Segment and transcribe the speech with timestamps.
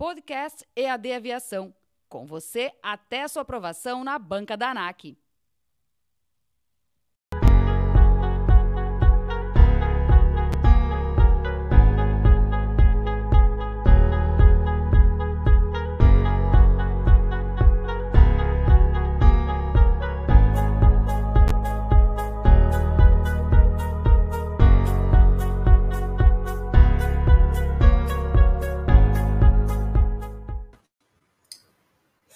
[0.00, 1.74] Podcast EAD Aviação.
[2.08, 5.18] Com você até sua aprovação na banca da ANAC.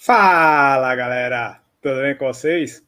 [0.07, 2.85] Fala galera, tudo bem com vocês?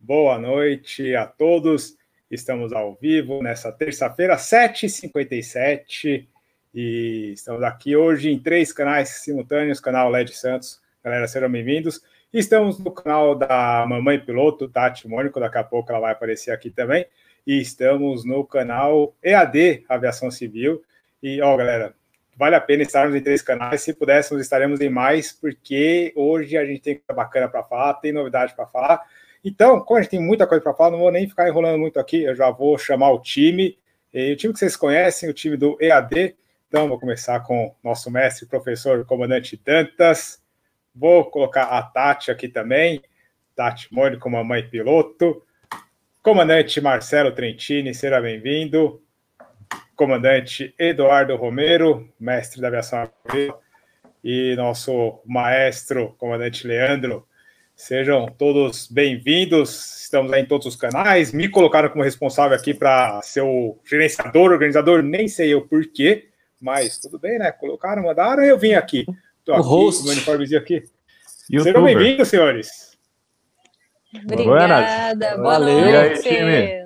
[0.00, 1.96] Boa noite a todos.
[2.30, 6.28] Estamos ao vivo nessa terça-feira, 7h57,
[6.72, 10.80] e estamos aqui hoje em três canais simultâneos: canal LED Santos.
[11.02, 12.00] Galera, sejam bem-vindos.
[12.32, 16.70] Estamos no canal da Mamãe Piloto, Tati Mônico, daqui a pouco ela vai aparecer aqui
[16.70, 17.04] também.
[17.44, 20.80] E estamos no canal EAD Aviação Civil.
[21.20, 21.92] E, ó, galera,
[22.36, 23.82] vale a pena estarmos em três canais.
[23.82, 28.12] Se pudéssemos, estaremos em mais, porque hoje a gente tem coisa bacana para falar, tem
[28.12, 29.00] novidade para falar.
[29.44, 31.98] Então, como a gente tem muita coisa para falar, não vou nem ficar enrolando muito
[31.98, 33.76] aqui, eu já vou chamar o time.
[34.14, 36.36] E o time que vocês conhecem, o time do EAD.
[36.68, 40.40] Então, vou começar com nosso mestre, professor, comandante Dantas.
[40.94, 43.02] Vou colocar a Tati aqui também.
[43.54, 45.42] Tati Mônica, mamãe piloto.
[46.22, 49.01] Comandante Marcelo Trentini, seja bem-vindo
[49.96, 53.10] comandante Eduardo Romero, mestre da aviação
[54.24, 57.26] e nosso maestro, comandante Leandro.
[57.74, 60.02] Sejam todos bem-vindos.
[60.02, 61.32] Estamos aí em todos os canais.
[61.32, 66.28] Me colocaram como responsável aqui para ser o gerenciador, organizador, nem sei eu porquê,
[66.60, 67.50] mas tudo bem, né?
[67.50, 69.06] Colocaram, mandaram e eu vim aqui.
[69.38, 69.98] Estou aqui, host.
[69.98, 70.84] com o meu uniformezinho aqui.
[71.50, 71.64] YouTuber.
[71.64, 72.98] Sejam bem-vindos, senhores.
[74.14, 75.80] Obrigada, boa Valeu.
[75.80, 76.81] noite.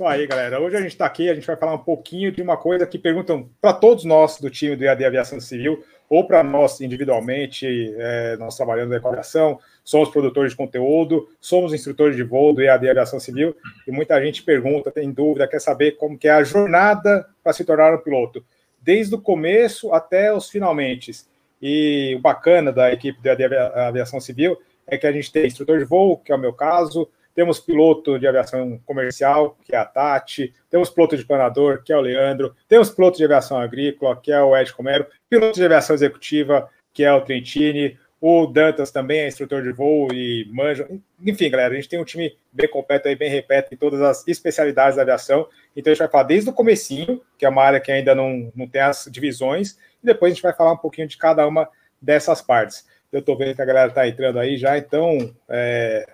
[0.00, 0.58] Isso aí, galera.
[0.58, 2.98] Hoje a gente está aqui, a gente vai falar um pouquinho de uma coisa que
[2.98, 7.66] perguntam para todos nós do time do EAD Aviação Civil, ou para nós individualmente,
[7.98, 12.88] é, nós trabalhando com aviação, somos produtores de conteúdo, somos instrutores de voo do EAD
[12.88, 13.54] Aviação Civil,
[13.86, 17.62] e muita gente pergunta, tem dúvida, quer saber como que é a jornada para se
[17.62, 18.42] tornar um piloto,
[18.80, 21.12] desde o começo até os finalmente.
[21.60, 25.78] E o bacana da equipe do EAD Aviação Civil é que a gente tem instrutor
[25.78, 29.84] de voo, que é o meu caso, temos piloto de aviação comercial, que é a
[29.84, 34.32] Tati, temos piloto de planador, que é o Leandro, temos piloto de aviação agrícola, que
[34.32, 39.20] é o Ed Comero, piloto de aviação executiva, que é o Trentini, o Dantas também
[39.20, 40.86] é instrutor de voo e manja.
[41.24, 44.28] Enfim, galera, a gente tem um time bem completo aí, bem repleto em todas as
[44.28, 45.48] especialidades da aviação.
[45.74, 48.52] Então a gente vai falar desde o comecinho, que é uma área que ainda não,
[48.54, 51.66] não tem as divisões, e depois a gente vai falar um pouquinho de cada uma
[52.00, 52.86] dessas partes.
[53.10, 56.06] Eu estou vendo que a galera está entrando aí já, então é,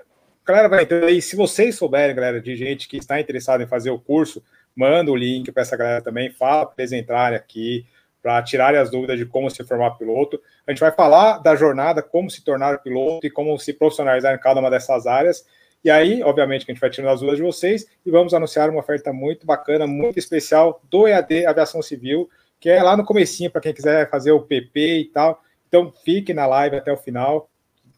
[0.47, 1.21] galera vai entrando aí.
[1.21, 4.43] Se vocês souberem, galera, de gente que está interessada em fazer o curso,
[4.75, 6.31] manda o link para essa galera também.
[6.31, 7.85] Fala para eles entrarem aqui,
[8.23, 10.41] para tirarem as dúvidas de como se formar piloto.
[10.67, 14.39] A gente vai falar da jornada, como se tornar piloto e como se profissionalizar em
[14.39, 15.45] cada uma dessas áreas.
[15.85, 18.69] E aí, obviamente, que a gente vai tirando as dúvidas de vocês e vamos anunciar
[18.69, 22.29] uma oferta muito bacana, muito especial do EAD Aviação Civil,
[22.59, 25.41] que é lá no comecinho para quem quiser fazer o PP e tal.
[25.69, 27.49] Então, fique na live até o final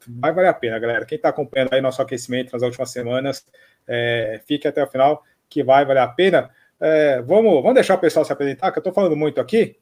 [0.08, 1.04] vai valer a pena, galera.
[1.04, 3.46] Quem está acompanhando aí nosso aquecimento nas últimas semanas,
[3.86, 6.50] é, fique até o final, que vai valer a pena.
[6.80, 9.76] É, vamos, vamos deixar o pessoal se apresentar, que eu estou falando muito aqui.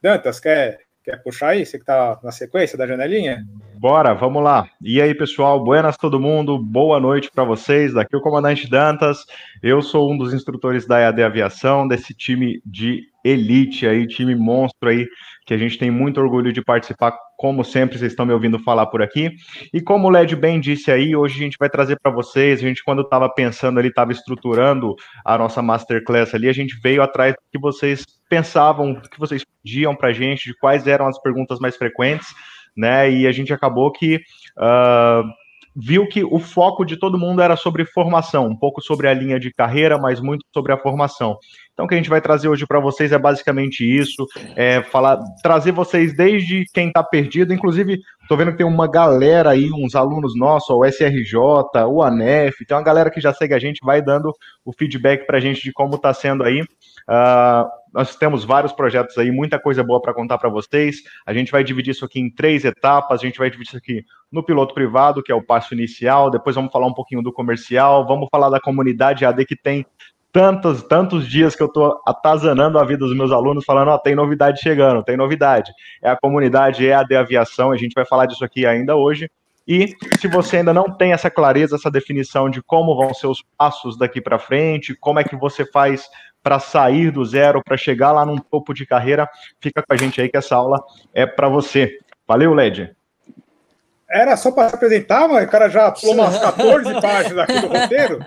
[0.00, 1.64] Dantas, quer, quer puxar aí?
[1.64, 3.46] Você que está na sequência da janelinha?
[3.82, 4.68] Bora, vamos lá.
[4.80, 7.92] E aí, pessoal, buenas todo mundo, boa noite para vocês.
[7.92, 9.26] Daqui é o comandante Dantas.
[9.60, 14.88] Eu sou um dos instrutores da EAD Aviação, desse time de elite aí, time monstro
[14.88, 15.08] aí,
[15.44, 18.86] que a gente tem muito orgulho de participar, como sempre, vocês estão me ouvindo falar
[18.86, 19.32] por aqui.
[19.74, 22.62] E como o Led bem disse aí, hoje a gente vai trazer para vocês, a
[22.62, 24.94] gente quando estava pensando ali, estava estruturando
[25.24, 29.44] a nossa masterclass ali, a gente veio atrás do que vocês pensavam, do que vocês
[29.44, 32.28] pediam para gente, de quais eram as perguntas mais frequentes,
[32.76, 33.10] né?
[33.10, 34.16] E a gente acabou que
[34.58, 35.22] uh,
[35.74, 39.40] viu que o foco de todo mundo era sobre formação, um pouco sobre a linha
[39.40, 41.38] de carreira, mas muito sobre a formação.
[41.72, 45.18] Então, o que a gente vai trazer hoje para vocês é basicamente isso: é falar,
[45.42, 49.94] trazer vocês desde quem está perdido, inclusive, estou vendo que tem uma galera aí, uns
[49.94, 51.38] alunos nossos, o SRJ,
[51.88, 54.32] o ANEF, tem uma galera que já segue a gente, vai dando
[54.64, 56.62] o feedback para a gente de como está sendo aí.
[57.08, 61.02] Uh, nós temos vários projetos aí, muita coisa boa para contar para vocês.
[61.26, 63.20] A gente vai dividir isso aqui em três etapas.
[63.20, 66.30] A gente vai dividir isso aqui no piloto privado, que é o passo inicial.
[66.30, 68.06] Depois vamos falar um pouquinho do comercial.
[68.06, 69.84] Vamos falar da comunidade AD que tem
[70.32, 73.98] tantos, tantos dias que eu estou atazanando a vida dos meus alunos, falando, ó, oh,
[73.98, 75.70] tem novidade chegando, tem novidade.
[76.02, 79.30] É a comunidade EAD Aviação, a gente vai falar disso aqui ainda hoje.
[79.68, 83.44] E se você ainda não tem essa clareza, essa definição de como vão ser os
[83.56, 86.08] passos daqui para frente, como é que você faz
[86.42, 89.28] para sair do zero, para chegar lá num topo de carreira,
[89.60, 90.82] fica com a gente aí que essa aula
[91.14, 91.98] é para você.
[92.26, 92.94] Valeu, Led.
[94.10, 98.18] Era só para apresentar, mas o cara já pulou umas 14 páginas aqui do roteiro,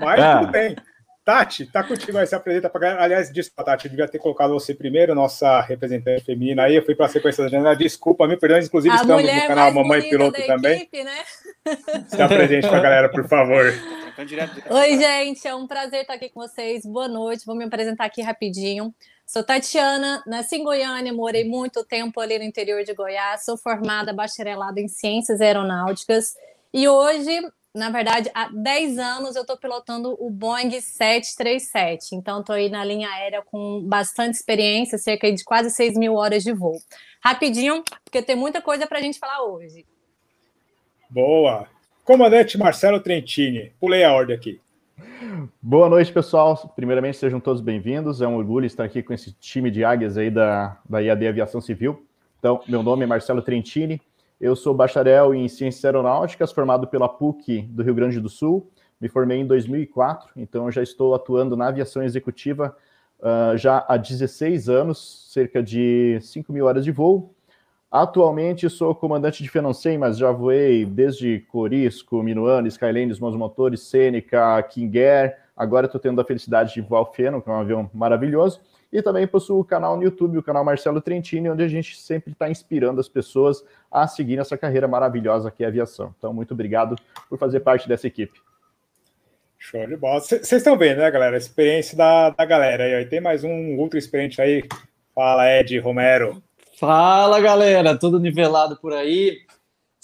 [0.00, 0.38] mas é.
[0.38, 0.76] tudo bem.
[1.24, 4.74] Tati, tá contigo aí, se apresenta para Aliás, desculpa, Tati, eu devia ter colocado você
[4.74, 8.62] primeiro, nossa representante feminina aí, eu fui para a sequência da janela, desculpa, me perdoe,
[8.62, 10.82] inclusive a estamos no canal Mamãe Piloto também.
[10.82, 11.24] Equipe, né?
[12.08, 13.72] Se apresente para a galera, por favor.
[14.70, 18.20] Oi, gente, é um prazer estar aqui com vocês, boa noite, vou me apresentar aqui
[18.20, 18.94] rapidinho.
[19.26, 24.12] Sou Tatiana, nasci em Goiânia, morei muito tempo ali no interior de Goiás, sou formada
[24.12, 26.34] bacharelada em Ciências Aeronáuticas
[26.72, 27.40] e hoje
[27.74, 32.14] na verdade, há 10 anos eu estou pilotando o Boeing 737.
[32.14, 36.44] Então, estou aí na linha aérea com bastante experiência, cerca de quase 6 mil horas
[36.44, 36.78] de voo.
[37.20, 39.84] Rapidinho, porque tem muita coisa para a gente falar hoje.
[41.10, 41.66] Boa!
[42.04, 44.60] Comandante Marcelo Trentini, pulei a ordem aqui.
[45.60, 46.72] Boa noite, pessoal.
[46.76, 48.22] Primeiramente, sejam todos bem-vindos.
[48.22, 51.60] É um orgulho estar aqui com esse time de águias aí da, da IAD Aviação
[51.60, 52.06] Civil.
[52.38, 54.00] Então, meu nome é Marcelo Trentini,
[54.44, 58.70] eu sou bacharel em Ciências Aeronáuticas, formado pela PUC do Rio Grande do Sul.
[59.00, 62.76] Me formei em 2004, então já estou atuando na aviação executiva
[63.20, 67.34] uh, já há 16 anos, cerca de 5 mil horas de voo.
[67.90, 74.62] Atualmente sou comandante de Fenoncem, mas já voei desde Corisco, Minuano, Skylanes, Mons Motores, Seneca,
[74.64, 75.38] King Air.
[75.56, 78.60] Agora estou tendo a felicidade de voar o Feno, que é um avião maravilhoso.
[78.94, 82.30] E também possuo o canal no YouTube, o canal Marcelo Trentini, onde a gente sempre
[82.30, 86.14] está inspirando as pessoas a seguir essa carreira maravilhosa que é a aviação.
[86.16, 86.94] Então, muito obrigado
[87.28, 88.40] por fazer parte dessa equipe.
[89.58, 90.20] Show de bola.
[90.20, 91.34] Vocês estão vendo, né, galera?
[91.34, 93.04] A experiência da, da galera aí.
[93.06, 94.62] Tem mais um outro experiente aí.
[95.12, 96.40] Fala, Ed Romero.
[96.78, 97.98] Fala, galera.
[97.98, 99.38] Tudo nivelado por aí.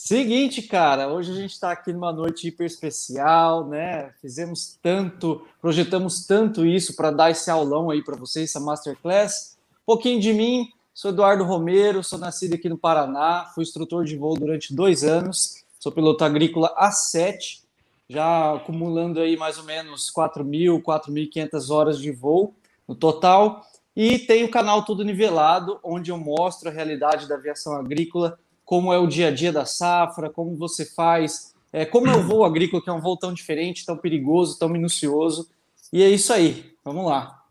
[0.02, 4.14] Seguinte, cara, hoje a gente está aqui numa noite hiper especial, né?
[4.19, 9.58] Fizemos tanto, projetamos tanto isso para dar esse aulão aí para vocês, essa masterclass.
[9.82, 14.17] Um pouquinho de mim, sou Eduardo Romero, sou nascido aqui no Paraná, fui instrutor de
[14.17, 17.62] voo durante dois anos, sou piloto agrícola há sete,
[18.08, 22.55] já acumulando aí mais ou menos 4.000, 4.500 horas de voo
[22.88, 23.67] no total.
[23.94, 28.38] E tenho o canal Tudo Nivelado, onde eu mostro a realidade da aviação agrícola
[28.70, 32.22] como é o dia a dia da safra, como você faz, é, como é o
[32.22, 35.50] voo agrícola, que é um voo tão diferente, tão perigoso, tão minucioso.
[35.93, 37.43] E é isso aí, vamos lá.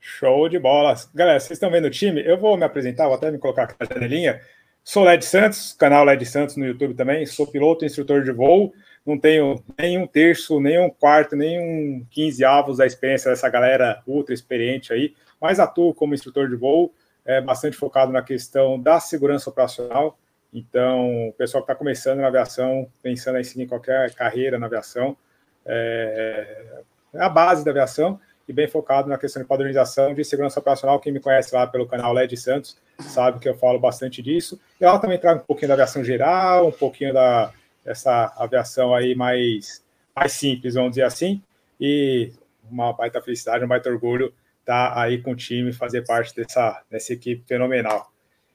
[0.00, 0.94] Show de bola.
[1.14, 2.26] Galera, vocês estão vendo o time?
[2.26, 4.40] Eu vou me apresentar, vou até me colocar aqui na janelinha.
[4.82, 7.26] Sou Led Santos, canal Led Santos no YouTube também.
[7.26, 8.72] Sou piloto e instrutor de voo.
[9.04, 13.50] Não tenho nem um terço, nem um quarto, nem um quinze avos da experiência dessa
[13.50, 16.90] galera ultra experiente aí, mas atuo como instrutor de voo,
[17.22, 20.18] é bastante focado na questão da segurança operacional.
[20.52, 25.16] Então, o pessoal que está começando na aviação, pensando em seguir qualquer carreira na aviação,
[25.64, 26.82] é,
[27.14, 31.00] é, a base da aviação e bem focado na questão de padronização de segurança operacional.
[31.00, 34.60] Quem me conhece lá pelo canal LED Santos sabe que eu falo bastante disso.
[34.80, 37.52] E lá também trago um pouquinho da aviação geral, um pouquinho da
[37.84, 39.84] essa aviação aí mais,
[40.14, 41.42] mais simples, vamos dizer assim.
[41.80, 42.32] E
[42.70, 46.82] uma baita felicidade, um baita orgulho estar tá aí com o time, fazer parte dessa,
[46.90, 48.12] dessa equipe fenomenal.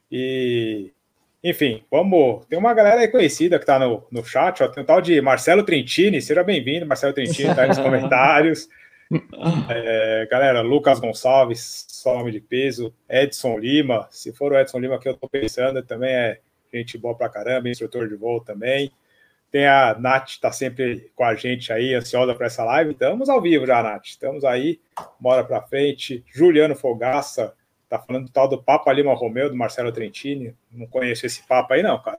[0.10, 0.94] E
[1.44, 2.46] enfim, vamos.
[2.48, 4.68] Tem uma galera aí conhecida que está no, no chat, ó.
[4.68, 8.68] Tem um tal de Marcelo Trentini, seja bem-vindo, Marcelo Trentini, tá aí nos comentários.
[9.70, 15.00] É, galera, Lucas Gonçalves, só nome de peso, Edson Lima, se for o Edson Lima
[15.00, 16.40] que eu estou pensando, também é
[16.74, 18.92] gente boa pra caramba, instrutor de voo também.
[19.50, 22.92] Tem a Nath, está sempre com a gente aí, ansiosa para essa live.
[22.92, 24.06] Estamos ao vivo já, Nath.
[24.06, 24.80] Estamos aí,
[25.18, 26.24] bora para frente.
[26.28, 27.54] Juliano Fogaça,
[27.90, 30.54] Tá falando do tal do Papa Lima Romeu, do Marcelo Trentini.
[30.70, 32.18] Não conheço esse Papa aí, não, cara.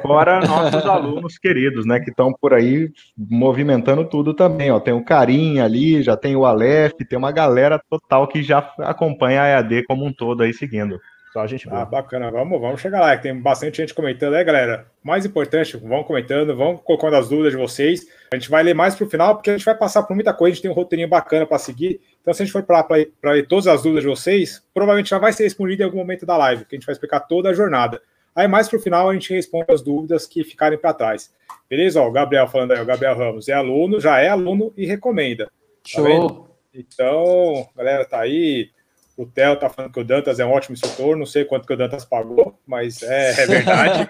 [0.00, 4.70] Fora nossos alunos queridos, né, que estão por aí movimentando tudo também.
[4.70, 4.80] Ó.
[4.80, 9.42] Tem o Carinha ali, já tem o Aleph, tem uma galera total que já acompanha
[9.42, 10.98] a EAD como um todo aí seguindo.
[11.34, 12.30] Só a gente Ah, bacana.
[12.30, 14.86] Vamos, vamos chegar lá, tem bastante gente comentando aí, galera.
[15.02, 18.06] Mais importante, vão comentando, vão colocando as dúvidas de vocês.
[18.32, 20.32] A gente vai ler mais para o final, porque a gente vai passar por muita
[20.32, 22.00] coisa, a gente tem um roteirinho bacana para seguir.
[22.20, 22.86] Então, se a gente for para
[23.24, 26.36] ler todas as dúvidas de vocês, provavelmente já vai ser respondido em algum momento da
[26.36, 28.00] live, que a gente vai explicar toda a jornada.
[28.32, 31.34] Aí, mais para o final, a gente responde as dúvidas que ficarem para trás.
[31.68, 32.00] Beleza?
[32.00, 35.46] Ó, o Gabriel falando aí, o Gabriel Ramos é aluno, já é aluno e recomenda.
[35.46, 35.50] Tá
[35.84, 36.04] Show!
[36.04, 36.48] Vendo?
[36.72, 38.70] Então, galera, tá aí.
[39.16, 41.72] O Theo tá falando que o Dantas é um ótimo instrutor, não sei quanto que
[41.72, 44.08] o Dantas pagou, mas é, é verdade.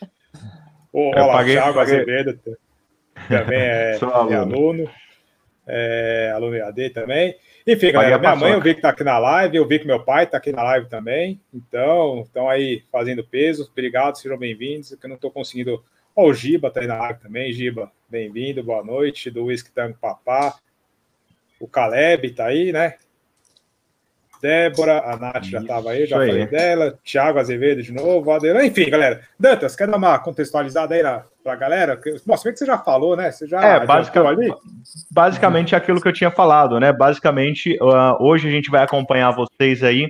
[0.92, 1.94] o Olá, paguei, Thiago paguei.
[1.96, 2.40] Azevedo
[3.28, 4.32] também é, aluno.
[4.32, 4.90] é aluno.
[5.68, 7.36] É, aluno EAD também.
[7.66, 10.02] Enfim, galera, minha mãe eu vi que tá aqui na live, eu vi que meu
[10.04, 11.40] pai tá aqui na live também.
[11.52, 13.68] Então, estão aí fazendo peso.
[13.70, 14.94] Obrigado, sejam bem-vindos.
[14.94, 15.82] Que eu não tô conseguindo.
[16.14, 17.52] Ó, o Giba tá aí na live também.
[17.52, 19.28] Giba, bem-vindo, boa noite.
[19.30, 20.56] Do Whisky Tango Papá.
[21.58, 22.94] o Caleb tá aí, né?
[24.40, 28.88] Débora, a Nath já estava aí, já falei dela, Thiago Azevedo de novo, Adela, enfim,
[28.90, 29.20] galera.
[29.38, 32.00] Dantas, quer dar uma contextualizada aí para a galera?
[32.24, 33.30] Bom, se que você já falou, né?
[33.30, 34.54] Você já é, basicamente,
[35.10, 36.92] basicamente aquilo que eu tinha falado, né?
[36.92, 40.08] Basicamente, uh, hoje a gente vai acompanhar vocês aí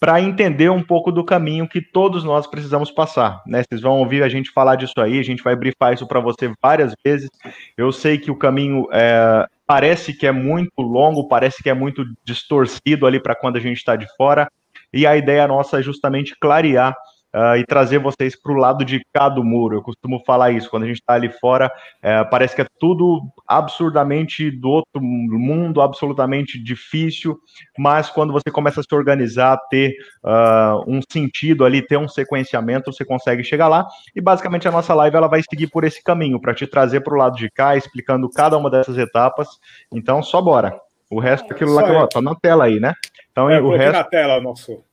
[0.00, 3.62] para entender um pouco do caminho que todos nós precisamos passar, né?
[3.68, 6.50] Vocês vão ouvir a gente falar disso aí, a gente vai brifar isso para você
[6.62, 7.28] várias vezes.
[7.76, 12.04] Eu sei que o caminho é, parece que é muito longo, parece que é muito
[12.24, 14.50] distorcido ali para quando a gente está de fora.
[14.92, 16.92] E a ideia nossa é justamente clarear
[17.34, 19.76] uh, e trazer vocês para o lado de cá do muro.
[19.76, 23.22] Eu costumo falar isso, quando a gente está ali fora, uh, parece que é tudo
[23.46, 27.38] absurdamente do outro mundo, absolutamente difícil,
[27.78, 29.94] mas quando você começa a se organizar, ter
[30.24, 33.86] uh, um sentido ali, ter um sequenciamento, você consegue chegar lá.
[34.14, 37.14] E basicamente a nossa live ela vai seguir por esse caminho, para te trazer para
[37.14, 39.48] o lado de cá, explicando cada uma dessas etapas.
[39.92, 40.78] Então, só bora.
[41.10, 42.94] O resto é aquilo lá que eu, tá na tela aí, né?
[43.32, 44.84] Então, é, o resto na tela nosso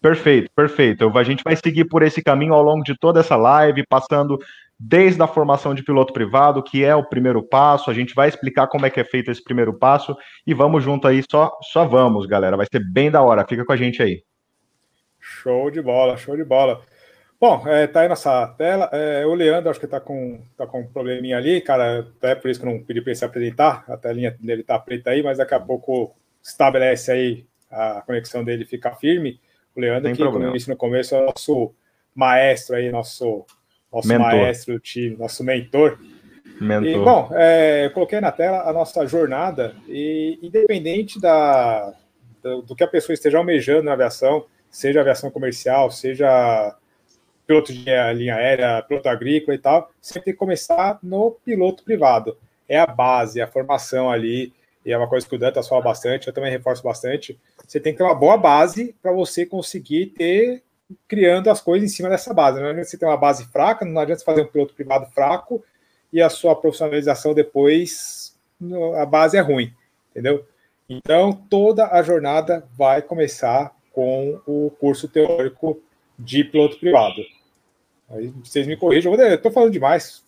[0.00, 1.18] Perfeito, perfeito.
[1.18, 4.38] A gente vai seguir por esse caminho ao longo de toda essa live, passando
[4.78, 7.90] desde a formação de piloto privado, que é o primeiro passo.
[7.90, 11.08] A gente vai explicar como é que é feito esse primeiro passo e vamos junto
[11.08, 12.56] aí, só, só vamos, galera.
[12.56, 13.46] Vai ser bem da hora.
[13.48, 14.22] Fica com a gente aí.
[15.18, 16.82] Show de bola, show de bola.
[17.38, 18.88] Bom, é, tá aí nossa tela.
[18.92, 22.00] É, o Leandro, acho que tá com, tá com um probleminha ali, cara.
[22.00, 23.84] Até por isso que eu não pedi para ele se apresentar.
[23.88, 28.64] A telinha dele tá preta aí, mas daqui a pouco estabelece aí a conexão dele
[28.64, 29.40] ficar firme.
[29.76, 31.74] O Leandro, que, como eu disse no começo, é o nosso
[32.14, 33.44] maestro aí, nosso,
[33.92, 35.98] nosso maestro do time, nosso mentor.
[36.58, 36.86] mentor.
[36.86, 41.92] E, bom, é, eu coloquei na tela a nossa jornada, e independente da,
[42.42, 46.74] do, do que a pessoa esteja almejando na aviação, seja aviação comercial, seja
[47.46, 52.36] piloto de linha aérea, piloto agrícola e tal, sempre tem que começar no piloto privado.
[52.66, 54.52] É a base, a formação ali,
[54.84, 57.38] e é uma coisa que o Dantas fala bastante, eu também reforço bastante.
[57.66, 60.62] Você tem que ter uma boa base para você conseguir ter
[61.08, 62.60] criando as coisas em cima dessa base.
[62.60, 65.64] Não adianta você ter uma base fraca, não adianta você fazer um piloto privado fraco
[66.12, 68.36] e a sua profissionalização depois
[68.98, 69.72] a base é ruim,
[70.10, 70.46] entendeu?
[70.88, 75.80] Então toda a jornada vai começar com o curso teórico
[76.18, 77.22] de piloto privado.
[78.08, 80.24] Aí vocês me corrijam, eu estou falando demais.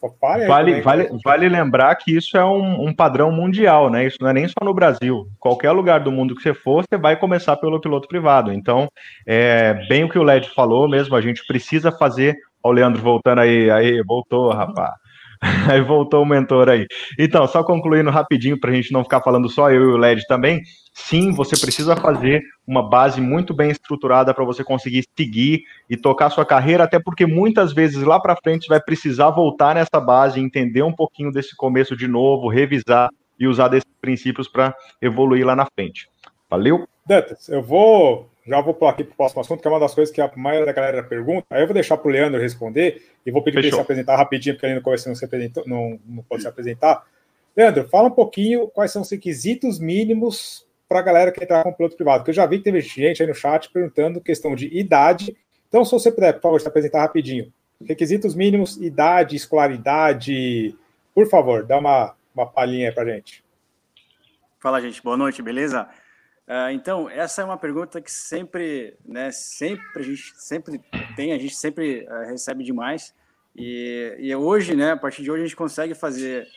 [0.48, 4.04] vale, vale, vale lembrar que isso é um, um, padrão mundial, né?
[4.04, 5.28] Isso não é nem só no Brasil.
[5.38, 8.52] Qualquer lugar do mundo que você for, você vai começar pelo piloto privado.
[8.52, 8.88] Então,
[9.24, 12.36] é bem o que o Led falou mesmo, a gente precisa fazer.
[12.60, 14.94] O Leandro voltando aí, aí, voltou, rapaz.
[15.70, 16.86] Aí voltou o mentor aí.
[17.18, 20.26] Então, só concluindo rapidinho, para a gente não ficar falando só eu e o LED
[20.26, 20.60] também.
[20.92, 26.30] Sim, você precisa fazer uma base muito bem estruturada para você conseguir seguir e tocar
[26.30, 30.40] sua carreira, até porque muitas vezes lá para frente você vai precisar voltar nessa base,
[30.40, 35.54] entender um pouquinho desse começo de novo, revisar e usar desses princípios para evoluir lá
[35.54, 36.08] na frente.
[36.50, 36.88] Valeu?
[37.06, 39.94] Dantas, eu vou já vou pular aqui para o próximo assunto, que é uma das
[39.94, 41.46] coisas que a maioria da galera pergunta.
[41.50, 44.16] Aí eu vou deixar para o Leandro responder e vou pedir para ele se apresentar
[44.16, 47.04] rapidinho, porque ele no começo não, se apresentou, não, não pode se apresentar.
[47.56, 51.72] Leandro, fala um pouquinho quais são os requisitos mínimos para a galera que entrar com
[51.72, 54.66] piloto privado, porque eu já vi que teve gente aí no chat perguntando questão de
[54.76, 55.36] idade.
[55.68, 57.52] Então, se você puder, por favor, se apresentar rapidinho.
[57.84, 60.74] Requisitos mínimos, idade, escolaridade.
[61.14, 63.44] Por favor, dá uma, uma palhinha para gente.
[64.58, 65.02] Fala, gente.
[65.02, 65.86] Boa noite, beleza?
[66.48, 70.80] Uh, então, essa é uma pergunta que sempre, né, sempre a gente sempre
[71.14, 73.14] tem, a gente sempre uh, recebe demais.
[73.54, 76.48] E, e hoje, né, a partir de hoje, a gente consegue fazer,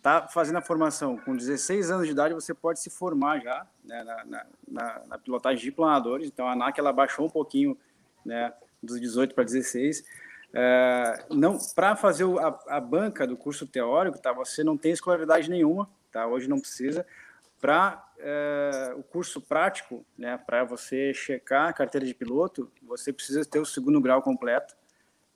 [0.00, 4.02] tá fazendo a formação com 16 anos de idade, você pode se formar já né,
[4.04, 6.28] na, na, na, na, pilotagem de planadores.
[6.28, 7.76] Então, a ANAC ela baixou um pouquinho
[8.24, 10.00] né, dos 18 para 16.
[10.00, 15.50] Uh, não, para fazer a, a banca do curso teórico, tá, você não tem escolaridade
[15.50, 16.26] nenhuma, tá?
[16.26, 17.04] Hoje não precisa
[17.60, 23.44] para é, o curso prático, né, para você checar a carteira de piloto, você precisa
[23.44, 24.74] ter o segundo grau completo,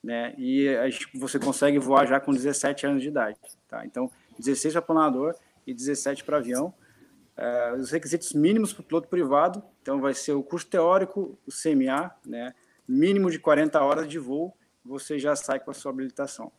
[0.03, 0.69] né, e
[1.15, 3.85] você consegue voar já com 17 anos de idade, tá?
[3.85, 5.35] Então, 16 para planador
[5.67, 6.73] e 17 para avião.
[7.37, 11.51] É, os requisitos mínimos para o piloto privado, então vai ser o curso teórico, o
[11.51, 12.55] CMA, né,
[12.89, 16.51] mínimo de 40 horas de voo, você já sai com a sua habilitação.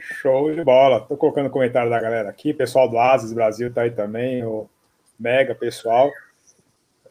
[0.00, 1.00] Show de bola.
[1.00, 2.52] Tô colocando comentário da galera aqui.
[2.52, 4.44] Pessoal do Asas Brasil tá aí também.
[4.44, 4.68] O
[5.18, 6.10] Mega pessoal.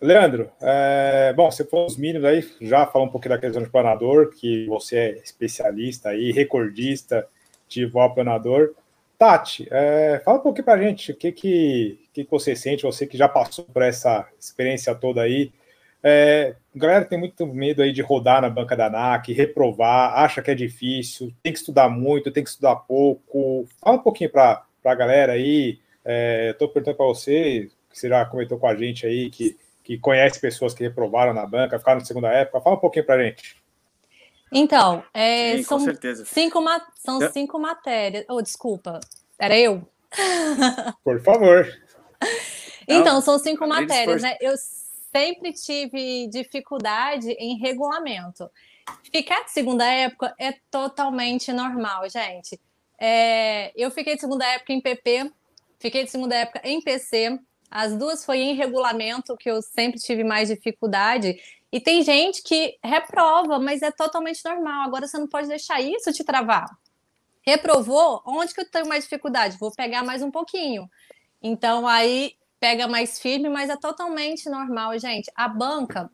[0.01, 3.70] Leandro, é, bom, você falou os mínimos aí, já falou um pouquinho da questão de
[3.70, 7.27] planador, que você é especialista aí, recordista
[7.67, 8.75] de voo planador.
[9.17, 13.17] Tati, é, fala um pouquinho pra gente o que, que, que você sente, você que
[13.17, 15.51] já passou por essa experiência toda aí,
[16.04, 20.42] é, a galera tem muito medo aí de rodar na banca da ANAC, reprovar, acha
[20.42, 23.68] que é difícil, tem que estudar muito, tem que estudar pouco.
[23.82, 28.25] Fala um pouquinho para a galera aí Estou é, perguntando para você, que você já
[28.25, 32.06] comentou com a gente aí, que, que conhece pessoas que reprovaram na banca, ficaram na
[32.06, 32.62] segunda época.
[32.62, 33.58] Fala um pouquinho para a gente.
[34.50, 35.80] Então, é, Sim, são,
[36.25, 36.63] cinco,
[36.96, 37.32] são eu...
[37.34, 38.24] cinco matérias.
[38.30, 39.01] Oh, desculpa,
[39.38, 39.86] era eu?
[41.04, 41.68] Por favor.
[42.88, 44.38] Então, Não, são cinco matérias, né?
[44.39, 44.54] Eu
[45.12, 48.50] sempre tive dificuldade em regulamento.
[49.12, 52.60] Ficar de segunda época é totalmente normal, gente.
[53.00, 55.32] É, eu fiquei de segunda época em PP,
[55.80, 57.40] fiquei de segunda época em PC.
[57.70, 61.38] As duas foi em regulamento, que eu sempre tive mais dificuldade.
[61.72, 64.88] E tem gente que reprova, mas é totalmente normal.
[64.88, 66.66] Agora você não pode deixar isso te travar.
[67.42, 69.58] Reprovou, onde que eu tenho mais dificuldade?
[69.58, 70.90] Vou pegar mais um pouquinho.
[71.42, 75.32] Então aí pega mais firme, mas é totalmente normal, gente.
[75.36, 76.10] A banca,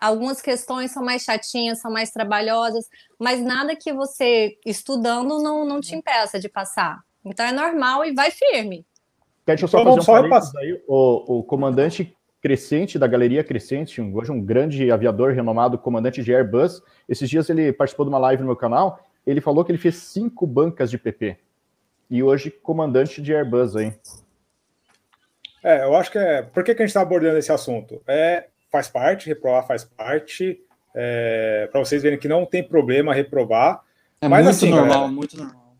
[0.00, 2.86] algumas questões são mais chatinhas, são mais trabalhosas,
[3.18, 7.00] mas nada que você estudando não, não te impeça de passar.
[7.24, 8.86] Então é normal e vai firme.
[9.44, 10.82] Deixa eu só fazer um parênteses aí.
[10.86, 16.80] O, o comandante Crescente, da Galeria Crescente, hoje um grande aviador renomado, comandante de Airbus.
[17.08, 19.00] Esses dias ele participou de uma live no meu canal.
[19.26, 21.36] Ele falou que ele fez cinco bancas de PP.
[22.08, 23.92] E hoje, comandante de Airbus aí.
[25.66, 26.42] É, eu acho que é.
[26.42, 28.00] Por que, que a gente está abordando esse assunto?
[28.06, 30.60] É, faz parte, reprovar faz parte.
[30.94, 33.82] É, para vocês verem que não tem problema reprovar.
[34.20, 35.76] É mas, muito assim, normal, galera, muito normal.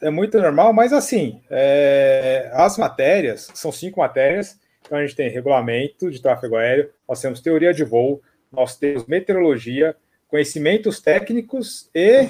[0.00, 5.30] É muito normal, mas assim, é, as matérias, são cinco matérias, então a gente tem
[5.30, 9.94] regulamento de tráfego aéreo, nós temos teoria de voo, nós temos meteorologia,
[10.28, 12.28] conhecimentos técnicos e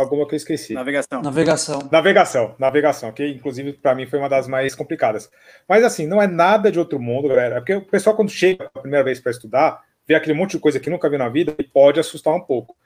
[0.00, 0.74] alguma que eu esqueci.
[0.74, 1.22] Navegação.
[1.22, 1.88] Navegação.
[1.90, 5.30] Navegação, navegação, que inclusive para mim foi uma das mais complicadas.
[5.68, 7.56] Mas assim, não é nada de outro mundo, galera.
[7.56, 10.80] Porque o pessoal, quando chega a primeira vez para estudar, vê aquele monte de coisa
[10.80, 12.76] que nunca viu na vida e pode assustar um pouco.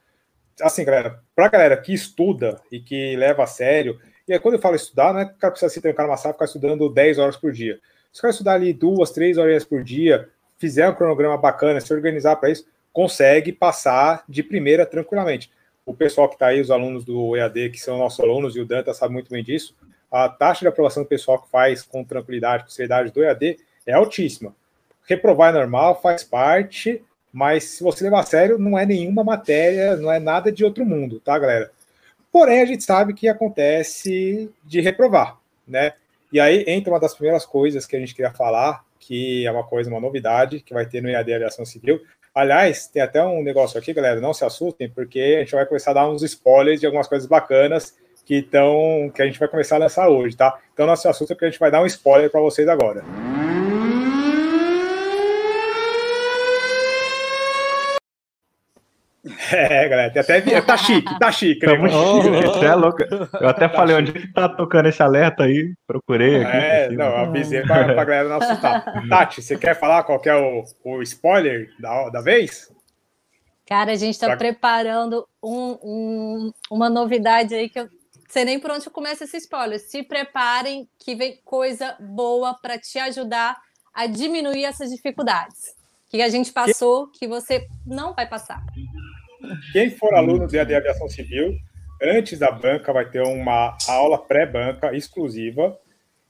[0.61, 4.61] Assim, galera, para galera que estuda e que leva a sério, e aí, quando eu
[4.61, 6.89] falo estudar, não é que o cara precisa se trancar numa sala e ficar estudando
[6.89, 7.79] 10 horas por dia.
[8.11, 11.93] Se o cara estudar ali duas, três horas por dia, fizer um cronograma bacana, se
[11.93, 15.51] organizar para isso, consegue passar de primeira tranquilamente.
[15.87, 18.67] O pessoal que está aí, os alunos do EAD, que são nossos alunos, e o
[18.67, 19.75] Danta sabe muito bem disso,
[20.11, 23.93] a taxa de aprovação do pessoal que faz com tranquilidade, com seriedade do EAD é
[23.93, 24.55] altíssima.
[25.07, 29.97] Reprovar é normal, faz parte, mas se você levar a sério, não é nenhuma matéria,
[29.97, 31.71] não é nada de outro mundo, tá, galera?
[32.33, 35.93] Porém, a gente sabe que acontece de reprovar, né?
[36.33, 39.65] E aí entra uma das primeiras coisas que a gente queria falar, que é uma
[39.65, 42.01] coisa, uma novidade que vai ter no EAD Aviação Civil.
[42.35, 45.93] Aliás, tem até um negócio aqui, galera, não se assustem, porque a gente vai começar
[45.93, 47.95] a dar uns spoilers de algumas coisas bacanas
[48.27, 50.59] que, estão, que a gente vai começar a lançar hoje, tá?
[50.73, 53.05] Então não se assustem, porque a gente vai dar um spoiler para vocês agora.
[59.51, 61.67] É, galera, até tá chique, tá chique.
[61.67, 63.03] Tá muito chique, oh, é louco.
[63.41, 65.73] Eu até tá falei, onde que tá tocando esse alerta aí?
[65.87, 66.57] Procurei aqui.
[66.57, 68.85] É, não, avisei pra, pra galera não assustar.
[69.09, 72.71] Tati, você quer falar qual que é o, o spoiler da, da vez?
[73.67, 74.37] Cara, a gente tá pra...
[74.37, 77.89] preparando um, um, uma novidade aí que eu
[78.29, 79.81] sei nem por onde começa esse spoiler.
[79.81, 83.57] Se preparem que vem coisa boa para te ajudar
[83.95, 85.75] a diminuir essas dificuldades
[86.09, 88.63] que a gente passou, que você não vai passar.
[89.73, 91.57] Quem for aluno de aviação civil,
[92.03, 95.77] antes da banca vai ter uma aula pré-banca exclusiva.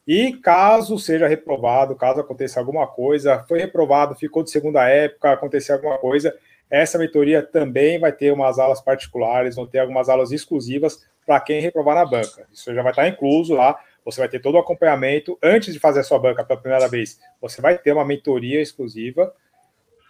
[0.06, 5.76] E caso seja reprovado, caso aconteça alguma coisa, foi reprovado, ficou de segunda época, aconteceu
[5.76, 6.34] alguma coisa,
[6.70, 11.60] essa mentoria também vai ter umas aulas particulares, vão ter algumas aulas exclusivas para quem
[11.60, 12.46] reprovar na banca.
[12.52, 13.78] Isso já vai estar incluso lá.
[14.04, 17.18] Você vai ter todo o acompanhamento antes de fazer a sua banca pela primeira vez.
[17.40, 19.32] Você vai ter uma mentoria exclusiva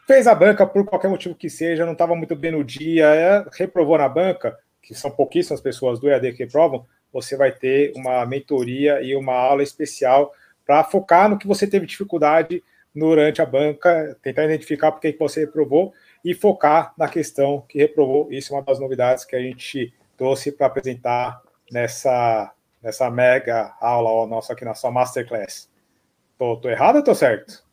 [0.07, 3.47] fez a banca por qualquer motivo que seja, não estava muito bem no dia, é,
[3.53, 8.27] reprovou na banca, que são pouquíssimas pessoas do EAD que reprovam, você vai ter uma
[8.27, 10.33] mentoria e uma aula especial
[10.67, 12.62] para focar no que você teve dificuldade
[12.95, 15.93] durante a banca, tentar identificar por que você reprovou
[16.25, 18.29] e focar na questão que reprovou.
[18.31, 21.40] Isso é uma das novidades que a gente trouxe para apresentar
[21.71, 25.69] nessa, nessa mega aula ó, nossa aqui na sua Masterclass.
[26.38, 27.64] Tô, errado ou tô certo?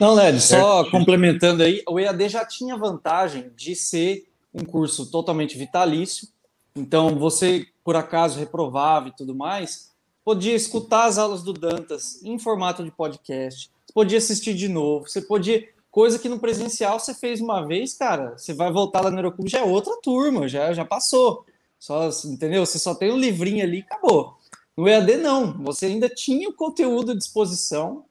[0.00, 5.58] Não, Led, só complementando aí, o EAD já tinha vantagem de ser um curso totalmente
[5.58, 6.26] vitalício.
[6.74, 9.90] Então, você, por acaso, reprovava e tudo mais,
[10.24, 15.20] podia escutar as aulas do Dantas em formato de podcast, podia assistir de novo, você
[15.20, 15.68] podia.
[15.90, 19.50] Coisa que no presencial você fez uma vez, cara, você vai voltar lá no Aeroclube,
[19.50, 21.44] já é outra turma, já, já passou.
[21.80, 22.64] Só, entendeu?
[22.64, 24.38] Você só tem um livrinho ali e acabou.
[24.76, 25.52] No EAD, não.
[25.64, 28.04] Você ainda tinha o conteúdo à disposição,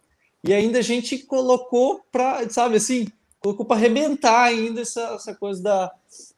[0.43, 3.07] e ainda a gente colocou para, sabe assim,
[3.39, 5.91] colocou para arrebentar ainda essa, essa coisa da,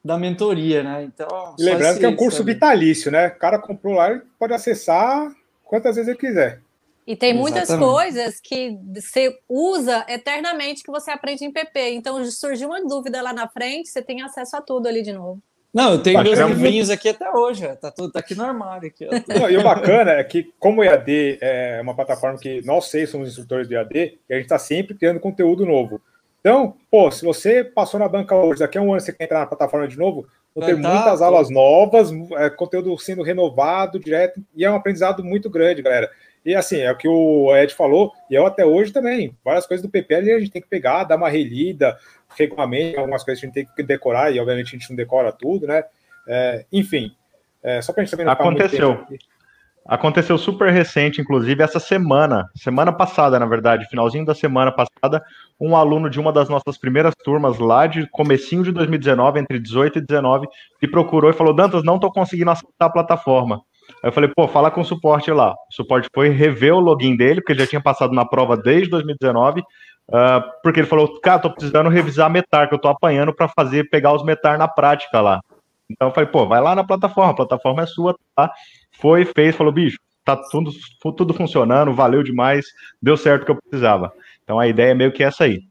[0.04, 1.04] da mentoria, né?
[1.04, 2.54] Então, e lembrando que é um curso sabe?
[2.54, 3.28] vitalício, né?
[3.28, 5.32] O cara comprou lá e pode acessar
[5.64, 6.62] quantas vezes ele quiser.
[7.06, 7.92] E tem muitas Exatamente.
[7.92, 11.92] coisas que você usa eternamente que você aprende em PP.
[11.94, 15.42] Então, surgiu uma dúvida lá na frente, você tem acesso a tudo ali de novo.
[15.74, 18.90] Não, eu tenho meus livrinhos aqui até hoje, tá tudo tá aqui no armário.
[18.90, 22.90] Aqui, Não, e o bacana é que, como o EAD é uma plataforma que nós
[22.90, 26.02] seis somos instrutores de EAD, e a gente está sempre criando conteúdo novo.
[26.42, 29.40] Então, pô, se você passou na banca hoje, daqui a um ano você quer entrar
[29.40, 34.66] na plataforma de novo, vão ter muitas aulas novas, é, conteúdo sendo renovado direto, e
[34.66, 36.10] é um aprendizado muito grande, galera.
[36.44, 39.38] E assim, é o que o Ed falou, e eu até hoje também.
[39.46, 41.98] Várias coisas do PPL a gente tem que pegar, dar uma relida,
[42.38, 45.68] regulamento, algumas coisas a gente tem que decorar, e obviamente a gente não decora tudo,
[45.68, 45.84] né?
[46.28, 47.12] É, enfim,
[47.64, 49.06] é, só para a gente também não Aconteceu.
[49.84, 55.24] Aconteceu super recente, inclusive, essa semana, semana passada, na verdade, finalzinho da semana passada,
[55.60, 59.98] um aluno de uma das nossas primeiras turmas lá de comecinho de 2019, entre 18
[59.98, 60.48] e 19,
[60.80, 63.62] me procurou e falou, Dantas, não estou conseguindo acessar a plataforma.
[64.04, 65.52] Aí eu falei, pô, fala com o suporte lá.
[65.52, 68.90] O suporte foi rever o login dele, porque ele já tinha passado na prova desde
[68.90, 69.64] 2019,
[70.12, 73.90] Uh, porque ele falou, cara, tô precisando revisar metar, que eu tô apanhando para fazer,
[73.90, 75.40] pegar os metar na prática lá.
[75.90, 78.52] Então eu falei, pô, vai lá na plataforma, a plataforma é sua, tá?
[79.00, 80.72] Foi, fez, falou, bicho, tá tudo,
[81.16, 82.66] tudo funcionando, valeu demais,
[83.02, 84.12] deu certo o que eu precisava.
[84.44, 85.62] Então a ideia é meio que essa aí.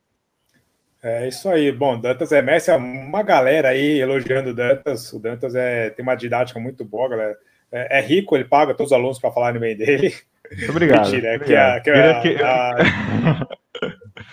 [1.02, 1.72] É isso aí.
[1.72, 5.12] Bom, Dantas é mestre, uma galera aí elogiando o Dantas.
[5.12, 7.36] O Dantas é, tem uma didática muito boa, galera.
[7.72, 10.14] É, é rico, ele paga todos os alunos para falarem bem dele.
[10.50, 11.08] Muito obrigado.
[11.10, 13.46] Mentira, é que, a, que, a, a,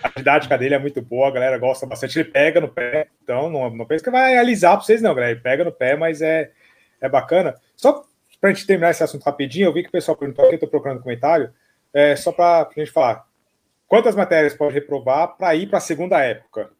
[0.02, 2.18] a, didática dele é muito boa, a galera gosta bastante.
[2.18, 5.32] Ele pega no pé, então não, não pensa que vai alisar para vocês, não, galera.
[5.32, 6.50] Ele pega no pé, mas é,
[7.00, 7.54] é bacana.
[7.76, 8.04] Só
[8.40, 10.68] para a gente terminar esse assunto rapidinho, eu vi que o pessoal perguntou aqui, estou
[10.68, 11.52] procurando comentário,
[11.92, 13.26] é, só para a gente falar.
[13.86, 16.70] Quantas matérias pode reprovar para ir para a segunda época?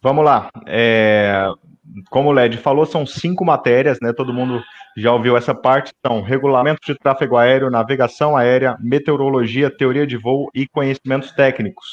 [0.00, 0.50] Vamos lá.
[0.66, 1.46] É,
[2.10, 4.12] como o LED falou, são cinco matérias, né?
[4.12, 4.62] Todo mundo
[4.96, 5.92] já ouviu essa parte.
[6.04, 11.86] São regulamento de tráfego aéreo, navegação aérea, meteorologia, teoria de voo e conhecimentos técnicos.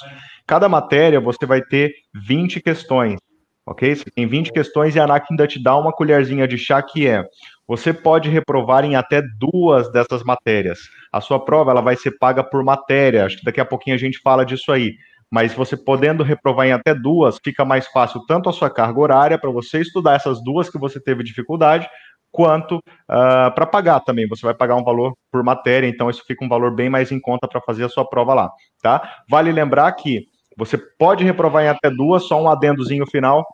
[0.47, 3.19] Cada matéria você vai ter 20 questões,
[3.65, 3.95] ok?
[3.95, 7.07] Você tem 20 questões e a ANAC ainda te dá uma colherzinha de chá que
[7.07, 7.23] é
[7.71, 10.77] você pode reprovar em até duas dessas matérias.
[11.09, 13.25] A sua prova ela vai ser paga por matéria.
[13.25, 14.95] Acho que daqui a pouquinho a gente fala disso aí
[15.31, 19.39] mas você podendo reprovar em até duas, fica mais fácil tanto a sua carga horária
[19.39, 21.89] para você estudar essas duas que você teve dificuldade,
[22.31, 24.27] quanto uh, ah, para pagar também.
[24.27, 27.19] Você vai pagar um valor por matéria, então isso fica um valor bem mais em
[27.19, 29.23] conta para fazer a sua prova lá, tá?
[29.29, 30.25] Vale lembrar que
[30.57, 33.45] você pode reprovar em até duas, só um adendozinho final,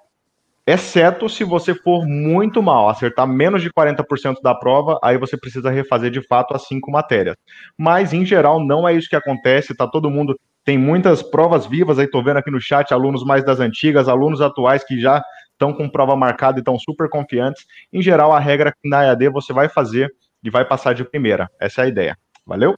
[0.65, 5.71] exceto se você for muito mal, acertar menos de 40% da prova, aí você precisa
[5.71, 7.37] refazer de fato as cinco matérias.
[7.77, 10.37] Mas, em geral, não é isso que acontece, tá todo mundo
[10.67, 14.41] tem muitas provas vivas, aí estou vendo aqui no chat alunos mais das antigas, alunos
[14.41, 17.65] atuais que já estão com prova marcada e estão super confiantes.
[17.93, 21.49] Em geral, a regra na EAD você vai fazer e vai passar de primeira.
[21.57, 22.17] Essa é a ideia.
[22.45, 22.75] Valeu?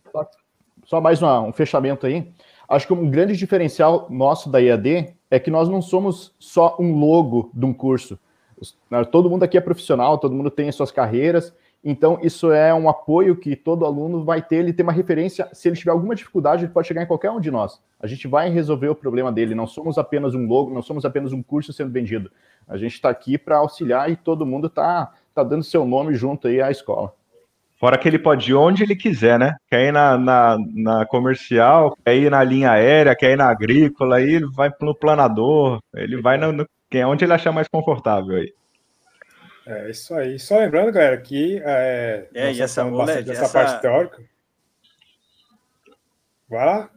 [0.86, 2.32] Só mais uma, um fechamento aí.
[2.69, 6.93] Acho que um grande diferencial nosso da EAD é que nós não somos só um
[6.93, 8.19] logo de um curso.
[9.12, 11.52] Todo mundo aqui é profissional, todo mundo tem as suas carreiras
[11.83, 15.47] então, isso é um apoio que todo aluno vai ter, ele tem uma referência.
[15.53, 17.81] Se ele tiver alguma dificuldade, ele pode chegar em qualquer um de nós.
[17.99, 19.55] A gente vai resolver o problema dele.
[19.55, 22.29] Não somos apenas um logo, não somos apenas um curso sendo vendido.
[22.67, 26.49] A gente está aqui para auxiliar e todo mundo está tá dando seu nome junto
[26.49, 27.13] aí à escola.
[27.79, 29.55] Fora que ele pode ir onde ele quiser, né?
[29.69, 34.17] Quer ir na, na, na comercial, quer ir na linha aérea, quer ir na agrícola,
[34.17, 36.65] aí ele vai no planador, ele vai no, no,
[37.07, 38.53] onde ele achar mais confortável aí.
[39.69, 40.39] É isso aí.
[40.39, 43.53] Só lembrando, galera, que é, é e essa, bastante dessa essa...
[43.53, 44.19] parte teórica.
[46.49, 46.89] Vai lá.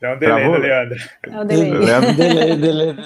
[0.00, 0.98] É um delay Leandro.
[1.24, 1.70] É um delay.
[1.72, 2.96] Leandro, delay, delay.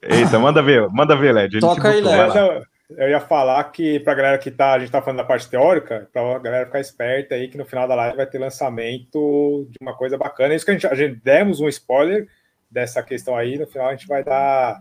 [0.00, 1.58] Eita, manda ver, manda ver, Led.
[1.58, 2.64] Toca aí, Led.
[2.90, 6.08] Eu ia falar que pra galera que tá, a gente tá falando da parte teórica,
[6.12, 9.96] pra galera ficar esperta aí que no final da live vai ter lançamento de uma
[9.96, 10.54] coisa bacana.
[10.54, 12.28] Isso que a gente, a gente demos um spoiler,
[12.72, 13.58] dessa questão aí.
[13.58, 14.80] No final a gente vai dar,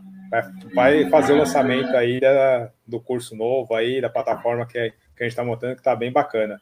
[0.73, 4.73] vai, fazer o lançamento aí da, do curso novo aí, da plataforma que,
[5.15, 6.59] que a gente está montando, que está bem bacana.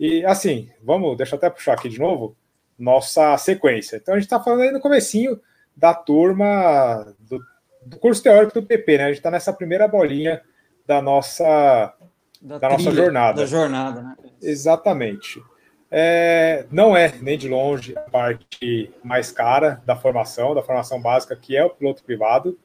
[0.00, 2.36] E assim, vamos, deixa eu até puxar aqui de novo,
[2.78, 3.96] nossa sequência.
[3.96, 5.40] Então a gente está falando aí no comecinho
[5.76, 7.38] da turma do,
[7.84, 9.04] do curso teórico do PP, né?
[9.04, 10.40] A gente está nessa primeira bolinha
[10.86, 11.94] da nossa
[12.40, 13.40] da, da nossa jornada.
[13.40, 14.16] Da jornada, né?
[14.40, 15.42] Exatamente.
[15.90, 21.36] É, não é nem de longe a parte mais cara da formação, da formação básica,
[21.36, 22.58] que é o piloto privado,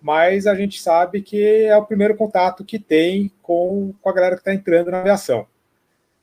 [0.00, 4.34] mas a gente sabe que é o primeiro contato que tem com, com a galera
[4.34, 5.46] que está entrando na aviação.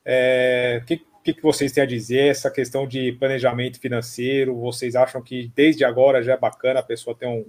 [0.04, 2.30] É, o que, que, vocês têm a dizer?
[2.30, 7.15] Essa questão de planejamento financeiro, vocês acham que desde agora já é bacana a pessoa
[7.15, 7.45] ter um,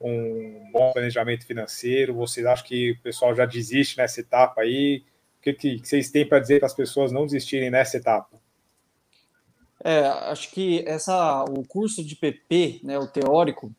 [0.00, 2.14] um bom planejamento financeiro?
[2.14, 5.04] Vocês acham que o pessoal já desiste nessa etapa aí?
[5.42, 8.40] O que, que vocês têm para dizer para as pessoas não desistirem nessa etapa?
[9.82, 13.74] É, acho que essa, o curso de PP, né, o teórico,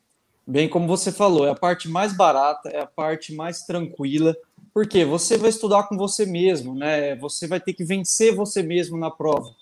[0.45, 4.36] bem como você falou, é a parte mais barata, é a parte mais tranquila,
[4.73, 7.15] porque você vai estudar com você mesmo, né?
[7.15, 9.56] Você vai ter que vencer você mesmo na prova.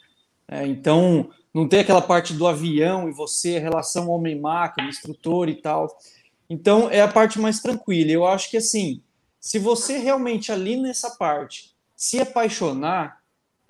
[0.47, 5.95] É, então, não tem aquela parte do avião e você, relação homem-máquina, instrutor e tal.
[6.49, 8.09] Então, é a parte mais tranquila.
[8.09, 9.03] Eu acho que, assim,
[9.39, 11.70] se você realmente ali nessa parte
[12.01, 13.19] se apaixonar,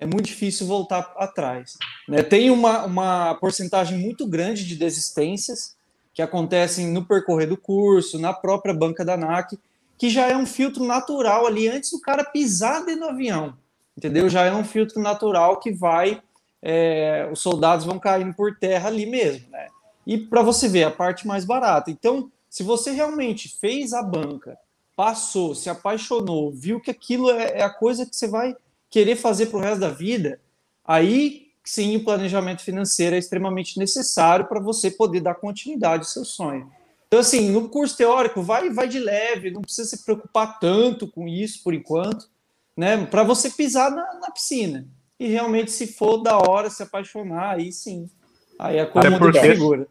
[0.00, 1.76] é muito difícil voltar atrás.
[2.08, 2.22] Né?
[2.22, 5.76] Tem uma, uma porcentagem muito grande de desistências
[6.14, 9.58] que acontecem no percorrer do curso, na própria banca da NAC,
[9.98, 13.54] que já é um filtro natural ali antes do cara pisar dentro do avião,
[13.94, 14.30] entendeu?
[14.30, 16.22] Já é um filtro natural que vai,
[16.62, 19.68] é, os soldados vão caindo por terra ali mesmo, né?
[20.06, 21.90] E para você ver, a parte mais barata.
[21.90, 24.56] Então, se você realmente fez a banca,
[25.02, 28.56] passou, se apaixonou, viu que aquilo é, é a coisa que você vai
[28.88, 30.40] querer fazer para o resto da vida,
[30.84, 36.24] aí sim o planejamento financeiro é extremamente necessário para você poder dar continuidade ao seu
[36.24, 36.70] sonho.
[37.08, 41.26] Então, assim, no curso teórico, vai, vai de leve, não precisa se preocupar tanto com
[41.26, 42.30] isso por enquanto,
[42.76, 43.04] né?
[43.06, 44.86] Para você pisar na, na, piscina.
[45.18, 48.08] E realmente, se for da hora se apaixonar, aí sim.
[48.56, 49.88] Aí a coisa muda de figura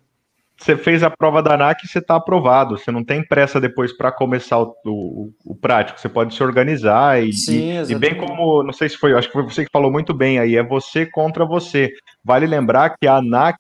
[0.62, 2.78] você fez a prova da ANAC e você está aprovado.
[2.78, 6.00] Você não tem pressa depois para começar o, o, o, prático.
[6.00, 9.28] Você pode se organizar e, Sim, e, e, bem como, não sei se foi, acho
[9.28, 11.92] que foi você que falou muito bem aí, é você contra você.
[12.24, 13.58] Vale lembrar que a ANAC,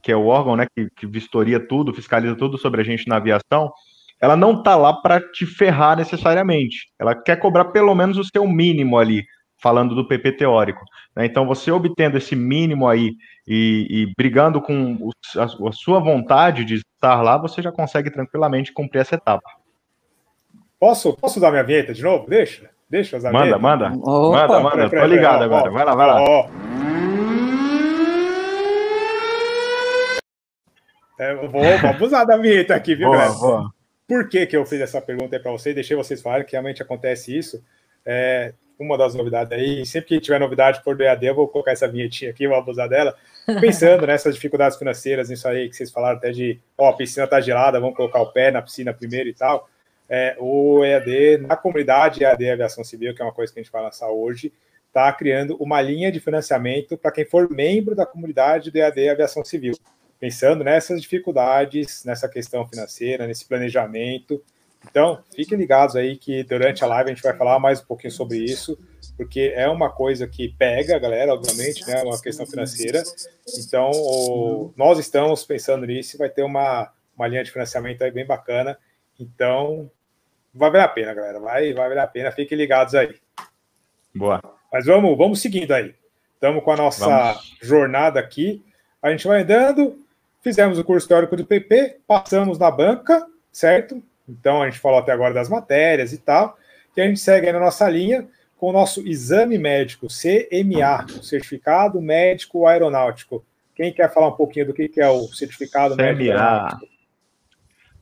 [0.00, 3.16] que é o órgão né, que, que vistoria tudo, fiscaliza tudo sobre a gente na
[3.16, 3.72] aviação,
[4.20, 6.86] ela não está lá para te ferrar necessariamente.
[7.00, 9.24] Ela quer cobrar pelo menos o seu mínimo ali
[9.64, 10.84] falando do PP teórico.
[11.16, 11.24] Né?
[11.24, 13.16] Então, você obtendo esse mínimo aí
[13.48, 18.10] e, e brigando com o, a, a, sua vontade de estar lá, você já consegue
[18.10, 19.48] tranquilamente cumprir essa etapa.
[20.78, 22.28] Posso, posso dar minha vinheta de novo?
[22.28, 24.90] Deixa, deixa usar Manda, manda, Opa, manda, manda.
[24.90, 25.70] Tô ligado ó, agora.
[25.70, 26.22] Ó, vai lá, vai lá.
[26.22, 26.48] Ó.
[31.18, 33.28] É, vou, vou abusar da vinheta aqui, viu, boa?
[33.32, 33.70] Boa.
[34.06, 35.74] Por que, que eu fiz essa pergunta aí para vocês?
[35.74, 37.64] Deixei vocês falarem que realmente acontece isso.
[38.04, 39.86] É, uma das novidades aí.
[39.86, 43.14] Sempre que tiver novidade por EAD, eu vou colocar essa vinhetinha aqui, vou abusar dela.
[43.60, 47.40] Pensando nessas dificuldades financeiras, nisso aí que vocês falaram até de, ó, a piscina tá
[47.40, 49.68] gelada, vamos colocar o pé na piscina primeiro e tal.
[50.08, 53.72] É, o EAD, na comunidade EAD Aviação Civil, que é uma coisa que a gente
[53.72, 54.52] vai lançar hoje,
[54.88, 59.44] está criando uma linha de financiamento para quem for membro da comunidade do EAD Aviação
[59.44, 59.74] Civil.
[60.20, 64.42] Pensando nessas dificuldades, nessa questão financeira, nesse planejamento,
[64.88, 68.12] então, fiquem ligados aí que durante a live a gente vai falar mais um pouquinho
[68.12, 68.78] sobre isso,
[69.16, 72.02] porque é uma coisa que pega a galera, obviamente, né?
[72.02, 73.02] Uma questão financeira.
[73.58, 78.10] Então, o, nós estamos pensando nisso e vai ter uma, uma linha de financiamento aí
[78.10, 78.78] bem bacana.
[79.18, 79.90] Então,
[80.52, 81.40] vai valer a pena, galera.
[81.40, 82.32] Vai, vai valer a pena.
[82.32, 83.14] Fiquem ligados aí.
[84.14, 84.40] Boa.
[84.72, 85.94] Mas vamos, vamos seguindo aí.
[86.34, 87.56] Estamos com a nossa vamos.
[87.62, 88.64] jornada aqui.
[89.00, 90.04] A gente vai andando,
[90.42, 94.02] fizemos o curso teórico do PP, passamos na banca, certo?
[94.28, 96.56] Então, a gente falou até agora das matérias e tal,
[96.96, 102.00] e a gente segue aí na nossa linha com o nosso exame médico, CMA, Certificado
[102.00, 103.44] Médico Aeronáutico.
[103.74, 106.04] Quem quer falar um pouquinho do que é o Certificado CMA.
[106.04, 106.86] Médico Aeronáutico?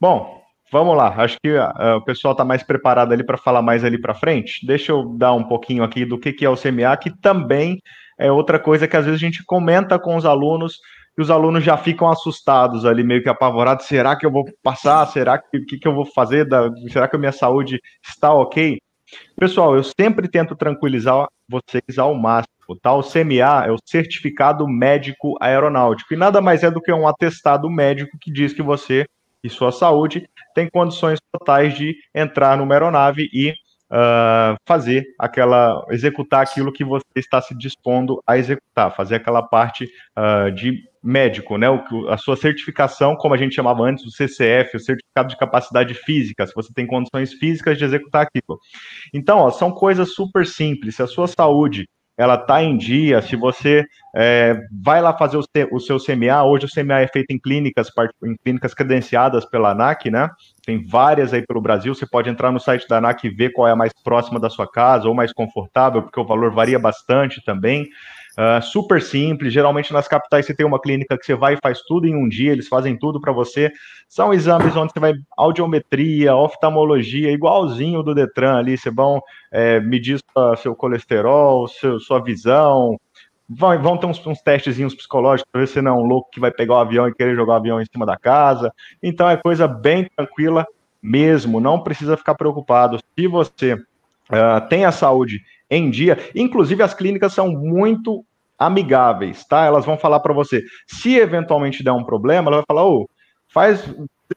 [0.00, 1.14] Bom, vamos lá.
[1.16, 4.66] Acho que uh, o pessoal está mais preparado ali para falar mais ali para frente.
[4.66, 7.80] Deixa eu dar um pouquinho aqui do que, que é o CMA, que também
[8.18, 10.80] é outra coisa que às vezes a gente comenta com os alunos,
[11.16, 13.86] e os alunos já ficam assustados ali, meio que apavorados.
[13.86, 15.06] Será que eu vou passar?
[15.06, 16.46] Será que o que, que eu vou fazer?
[16.46, 18.78] Da, será que a minha saúde está ok?
[19.38, 22.48] Pessoal, eu sempre tento tranquilizar vocês ao máximo.
[22.80, 22.94] Tá?
[22.94, 27.68] O CMA é o Certificado Médico Aeronáutico, e nada mais é do que um atestado
[27.68, 29.04] médico que diz que você
[29.44, 33.52] e sua saúde tem condições totais de entrar numa aeronave e
[33.92, 39.84] uh, fazer aquela, executar aquilo que você está se dispondo a executar, fazer aquela parte
[40.18, 41.68] uh, de médico, né?
[41.68, 45.94] O, a sua certificação, como a gente chamava antes, o CCF, o certificado de capacidade
[45.94, 48.58] física, se você tem condições físicas de executar aquilo.
[49.12, 50.96] Então, ó, são coisas super simples.
[50.96, 55.44] Se a sua saúde ela está em dia, se você é, vai lá fazer o,
[55.72, 57.88] o, seu CMA, hoje o CMA é feito em clínicas,
[58.24, 60.28] em clínicas credenciadas pela ANAC, né?
[60.64, 63.66] Tem várias aí pelo Brasil, você pode entrar no site da ANAC e ver qual
[63.66, 67.42] é a mais próxima da sua casa, ou mais confortável, porque o valor varia bastante
[67.44, 67.88] também.
[68.32, 69.52] Uh, super simples.
[69.52, 72.28] Geralmente nas capitais você tem uma clínica que você vai e faz tudo em um
[72.28, 73.70] dia, eles fazem tudo para você.
[74.08, 78.78] São exames onde você vai audiometria, oftalmologia, igualzinho do Detran ali.
[78.78, 79.20] Você vão
[79.50, 80.18] é, medir
[80.58, 82.98] seu colesterol, seu, sua visão.
[83.54, 86.40] Vão, vão ter uns, uns testezinhos psicológicos para ver se não é um louco que
[86.40, 88.72] vai pegar o avião e querer jogar o avião em cima da casa.
[89.02, 90.66] Então é coisa bem tranquila
[91.02, 92.98] mesmo, não precisa ficar preocupado.
[93.18, 98.24] Se você uh, tem a saúde em dia, inclusive as clínicas são muito
[98.58, 99.64] amigáveis, tá?
[99.64, 103.08] Elas vão falar para você, se eventualmente der um problema, ela vai falar, ô, oh,
[103.48, 103.82] faz,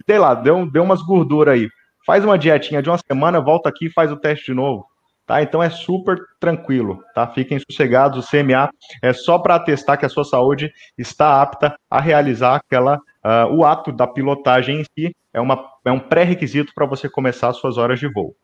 [0.05, 1.69] sei lá, deu, deu umas gorduras aí,
[2.05, 4.87] faz uma dietinha de uma semana, volta aqui e faz o teste de novo.
[5.25, 5.41] Tá?
[5.41, 7.27] Então é super tranquilo, tá?
[7.27, 8.69] Fiquem sossegados, o CMA
[9.01, 13.65] é só para atestar que a sua saúde está apta a realizar aquela uh, o
[13.65, 17.77] ato da pilotagem em si é, uma, é um pré-requisito para você começar as suas
[17.77, 18.35] horas de voo.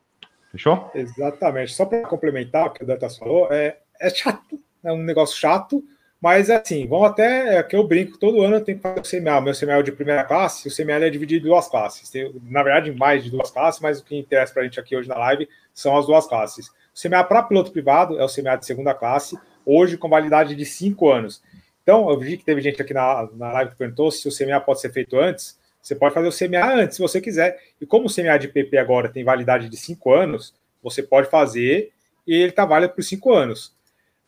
[0.51, 0.89] Fechou?
[0.93, 1.71] Exatamente.
[1.71, 5.83] Só para complementar o que o Dantas falou, é, é chato, é um negócio chato,
[6.21, 9.23] mas assim, vão até é que eu brinco, todo ano eu tenho que fazer o
[9.23, 9.41] CMA.
[9.41, 12.09] Meu CMA é de primeira classe, o CMA é dividido em duas classes.
[12.11, 14.95] Tem, na verdade, mais de duas classes, mas o que interessa para a gente aqui
[14.95, 16.67] hoje na live são as duas classes.
[16.67, 20.63] O CMA para piloto privado é o CMA de segunda classe, hoje com validade de
[20.63, 21.41] cinco anos.
[21.81, 24.61] Então, eu vi que teve gente aqui na, na live que perguntou se o CMA
[24.61, 25.59] pode ser feito antes.
[25.81, 27.59] Você pode fazer o CMA antes, se você quiser.
[27.81, 30.53] E como o CMA de PP agora tem validade de cinco anos,
[30.83, 31.91] você pode fazer
[32.27, 33.75] e ele está válido por cinco anos.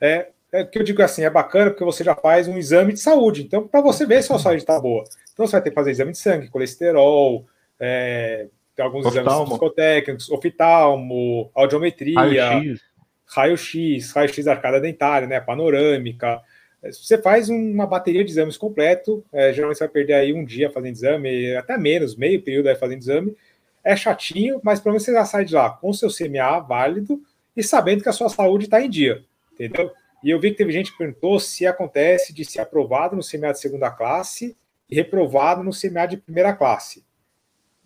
[0.02, 3.00] É, é que eu digo assim, é bacana porque você já faz um exame de
[3.00, 3.42] saúde.
[3.42, 5.04] Então, para você ver se a sua saúde está boa.
[5.34, 7.46] Então, você vai ter que fazer exame de sangue, colesterol,
[7.80, 8.48] é,
[8.80, 9.30] alguns oftalmo.
[9.30, 12.80] exames psicotécnicos, oftalmo, audiometria,
[13.26, 16.40] raio-x, raio-x arcada dentária, né, panorâmica.
[16.84, 20.70] Você faz uma bateria de exames completo, é, geralmente você vai perder aí um dia
[20.70, 23.36] fazendo exame, até menos, meio período aí fazendo exame.
[23.84, 27.22] É chatinho, mas pelo menos você já sai de lá com seu CMA válido
[27.56, 29.92] e sabendo que a sua saúde está em dia, entendeu?
[30.24, 33.52] E eu vi que teve gente que perguntou se acontece de ser aprovado no CMA
[33.52, 34.56] de segunda classe
[34.90, 37.04] e reprovado no CMA de primeira classe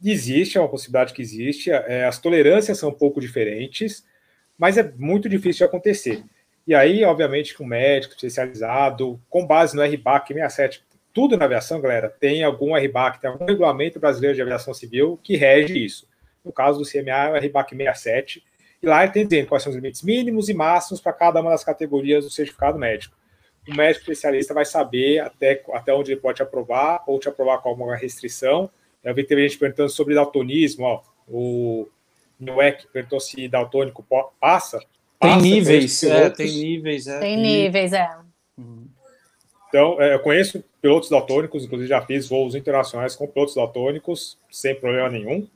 [0.04, 4.06] existe, é uma possibilidade que existe, é, as tolerâncias são um pouco diferentes,
[4.58, 6.24] mas é muito difícil de acontecer.
[6.66, 11.82] E aí, obviamente, com um médico especializado, com base no RBAC 67, tudo na aviação,
[11.82, 16.08] galera, tem algum RBAC, tem algum regulamento brasileiro de aviação civil que rege isso.
[16.44, 18.44] No caso do CMA, é o RBAC 67,
[18.82, 21.52] e lá ele tem dizendo quais são os limites mínimos e máximos para cada uma
[21.52, 23.16] das categorias do certificado médico.
[23.68, 27.58] O médico especialista vai saber até, até onde ele pode te aprovar ou te aprovar
[27.58, 28.70] com alguma restrição,
[29.04, 31.02] eu vi que teve gente perguntando sobre daltonismo, ó.
[31.28, 31.88] O
[32.40, 34.06] Newek perguntou se daltônico
[34.40, 34.80] passa.
[34.80, 37.20] Tem passa níveis, é, tem níveis, é.
[37.20, 38.10] Tem níveis, é.
[39.70, 44.76] Então, é, eu conheço pilotos daltônicos, inclusive já fiz voos internacionais com pilotos daltônicos, sem
[44.76, 45.48] problema nenhum.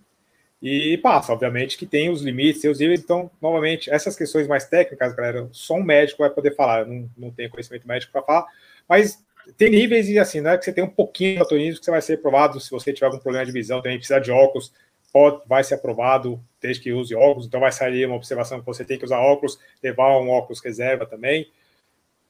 [0.62, 3.00] E passa, obviamente, que tem os limites, tem os níveis.
[3.00, 6.82] Então, novamente, essas questões mais técnicas, galera, só um médico vai poder falar.
[6.82, 8.46] Eu não, não tenho conhecimento médico para falar,
[8.88, 9.24] mas
[9.58, 11.92] tem níveis e assim, não é que você tem um pouquinho de daltonismo que você
[11.92, 14.72] vai ser aprovado se você tiver algum problema de visão, também precisa de óculos,
[15.12, 18.86] pode, vai ser aprovado desde que use óculos, então vai sair uma observação que você
[18.86, 21.50] tem que usar óculos, levar um óculos reserva também.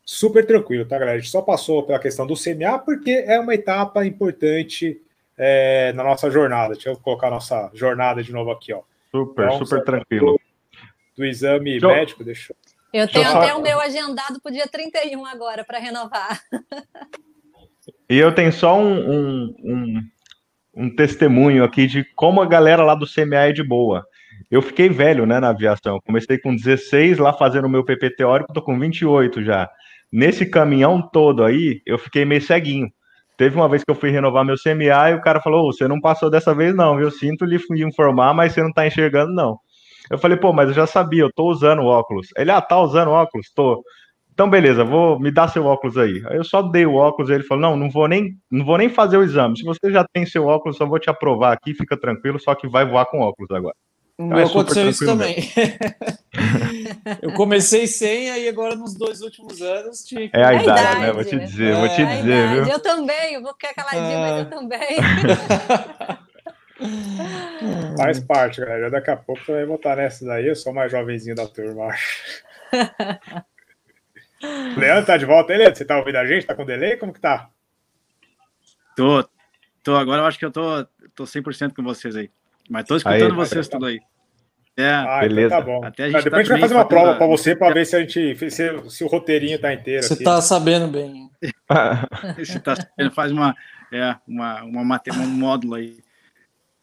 [0.06, 1.18] Super tranquilo, tá, galera?
[1.18, 5.02] A gente só passou pela questão do CMA porque é uma etapa importante
[5.44, 6.76] é, na nossa jornada.
[6.76, 8.82] Deixa eu colocar a nossa jornada de novo aqui, ó.
[9.10, 10.34] Super, então, super tranquilo.
[10.34, 10.40] Do,
[11.18, 12.56] do exame médico, deixa eu
[12.94, 13.42] eu tenho só...
[13.42, 16.40] até o meu agendado para o dia 31 agora para renovar.
[18.10, 20.02] E eu tenho só um, um, um,
[20.76, 24.06] um, testemunho aqui de como a galera lá do CMA é de boa.
[24.52, 26.02] Eu fiquei velho, né, na aviação.
[26.06, 29.70] Comecei com 16 lá fazendo o meu PP teórico, tô com 28 já.
[30.12, 32.92] Nesse caminhão todo aí, eu fiquei meio ceguinho.
[33.42, 36.00] Teve uma vez que eu fui renovar meu CMA e o cara falou: você não
[36.00, 37.10] passou dessa vez, não, viu?
[37.10, 39.58] Sinto lhe informar, mas você não tá enxergando, não.
[40.12, 42.28] Eu falei, pô, mas eu já sabia, eu tô usando óculos.
[42.38, 43.52] Ele, ah, tá usando óculos?
[43.56, 43.84] Tô.
[44.32, 46.22] Então, beleza, vou me dar seu óculos aí.
[46.28, 48.78] Aí eu só dei o óculos e ele falou: não, não vou nem, não vou
[48.78, 49.58] nem fazer o exame.
[49.58, 52.68] Se você já tem seu óculos, só vou te aprovar aqui, fica tranquilo, só que
[52.68, 53.76] vai voar com óculos agora.
[54.26, 55.36] Então, é aconteceu isso também.
[57.22, 60.38] eu comecei sem, aí agora nos dois últimos anos tinha que...
[60.38, 61.12] É a, é idade, idade, né?
[61.12, 62.66] Vou te dizer, é, vou te é dizer, viu?
[62.66, 64.22] Eu também, eu vou ficar caladinho, ah.
[64.22, 64.98] mas eu também.
[67.98, 68.90] Faz parte, galera.
[68.90, 70.48] Daqui a pouco você vai votar nessa daí.
[70.48, 72.44] Eu sou mais jovenzinho da turma, acho.
[74.78, 75.78] Leandro tá de volta aí, Leandro?
[75.78, 76.48] Você tá ouvindo a gente?
[76.48, 76.98] Tá com delay?
[76.98, 77.50] Como que tá?
[78.96, 79.24] Tô.
[79.84, 79.96] Tô.
[79.96, 80.84] Agora eu acho que eu tô,
[81.16, 82.32] tô 100% com vocês aí.
[82.70, 84.00] Mas tô escutando aí, vocês tá tudo aí.
[84.78, 85.48] É, ah, então beleza.
[85.48, 85.86] Então tá bom.
[85.86, 87.86] Até a gente depois tá a gente vai fazer uma prova para você para ver
[87.86, 90.04] se a gente se, se, o roteirinho tá inteiro.
[90.04, 90.24] Você aqui.
[90.24, 91.30] tá sabendo bem.
[92.38, 93.56] você tá sabendo, faz uma,
[93.92, 96.00] é, uma, uma, um módulo aí.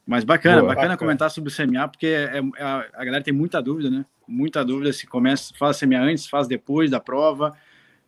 [0.06, 3.22] Mas bacana, Boa, bacana, bacana, comentar sobre o CMA, porque é, é, a, a, galera
[3.22, 4.04] tem muita dúvida, né?
[4.26, 7.54] Muita dúvida se começa, faz CMA antes, faz depois da prova.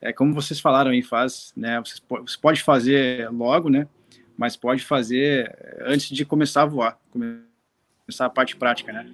[0.01, 1.79] É como vocês falaram aí, faz, né?
[1.81, 3.87] Você pode, você pode fazer logo, né?
[4.37, 5.55] Mas pode fazer
[5.85, 9.07] antes de começar a voar, começar a parte prática, né?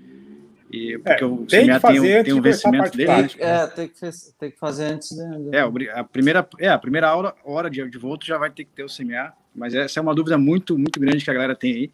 [0.71, 3.13] E, porque é, o CMA tem, um, tem um vencimento dele.
[3.13, 3.29] Né?
[3.39, 4.01] É, tem que,
[4.39, 5.17] tem que fazer antes.
[5.53, 5.61] É,
[5.93, 8.85] a primeira, é, a primeira hora, hora de, de voo já vai ter que ter
[8.85, 11.91] o CMA, mas essa é uma dúvida muito, muito grande que a galera tem aí.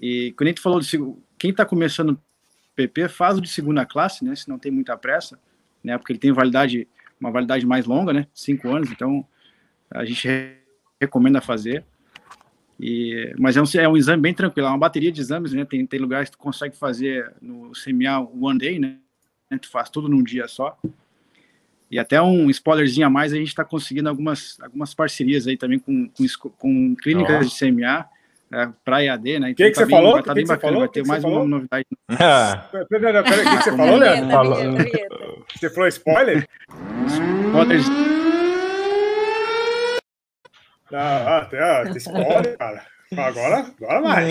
[0.00, 0.88] E quando a gente falou de
[1.38, 2.18] quem está começando
[2.74, 4.34] PP faz o de segunda classe, né?
[4.34, 5.38] Se não tem muita pressa,
[5.82, 5.98] né?
[5.98, 6.88] Porque ele tem validade,
[7.20, 8.26] uma validade mais longa, né?
[8.32, 9.26] Cinco anos, então
[9.90, 10.28] a gente
[11.00, 11.84] recomenda fazer.
[12.80, 15.64] E, mas é um, é um exame bem tranquilo, é uma bateria de exames, né?
[15.64, 18.96] Tem, tem lugares que tu consegue fazer no CMA One Day, né?
[19.60, 20.76] Tu faz tudo num dia só.
[21.90, 25.78] E até um spoilerzinho a mais, a gente está conseguindo algumas, algumas parcerias aí também
[25.78, 26.26] com, com,
[26.58, 27.48] com clínicas oh.
[27.48, 28.08] de CMA
[28.50, 29.48] é, para EAD, né?
[29.48, 30.12] O então, que, que tá você bem, falou?
[30.12, 31.86] Vai, tá bem bacana, vai ter mais uma novidade.
[32.08, 32.68] Ah.
[32.70, 34.76] Peraí, peraí, o que, você falou, Leandro?
[35.54, 36.48] Você falou spoiler?
[37.48, 38.11] Spoilers.
[40.92, 42.86] Ah, ah, tem, ah, tem spoiler, cara.
[43.16, 44.28] Agora, agora mais.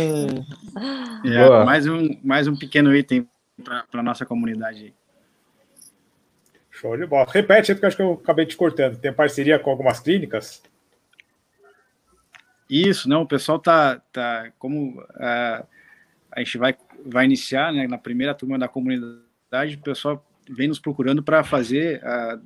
[1.26, 3.28] É, mais, um, mais um pequeno item
[3.64, 4.94] para a nossa comunidade.
[6.70, 7.28] Show de bola.
[7.32, 8.98] Repete, porque eu acho que eu acabei te cortando.
[8.98, 10.64] Tem parceria com algumas clínicas?
[12.68, 15.68] Isso, não, o pessoal tá, tá como uh,
[16.32, 20.80] a gente vai, vai iniciar, né, na primeira turma da comunidade, o pessoal vem nos
[20.80, 22.42] procurando para fazer uh,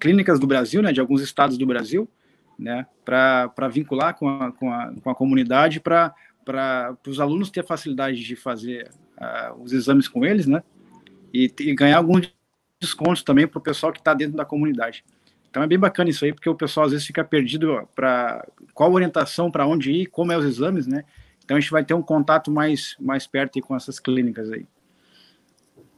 [0.00, 2.08] clínicas do Brasil, né, de alguns estados do Brasil,
[2.58, 6.14] né, para vincular com a, com, a, com a comunidade, para
[7.06, 10.62] os alunos ter facilidade de fazer uh, os exames com eles, né,
[11.32, 12.32] e, e ganhar alguns
[12.80, 15.04] descontos também para o pessoal que está dentro da comunidade.
[15.48, 18.90] Então é bem bacana isso aí, porque o pessoal às vezes fica perdido para qual
[18.90, 21.04] orientação, para onde ir, como é os exames, né?
[21.44, 24.66] Então a gente vai ter um contato mais, mais perto com essas clínicas aí.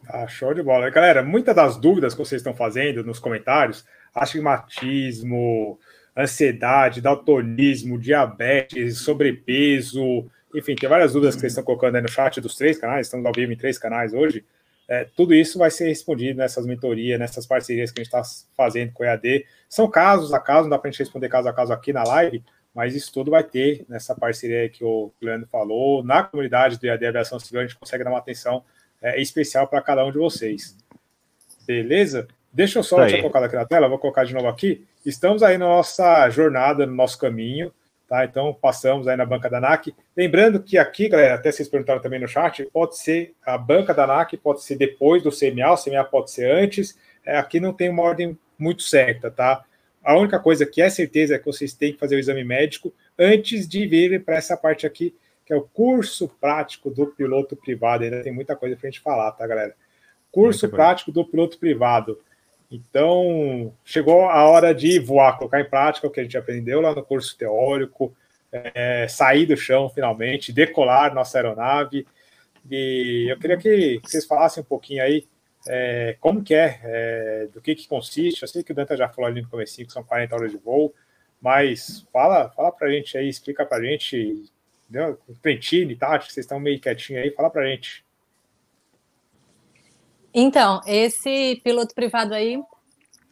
[0.09, 0.91] Ah, show de bola.
[0.91, 5.79] Galera, muitas das dúvidas que vocês estão fazendo nos comentários, astigmatismo,
[6.17, 12.41] ansiedade, daltonismo, diabetes, sobrepeso, enfim, tem várias dúvidas que vocês estão colocando aí no chat
[12.41, 14.45] dos três canais, estamos ao vivo em três canais hoje.
[14.87, 18.23] É, tudo isso vai ser respondido nessas mentorias, nessas parcerias que a gente está
[18.57, 19.47] fazendo com o EAD.
[19.69, 22.05] São casos a caso, não dá para a gente responder caso a caso aqui na
[22.05, 22.45] live,
[22.75, 26.05] mas isso tudo vai ter nessa parceria que o Leandro falou.
[26.05, 28.63] Na comunidade do EAD Aviação Civil, a gente consegue dar uma atenção
[29.03, 30.77] é, especial para cada um de vocês.
[31.67, 32.29] Beleza?
[32.55, 34.87] Deixa eu só, deixa eu colocar aqui na tela, vou colocar de novo aqui.
[35.05, 37.73] Estamos aí na nossa jornada, no nosso caminho.
[38.09, 38.25] Tá?
[38.25, 39.93] Então, passamos aí na banca da NAC.
[40.17, 44.07] Lembrando que aqui, galera, até vocês perguntaram também no chat, pode ser a banca da
[44.07, 46.97] NAC, pode ser depois do CMA, o CMA pode ser antes.
[47.27, 49.65] É, aqui não tem uma ordem muito certa, tá?
[50.05, 52.93] A única coisa que é certeza é que vocês têm que fazer o exame médico
[53.19, 55.13] antes de vir para essa parte aqui,
[55.45, 58.05] que é o curso prático do piloto privado.
[58.05, 59.75] Ainda tem muita coisa para a gente falar, tá, galera?
[60.31, 62.21] Curso prático do piloto privado.
[62.75, 66.93] Então, chegou a hora de voar, colocar em prática o que a gente aprendeu lá
[66.93, 68.13] no curso teórico,
[68.51, 72.05] é, sair do chão finalmente, decolar nossa aeronave.
[72.69, 75.25] E eu queria que vocês falassem um pouquinho aí
[75.69, 78.43] é, como que é, é, do que, que consiste.
[78.43, 80.59] Eu sei que o Danta já falou ali no começo que são 40 horas de
[80.59, 80.93] voo,
[81.41, 84.51] mas fala, fala pra gente aí, explica pra gente,
[85.41, 88.05] Trentini, Tati, vocês estão meio quietinhos aí, fala pra gente.
[90.35, 92.61] Então, esse piloto privado aí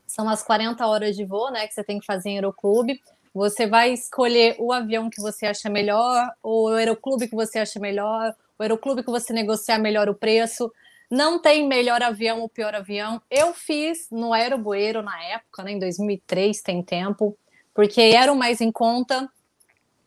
[0.07, 3.00] são as 40 horas de voo, né, que você tem que fazer em aeroclube.
[3.34, 7.80] Você vai escolher o avião que você acha melhor, ou o aeroclube que você acha
[7.80, 10.70] melhor, o aeroclube que você negociar melhor o preço.
[11.11, 13.20] Não tem melhor avião ou pior avião.
[13.30, 17.36] Eu fiz no Aerobueiro na época, né, em 2003, tem tempo,
[17.74, 19.28] porque era o mais em conta.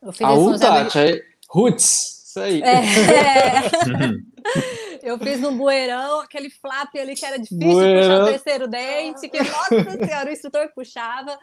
[0.00, 2.62] Eu fiz a UTAT, é Roots, isso aí.
[2.62, 2.80] É.
[5.06, 8.00] Eu fiz no bueirão, aquele flap ali que era difícil bueirão.
[8.00, 11.38] puxar o terceiro dente, que, nossa senhora, o instrutor puxava.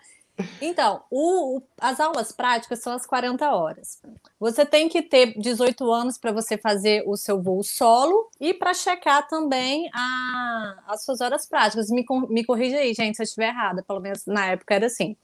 [0.60, 4.02] Então, o, o, as aulas práticas são as 40 horas.
[4.38, 8.74] Você tem que ter 18 anos para você fazer o seu voo solo e para
[8.74, 11.90] checar também a, as suas horas práticas.
[11.90, 15.16] Me, me corrija aí, gente, se eu estiver errada, pelo menos na época era assim.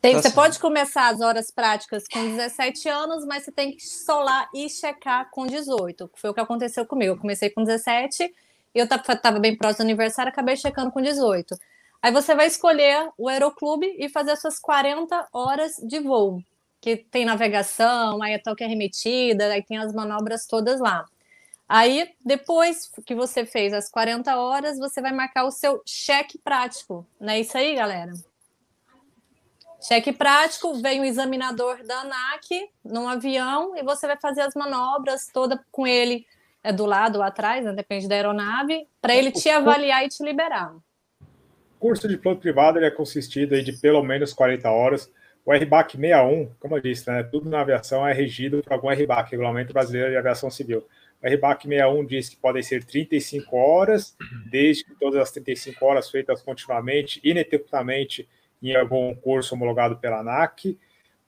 [0.00, 4.48] Tem, você pode começar as horas práticas com 17 anos, mas você tem que solar
[4.52, 6.10] e checar com 18.
[6.14, 7.12] Foi o que aconteceu comigo.
[7.12, 11.56] Eu comecei com 17 e eu estava bem próximo do aniversário, acabei checando com 18.
[12.02, 16.42] Aí você vai escolher o aeroclube e fazer as suas 40 horas de voo,
[16.80, 21.06] que tem navegação, aí a toque é remetida, aí tem as manobras todas lá.
[21.68, 27.06] Aí, depois que você fez as 40 horas, você vai marcar o seu cheque prático.
[27.20, 28.12] Não é isso aí, galera?
[29.82, 35.28] Cheque prático, vem o examinador da ANAC num avião e você vai fazer as manobras
[35.32, 36.24] toda com ele
[36.62, 40.22] é do lado ou atrás, né, depende da aeronave, para ele te avaliar e te
[40.22, 40.72] liberar.
[40.76, 45.10] O curso de piloto privado ele é consistido aí de pelo menos 40 horas.
[45.44, 49.32] O RBAC 61, como eu disse, né, tudo na aviação é regido por algum RBAC,
[49.32, 50.86] Regulamento Brasileiro de Aviação Civil.
[51.20, 54.16] O RBAC 61 diz que podem ser 35 horas,
[54.48, 58.28] desde que todas as 35 horas feitas continuamente, ininterruptamente,
[58.62, 60.78] em algum curso homologado pela ANAC.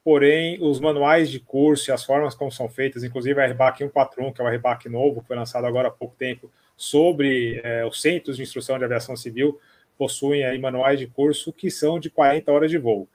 [0.02, 4.32] porém os manuais de curso e as formas como são feitas, inclusive a RBAC 141,
[4.32, 8.36] que é o RBAC novo, foi lançado agora há pouco tempo, sobre é, os centros
[8.36, 9.58] de instrução de aviação civil,
[9.96, 13.08] possuem aí manuais de curso que são de 40 horas de voo.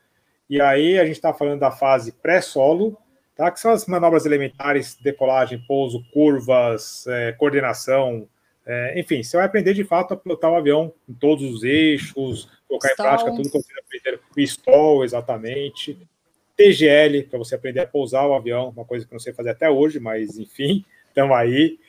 [0.50, 2.98] E aí a gente está falando da fase pré-solo,
[3.36, 3.52] tá?
[3.52, 8.28] que são as manobras elementares, decolagem, pouso, curvas, é, coordenação,
[8.72, 12.48] é, enfim, você vai aprender de fato a pilotar o avião em todos os eixos,
[12.68, 13.06] colocar stall.
[13.06, 15.98] em prática tudo que você aprender, o stall, exatamente,
[16.56, 19.68] TGL, para você aprender a pousar o avião, uma coisa que não sei fazer até
[19.72, 21.80] hoje, mas enfim, estamos aí.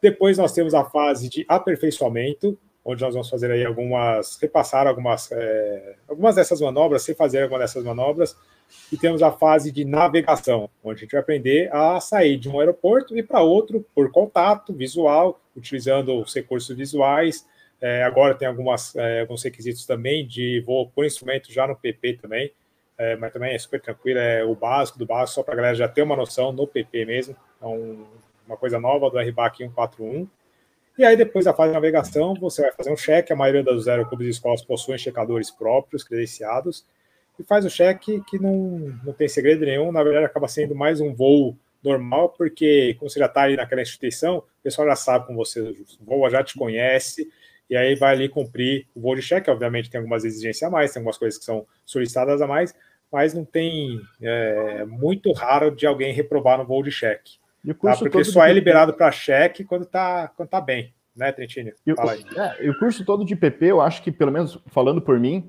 [0.00, 5.28] Depois nós temos a fase de aperfeiçoamento, onde nós vamos fazer aí algumas, repassar algumas,
[5.32, 8.36] é, algumas dessas manobras, sem fazer alguma dessas manobras,
[8.92, 12.60] e temos a fase de navegação, onde a gente vai aprender a sair de um
[12.60, 17.46] aeroporto e para outro por contato visual, utilizando os recursos visuais.
[17.80, 22.18] É, agora tem algumas, é, alguns requisitos também de voo por instrumento já no PP
[22.20, 22.52] também,
[22.98, 25.74] é, mas também é super tranquilo, é o básico do básico, só para a galera
[25.74, 28.04] já ter uma noção no PP mesmo, é um,
[28.46, 30.28] uma coisa nova do RBAC 141.
[30.98, 33.32] E aí, depois da fase de navegação, você vai fazer um cheque.
[33.32, 36.84] A maioria dos aeroclubes e escolas possuem checadores próprios, credenciados,
[37.38, 39.90] e faz o cheque que não, não tem segredo nenhum.
[39.90, 43.82] Na verdade, acaba sendo mais um voo normal, porque como você já está aí naquela
[43.82, 47.28] instituição, o pessoal já sabe com você voa, já te conhece,
[47.68, 49.50] e aí vai ali cumprir o voo de cheque.
[49.50, 52.74] Obviamente, tem algumas exigências a mais, tem algumas coisas que são solicitadas a mais,
[53.10, 57.38] mas não tem é, muito raro de alguém reprovar no voo de cheque.
[57.80, 57.96] Tá?
[57.96, 61.72] Porque só é liberado para cheque quando está quando tá bem, né, Trentini?
[61.96, 62.24] Fala aí.
[62.60, 65.48] É, o curso todo de PP, eu acho que, pelo menos falando por mim,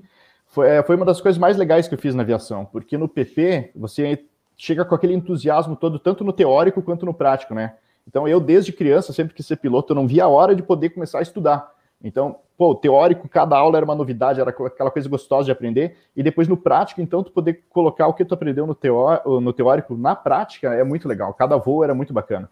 [0.54, 3.08] foi, é, foi uma das coisas mais legais que eu fiz na aviação, porque no
[3.08, 4.24] PP você
[4.56, 7.74] chega com aquele entusiasmo todo, tanto no teórico quanto no prático, né?
[8.06, 10.90] Então eu, desde criança, sempre quis ser piloto, eu não via a hora de poder
[10.90, 11.74] começar a estudar.
[12.02, 16.22] Então, pô, teórico, cada aula era uma novidade, era aquela coisa gostosa de aprender, e
[16.22, 19.96] depois no prático, então, tu poder colocar o que tu aprendeu no, teó no teórico
[19.96, 21.34] na prática é muito legal.
[21.34, 22.48] Cada voo era muito bacana.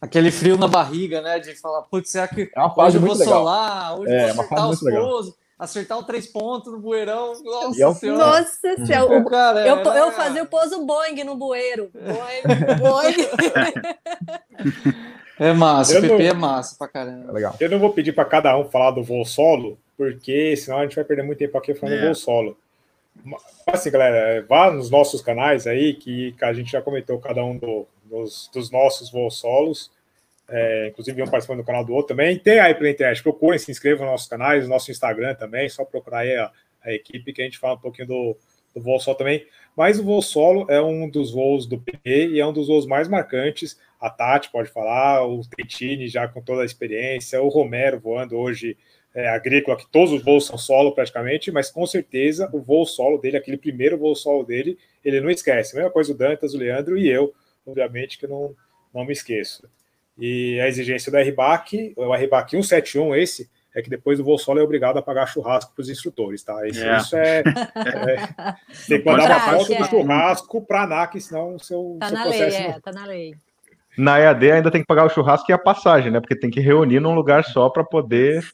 [0.00, 1.38] Aquele frio na barriga, né?
[1.38, 3.38] De falar, putz, será que é uma fase hoje eu vou legal.
[3.38, 7.34] solar, hoje é, eu vou acertar os pousos, acertar o três pontos no bueirão.
[7.44, 8.18] Nossa é senhora.
[8.18, 9.24] Nossa senhora.
[9.26, 9.98] Cara, eu, era...
[9.98, 11.90] eu fazia o pouso Boeing no bueiro.
[11.94, 13.28] Boeing, Boeing.
[15.38, 17.30] É massa, o PP não, é massa pra caramba.
[17.30, 17.54] É legal.
[17.60, 20.96] Eu não vou pedir para cada um falar do voo solo, porque senão a gente
[20.96, 22.00] vai perder muito tempo aqui falando é.
[22.00, 22.56] do voo solo.
[23.66, 27.86] Assim, galera, vá nos nossos canais aí, que a gente já comentou cada um do,
[28.04, 29.90] dos, dos, nossos voos solos.
[30.50, 32.38] É, inclusive, um participando do canal do outro também.
[32.38, 35.84] Tem aí pela internet, procurem, se inscrevam nos nossos canais, no nosso Instagram também, só
[35.84, 36.50] procurar aí a,
[36.84, 38.36] a equipe que a gente fala um pouquinho do,
[38.74, 39.46] do voo solo também.
[39.76, 42.86] Mas o voo solo é um dos voos do PP e é um dos voos
[42.86, 48.00] mais marcantes a Tati pode falar, o Trentini já com toda a experiência, o Romero
[48.00, 48.78] voando hoje
[49.14, 53.18] é, agrícola, que todos os voos são solo praticamente, mas com certeza o voo solo
[53.18, 55.74] dele, aquele primeiro voo solo dele, ele não esquece.
[55.74, 57.34] A mesma coisa o Dantas, o Leandro e eu,
[57.66, 58.56] obviamente que não,
[58.94, 59.68] não me esqueço.
[60.18, 64.60] E a exigência do RBAC, o RBAC 171, esse, é que depois do voo solo
[64.60, 66.66] é obrigado a pagar churrasco para os instrutores, tá?
[66.66, 66.98] Isso é.
[66.98, 67.42] Isso é, é
[68.88, 72.18] tem que mandar uma foto do churrasco para a ANAC, senão o seu, tá seu
[72.18, 73.34] na lei, é, tá na lei.
[73.96, 76.20] Na EAD ainda tem que pagar o churrasco e a passagem, né?
[76.20, 78.44] Porque tem que reunir num lugar só para poder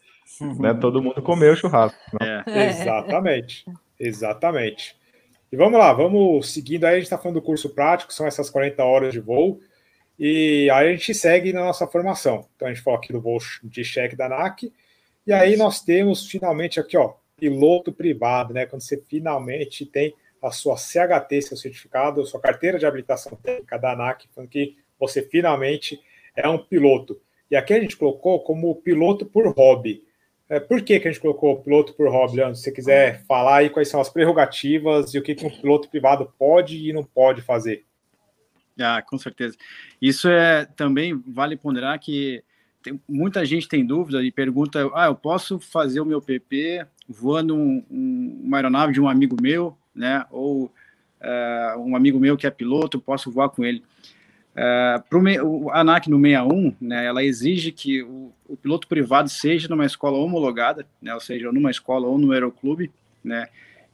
[0.58, 1.98] né, todo mundo comer o churrasco.
[2.20, 2.42] Né?
[2.46, 2.68] É.
[2.68, 3.64] Exatamente.
[3.98, 4.96] Exatamente.
[5.50, 6.94] E vamos lá, vamos seguindo aí.
[6.94, 9.60] A gente está falando do curso prático, são essas 40 horas de voo.
[10.18, 12.46] E aí a gente segue na nossa formação.
[12.56, 14.72] Então a gente fala aqui do voo de cheque da NAC.
[15.26, 18.64] E aí nós temos finalmente aqui, ó, piloto privado, né?
[18.66, 23.92] Quando você finalmente tem a sua CHT, seu certificado, sua carteira de habilitação técnica da
[23.92, 26.00] ANAC, falando que você finalmente
[26.34, 27.20] é um piloto.
[27.50, 30.02] E aqui a gente colocou como piloto por hobby.
[30.48, 32.54] É, por que, que a gente colocou piloto por hobby, Leandro?
[32.54, 35.88] Se você quiser falar aí quais são as prerrogativas e o que, que um piloto
[35.88, 37.84] privado pode e não pode fazer.
[38.80, 39.56] Ah, com certeza.
[40.00, 42.42] Isso é também vale ponderar que
[42.82, 47.56] tem, muita gente tem dúvida e pergunta: ah, eu posso fazer o meu PP voando
[47.56, 50.24] um, um, uma aeronave de um amigo meu, né?
[50.30, 50.66] Ou
[51.20, 53.82] uh, um amigo meu que é piloto, posso voar com ele.
[54.56, 59.68] Uh, pro, o ANAC no 61, né, ela exige que o, o, piloto privado seja
[59.68, 62.90] numa escola homologada, né, ou seja, numa escola ou no aeroclube,
[63.22, 63.48] né,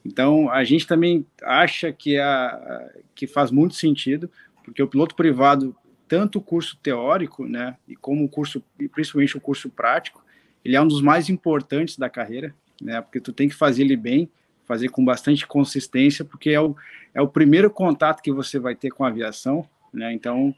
[0.05, 4.30] então a gente também acha que, a, que faz muito sentido,
[4.72, 5.76] porque o piloto privado,
[6.08, 10.24] tanto o curso teórico, né, e como o curso, principalmente o curso prático,
[10.64, 13.96] ele é um dos mais importantes da carreira, né, porque tu tem que fazer ele
[13.96, 14.30] bem,
[14.64, 16.74] fazer com bastante consistência, porque é o,
[17.12, 20.12] é o primeiro contato que você vai ter com a aviação, né?
[20.14, 20.54] Então,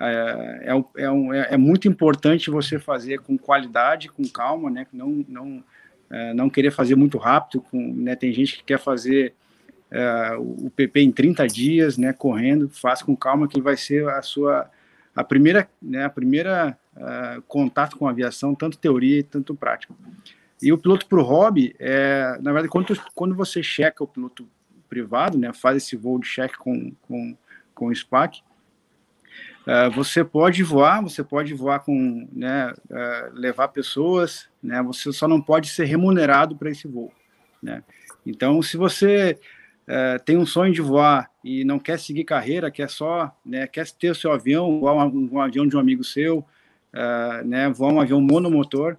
[0.00, 4.86] é, é, é, um, é, é, muito importante você fazer com qualidade, com calma, né?
[4.92, 5.64] Não, não,
[6.08, 7.60] é, não querer fazer muito rápido.
[7.62, 8.14] Com, né?
[8.14, 9.34] Tem gente que quer fazer
[9.90, 14.22] é, o PP em 30 dias, né, correndo, faça com calma que vai ser a
[14.22, 14.70] sua
[15.16, 19.94] a primeira, né, a primeira uh, contato com a aviação, tanto teoria tanto prática.
[20.60, 24.46] E o piloto para o hobby, é, na verdade, quando, quando você checa o piloto
[24.90, 27.34] privado, né, faz esse voo de cheque com, com,
[27.74, 28.42] com o SPAC,
[29.66, 35.26] uh, você pode voar, você pode voar com, né, uh, levar pessoas, né, você só
[35.26, 37.10] não pode ser remunerado para esse voo,
[37.62, 37.82] né.
[38.26, 39.38] Então, se você
[39.86, 43.88] é, tem um sonho de voar e não quer seguir carreira, quer só, né, quer
[43.90, 47.92] ter o seu avião, voar um, um avião de um amigo seu, uh, né, voar
[47.92, 48.96] um avião monomotor,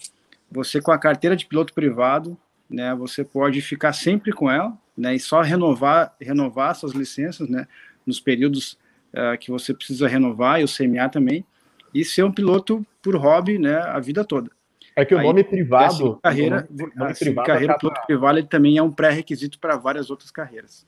[0.49, 2.37] você com a carteira de piloto privado,
[2.69, 7.67] né, você pode ficar sempre com ela, né, e só renovar, renovar suas licenças, né,
[8.05, 8.77] nos períodos
[9.13, 11.45] uh, que você precisa renovar e o CMA também,
[11.93, 14.49] e ser um piloto por hobby, né, a vida toda.
[14.97, 15.93] É que o nome privado.
[15.93, 17.79] Assim, carreira, nome, nome assim, privado carreira acaba...
[17.79, 20.87] piloto privado ele também é um pré-requisito para várias outras carreiras.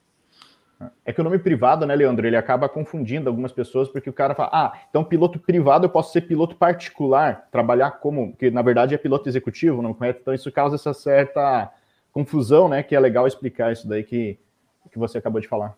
[1.04, 4.34] É que o nome privado, né, Leandro, ele acaba confundindo algumas pessoas, porque o cara
[4.34, 8.94] fala, ah, então piloto privado eu posso ser piloto particular, trabalhar como, que na verdade
[8.94, 10.18] é piloto executivo, não conhece?
[10.20, 11.70] Então isso causa essa certa
[12.10, 14.40] confusão, né, que é legal explicar isso daí que,
[14.90, 15.76] que você acabou de falar.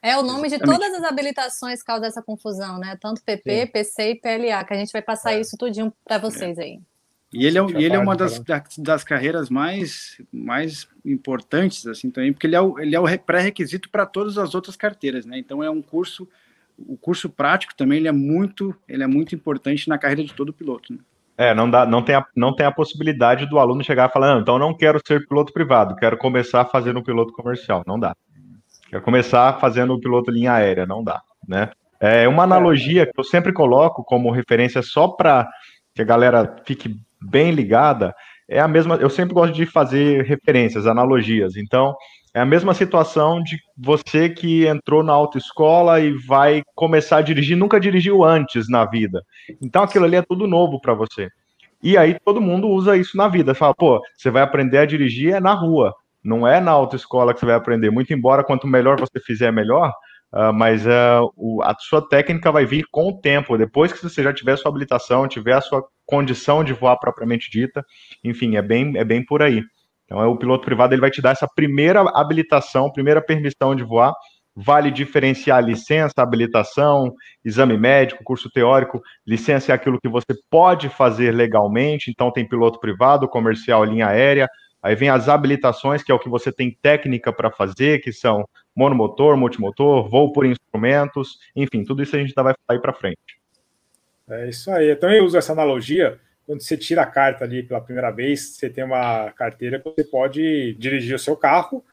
[0.00, 2.98] É, o nome de todas as habilitações causa essa confusão, né?
[3.00, 3.66] Tanto PP, Sim.
[3.68, 5.40] PC e PLA, que a gente vai passar é.
[5.40, 6.80] isso tudinho para vocês aí.
[7.32, 8.42] E ele é, e ele é uma das,
[8.76, 13.88] das carreiras mais, mais importantes, assim, também, porque ele é o, ele é o pré-requisito
[13.88, 15.38] para todas as outras carteiras, né?
[15.38, 16.28] Então é um curso,
[16.78, 20.52] o curso prático também ele é muito, ele é muito importante na carreira de todo
[20.52, 20.98] piloto, né?
[21.38, 24.34] É, não, dá, não, tem a, não tem a possibilidade do aluno chegar e falar,
[24.34, 27.82] não, então não quero ser piloto privado, quero começar fazendo um piloto comercial.
[27.86, 28.14] Não dá.
[28.90, 31.70] Quero começar fazendo o piloto linha aérea, não dá, né?
[31.98, 35.48] É uma analogia que eu sempre coloco como referência só para
[35.94, 36.96] que a galera fique
[37.30, 38.14] bem ligada,
[38.48, 38.96] é a mesma.
[38.96, 41.56] Eu sempre gosto de fazer referências, analogias.
[41.56, 41.94] Então,
[42.34, 47.56] é a mesma situação de você que entrou na autoescola e vai começar a dirigir,
[47.56, 49.22] nunca dirigiu antes na vida.
[49.60, 51.28] Então, aquilo ali é tudo novo para você.
[51.82, 53.54] E aí todo mundo usa isso na vida.
[53.54, 55.92] Fala, pô, você vai aprender a dirigir é na rua,
[56.24, 57.90] não é na autoescola que você vai aprender.
[57.90, 59.92] Muito embora quanto melhor você fizer, melhor.
[60.32, 64.22] Uh, mas uh, o, a sua técnica vai vir com o tempo, depois que você
[64.22, 67.84] já tiver sua habilitação, tiver a sua condição de voar propriamente dita,
[68.24, 69.62] enfim, é bem, é bem por aí.
[70.06, 73.82] Então, é, o piloto privado ele vai te dar essa primeira habilitação, primeira permissão de
[73.82, 74.14] voar,
[74.54, 77.12] vale diferenciar licença, habilitação,
[77.44, 79.00] exame médico, curso teórico.
[79.26, 84.48] Licença é aquilo que você pode fazer legalmente, então tem piloto privado, comercial, linha aérea.
[84.82, 88.44] Aí vem as habilitações, que é o que você tem técnica para fazer, que são
[88.74, 92.92] monomotor, multimotor, voo por instrumentos, enfim, tudo isso a gente ainda vai falar aí para
[92.92, 93.42] frente.
[94.28, 94.88] É isso aí.
[94.88, 96.18] Eu também uso essa analogia.
[96.46, 100.04] Quando você tira a carta ali pela primeira vez, você tem uma carteira que você
[100.04, 101.84] pode dirigir o seu carro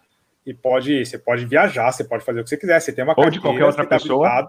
[0.45, 2.79] e pode, você pode viajar, você pode fazer o que você quiser.
[2.79, 4.47] Você tem uma ou carteira de qualquer outra tá pessoa.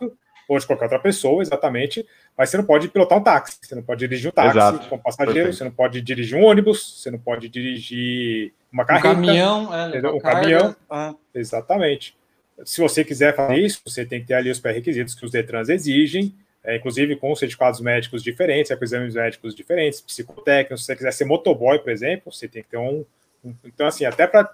[0.49, 2.07] ou de qualquer outra pessoa, exatamente.
[2.37, 4.89] Mas você não pode pilotar um táxi, você não pode dirigir um táxi Exato.
[4.89, 5.59] com passageiro, Perfeito.
[5.59, 9.09] você não pode dirigir um ônibus, você não pode dirigir uma carreta.
[9.09, 10.77] Um caminhão, é, um caminhão.
[10.89, 11.15] Ah.
[11.35, 12.20] Exatamente
[12.65, 15.69] se você quiser fazer isso, você tem que ter ali os pré-requisitos que os Detrans
[15.69, 20.81] exigem, é, inclusive com certificados médicos diferentes, é, com exames médicos diferentes, psicotécnicos.
[20.81, 23.05] Se você quiser ser motoboy, por exemplo, você tem que ter um.
[23.45, 24.51] um então, assim, até para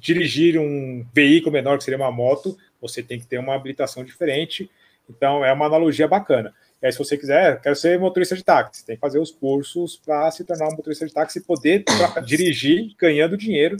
[0.00, 4.70] dirigir um veículo menor, que seria uma moto, você tem que ter uma habilitação diferente.
[5.08, 6.54] Então, é uma analogia bacana.
[6.82, 9.96] E aí, se você quiser, quero ser motorista de táxi, tem que fazer os cursos
[9.96, 11.84] para se tornar um motorista de táxi e poder
[12.24, 13.76] dirigir ganhando dinheiro.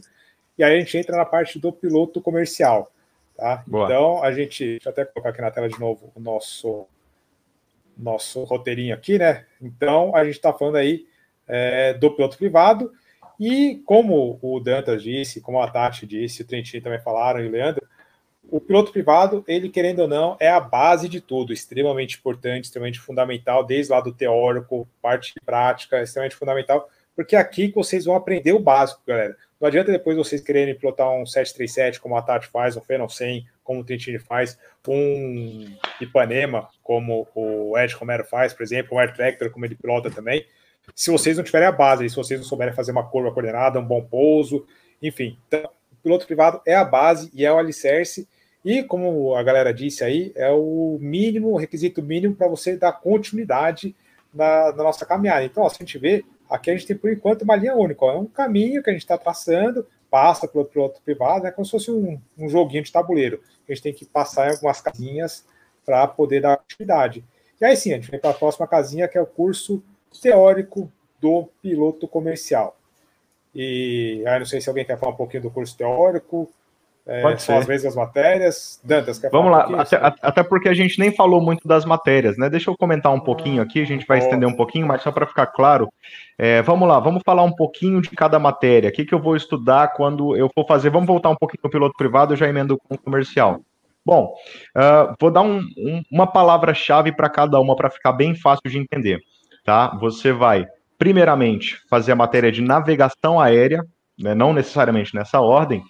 [0.56, 2.90] E aí a gente entra na parte do piloto comercial.
[3.38, 3.62] Tá?
[3.68, 4.64] Então, a gente.
[4.64, 6.88] Deixa eu até colocar aqui na tela de novo o nosso,
[7.96, 9.46] nosso roteirinho aqui, né?
[9.62, 11.06] Então, a gente está falando aí
[11.46, 12.92] é, do piloto privado.
[13.38, 17.50] E como o Dantas disse, como a Tati disse, o Trentinho também falaram e o
[17.50, 17.86] Leandro,
[18.50, 22.98] o piloto privado, ele querendo ou não, é a base de tudo, extremamente importante, extremamente
[22.98, 28.16] fundamental, desde lá do teórico, parte prática, extremamente fundamental, porque é aqui que vocês vão
[28.16, 29.36] aprender o básico, galera.
[29.60, 33.44] Não adianta depois vocês quererem pilotar um 737, como a Tati faz, um Phenom 100,
[33.64, 34.56] como o Trentini faz,
[34.86, 40.10] um Ipanema, como o Ed Romero faz, por exemplo, um Air Tractor, como ele pilota
[40.10, 40.46] também.
[40.94, 43.84] Se vocês não tiverem a base, se vocês não souberem fazer uma curva coordenada, um
[43.84, 44.64] bom pouso,
[45.02, 45.36] enfim.
[45.48, 48.28] Então, o piloto privado é a base e é o alicerce.
[48.64, 52.92] E, como a galera disse aí, é o mínimo, o requisito mínimo para você dar
[52.92, 53.94] continuidade
[54.32, 55.44] na, na nossa caminhada.
[55.44, 58.04] Então, ó, se a gente vê, Aqui a gente tem, por enquanto, uma linha única.
[58.06, 61.70] É um caminho que a gente está traçando, passa pelo piloto privado, é como se
[61.70, 63.42] fosse um, um joguinho de tabuleiro.
[63.68, 65.44] A gente tem que passar em algumas casinhas
[65.84, 67.24] para poder dar atividade.
[67.60, 69.82] E aí sim, a gente vem para a próxima casinha, que é o curso
[70.22, 70.90] teórico
[71.20, 72.78] do piloto comercial.
[73.54, 76.50] E aí não sei se alguém quer falar um pouquinho do curso teórico.
[77.08, 77.62] É, Pode são ser.
[77.62, 78.80] as mesmas matérias.
[78.84, 82.36] Dantas, quer Vamos lá, um até, até, porque a gente nem falou muito das matérias,
[82.36, 82.50] né?
[82.50, 85.26] Deixa eu comentar um pouquinho aqui, a gente vai estender um pouquinho, mas só para
[85.26, 85.90] ficar claro,
[86.36, 88.90] é, vamos lá, vamos falar um pouquinho de cada matéria.
[88.90, 90.90] O que, que eu vou estudar quando eu for fazer?
[90.90, 93.62] Vamos voltar um pouquinho no piloto privado, eu já emendo com o comercial.
[94.04, 94.34] Bom,
[94.76, 98.78] uh, vou dar um, um, uma palavra-chave para cada uma para ficar bem fácil de
[98.78, 99.18] entender,
[99.64, 99.96] tá?
[99.98, 100.66] Você vai,
[100.98, 103.82] primeiramente, fazer a matéria de navegação aérea,
[104.18, 105.82] né, não necessariamente nessa ordem,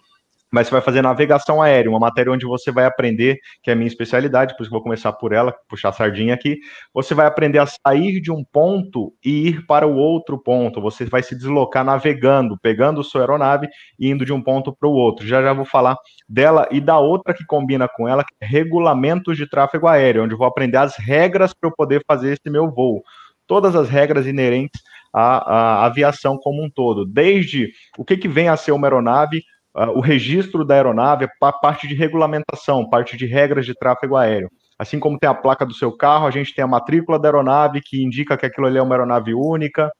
[0.52, 3.76] mas você vai fazer navegação aérea, uma matéria onde você vai aprender, que é a
[3.76, 6.58] minha especialidade, por isso vou começar por ela, puxar a sardinha aqui.
[6.94, 10.80] Você vai aprender a sair de um ponto e ir para o outro ponto.
[10.80, 13.68] Você vai se deslocar navegando, pegando sua aeronave
[13.98, 15.26] e indo de um ponto para o outro.
[15.26, 15.96] Já já vou falar
[16.28, 20.34] dela e da outra que combina com ela, que é regulamentos de tráfego aéreo, onde
[20.34, 23.02] eu vou aprender as regras para eu poder fazer esse meu voo.
[23.46, 24.80] Todas as regras inerentes
[25.12, 29.42] à, à aviação como um todo, desde o que, que vem a ser uma aeronave,
[29.78, 34.50] uh, o registro da aeronave, a parte de regulamentação, parte de regras de tráfego aéreo.
[34.78, 37.80] Assim como tem a placa do seu carro, a gente tem a matrícula da aeronave,
[37.80, 39.90] que indica que aquilo ali é uma aeronave única.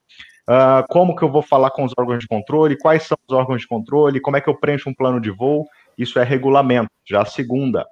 [0.49, 3.61] Uh, como que eu vou falar com os órgãos de controle, quais são os órgãos
[3.61, 5.65] de controle, como é que eu preencho um plano de voo,
[5.97, 7.85] isso é regulamento, já a segunda.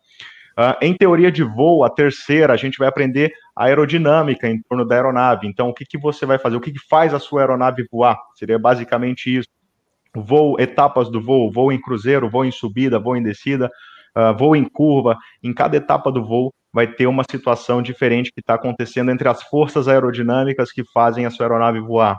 [0.57, 4.87] Uh, em teoria de voo, a terceira, a gente vai aprender a aerodinâmica em torno
[4.87, 5.45] da aeronave.
[5.45, 6.55] Então, o que, que você vai fazer?
[6.55, 8.17] O que, que faz a sua aeronave voar?
[8.33, 9.47] Seria basicamente isso
[10.21, 13.71] voo, etapas do voo, voo em cruzeiro, voo em subida, voo em descida,
[14.15, 15.17] uh, voo em curva.
[15.43, 19.41] Em cada etapa do voo vai ter uma situação diferente que está acontecendo entre as
[19.43, 22.17] forças aerodinâmicas que fazem a sua aeronave voar.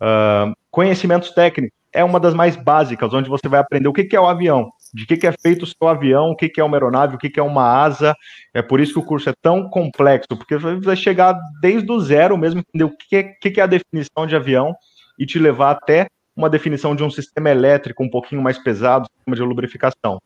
[0.00, 4.14] Uh, conhecimentos técnicos é uma das mais básicas, onde você vai aprender o que, que
[4.14, 6.64] é o avião, de que, que é feito o seu avião, o que, que é
[6.64, 8.14] uma aeronave, o que, que é uma asa.
[8.54, 12.00] É por isso que o curso é tão complexo, porque você vai chegar desde o
[12.00, 14.74] zero mesmo, entender o que, que, que é a definição de avião
[15.18, 16.06] e te levar até
[16.40, 20.20] uma definição de um sistema elétrico um pouquinho mais pesado, sistema de lubrificação.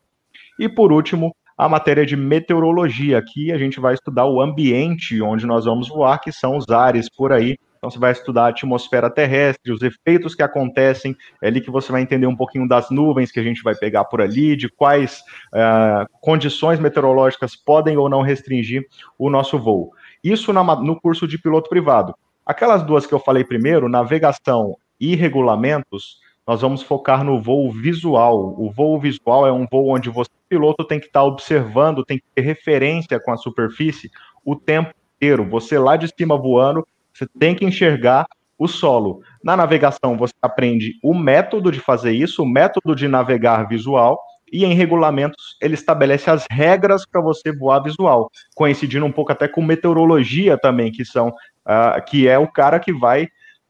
[0.59, 3.19] E por último, a matéria de meteorologia.
[3.19, 7.09] Aqui a gente vai estudar o ambiente onde nós vamos voar, que são os ares
[7.09, 7.57] por aí.
[7.77, 11.93] Então você vai estudar a atmosfera terrestre, os efeitos que acontecem, é ali que você
[11.93, 15.21] vai entender um pouquinho das nuvens que a gente vai pegar por ali, de quais
[15.53, 18.87] uh, condições meteorológicas podem ou não restringir
[19.19, 19.93] o nosso voo.
[20.23, 22.15] Isso na, no curso de piloto privado.
[22.47, 28.55] Aquelas duas que eu falei primeiro, navegação e regulamentos, nós vamos focar no voo visual.
[28.59, 32.25] O voo visual é um voo onde você, piloto, tem que estar observando, tem que
[32.35, 34.11] ter referência com a superfície
[34.45, 35.49] o tempo inteiro.
[35.49, 38.27] Você lá de cima voando, você tem que enxergar
[38.59, 39.21] o solo.
[39.43, 44.21] Na navegação, você aprende o método de fazer isso, o método de navegar visual,
[44.53, 49.49] e em regulamentos ele estabelece as regras para você voar visual, coincidindo um pouco até
[49.49, 53.27] com meteorologia também, que são uh, que é o cara que vai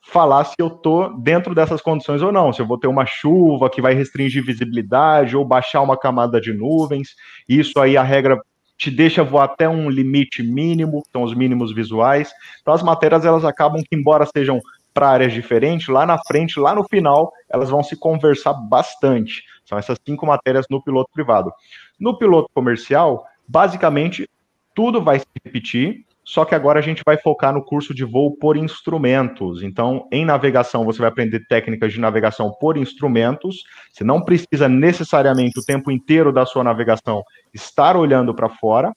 [0.07, 3.71] falar se eu tô dentro dessas condições ou não, se eu vou ter uma chuva
[3.71, 7.15] que vai restringir visibilidade ou baixar uma camada de nuvens.
[7.49, 8.41] Isso aí a regra
[8.77, 12.33] te deixa voar até um limite mínimo, são os mínimos visuais.
[12.61, 14.61] Então as matérias elas acabam que embora sejam
[14.93, 19.43] para áreas diferentes, lá na frente, lá no final, elas vão se conversar bastante.
[19.65, 21.51] São essas cinco matérias no piloto privado.
[21.99, 24.29] No piloto comercial, basicamente
[24.75, 28.37] tudo vai se repetir, só que agora a gente vai focar no curso de voo
[28.37, 29.63] por instrumentos.
[29.63, 33.63] Então, em navegação, você vai aprender técnicas de navegação por instrumentos.
[33.93, 37.23] Você não precisa necessariamente o tempo inteiro da sua navegação
[37.53, 38.93] estar olhando para fora.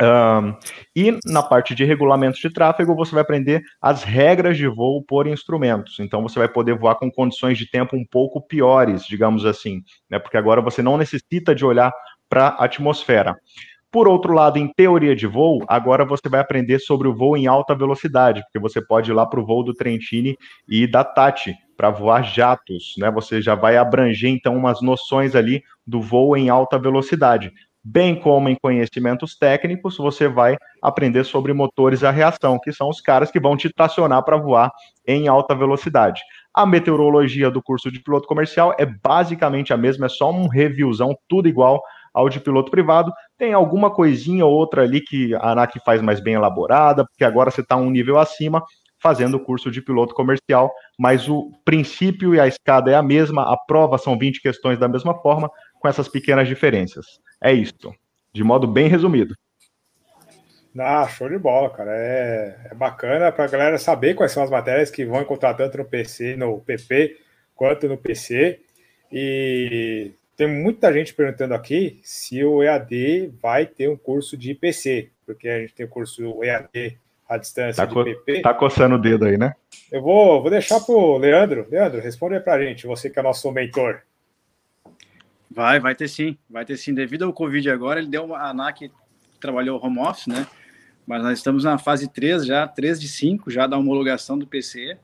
[0.00, 0.56] Um,
[0.96, 5.26] e na parte de regulamentos de tráfego, você vai aprender as regras de voo por
[5.26, 6.00] instrumentos.
[6.00, 10.18] Então, você vai poder voar com condições de tempo um pouco piores, digamos assim, né?
[10.18, 11.92] porque agora você não necessita de olhar
[12.28, 13.36] para a atmosfera.
[13.94, 17.46] Por outro lado, em teoria de voo, agora você vai aprender sobre o voo em
[17.46, 20.36] alta velocidade, porque você pode ir lá para o voo do Trentini
[20.68, 23.08] e da Tati para voar jatos, né?
[23.12, 27.52] Você já vai abranger então umas noções ali do voo em alta velocidade.
[27.84, 33.00] Bem como em conhecimentos técnicos, você vai aprender sobre motores a reação, que são os
[33.00, 34.72] caras que vão te tracionar para voar
[35.06, 36.20] em alta velocidade.
[36.52, 41.16] A meteorologia do curso de piloto comercial é basicamente a mesma, é só um reviewzão,
[41.28, 41.80] tudo igual
[42.14, 43.12] ao de piloto privado.
[43.36, 47.50] Tem alguma coisinha ou outra ali que a ANAC faz mais bem elaborada, porque agora
[47.50, 48.62] você está um nível acima
[49.02, 53.42] fazendo o curso de piloto comercial, mas o princípio e a escada é a mesma,
[53.42, 57.04] a prova são 20 questões da mesma forma, com essas pequenas diferenças.
[57.42, 57.94] É isso,
[58.32, 59.34] de modo bem resumido.
[60.78, 61.92] Ah, show de bola, cara.
[61.94, 65.76] É, é bacana para a galera saber quais são as matérias que vão encontrar tanto
[65.78, 67.16] no PC, no PP,
[67.54, 68.60] quanto no PC.
[69.12, 75.10] E tem muita gente perguntando aqui se o EAD vai ter um curso de IPC,
[75.24, 78.42] porque a gente tem o curso EAD à distância tá de PP.
[78.42, 79.54] Tá coçando o dedo aí, né?
[79.90, 81.66] Eu vou, vou deixar para o Leandro.
[81.70, 84.02] Leandro, responde aí para a gente, você que é nosso mentor.
[85.50, 86.92] Vai, vai ter sim, vai ter sim.
[86.92, 88.38] Devido ao Covid agora, ele deu uma.
[88.38, 88.90] A ANAC
[89.40, 90.46] trabalhou home office, né?
[91.06, 94.98] Mas nós estamos na fase 3 já, 3 de 5 já da homologação do PC.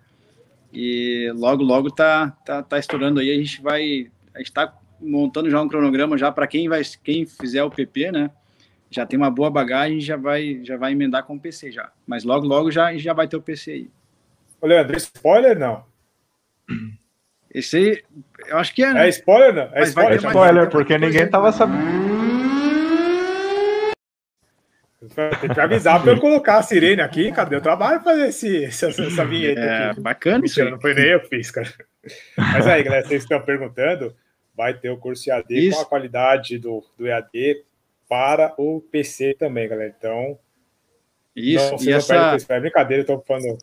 [0.72, 3.31] E logo, logo tá, tá, tá estourando aí.
[3.31, 4.11] A gente vai.
[4.35, 8.13] A gente está montando já um cronograma já para quem vai quem fizer o PP,
[8.13, 8.31] né?
[8.91, 11.91] Já tem uma boa bagagem, já vai já vai emendar com o PC já.
[12.07, 13.91] Mas logo logo já já vai ter o PC aí.
[14.61, 15.85] Ô, Leandro, spoiler não?
[17.53, 18.03] Esse aí,
[18.47, 19.07] eu acho que é, né?
[19.07, 19.77] É spoiler não?
[19.77, 22.11] É spoiler, é spoiler porque ninguém tava sabendo.
[25.41, 28.89] Tem que avisar para eu colocar a sirene aqui, cadê o trabalho fazer esse, essa,
[28.89, 30.01] essa vinheta é, aqui?
[30.01, 30.75] Bacana Mentira, isso.
[30.75, 31.69] Não foi nem eu que fiz, cara.
[32.37, 34.15] Mas aí, galera, vocês estão perguntando,
[34.61, 35.77] vai ter o curso EAD isso.
[35.79, 37.65] com a qualidade do, do EAD
[38.07, 39.95] para o PC também, galera.
[39.97, 40.39] Então,
[41.35, 42.37] isso, não, e essa...
[42.47, 43.57] É brincadeira, eu tô falando...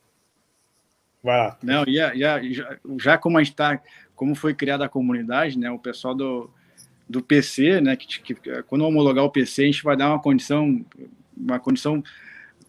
[1.24, 1.58] Vai lá.
[1.62, 3.80] Não, e já, já, já como a gente tá,
[4.16, 6.50] como foi criada a comunidade, né, o pessoal do,
[7.08, 10.84] do PC, né, que, que quando homologar o PC, a gente vai dar uma condição
[11.38, 12.04] uma condição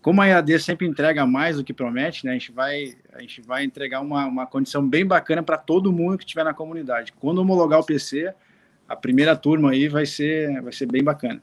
[0.09, 3.43] como a EAD sempre entrega mais do que promete, né, a gente vai, a gente
[3.43, 7.13] vai entregar uma, uma condição bem bacana para todo mundo que estiver na comunidade.
[7.13, 8.33] Quando homologar o PC,
[8.89, 11.43] a primeira turma aí vai ser, vai ser bem bacana.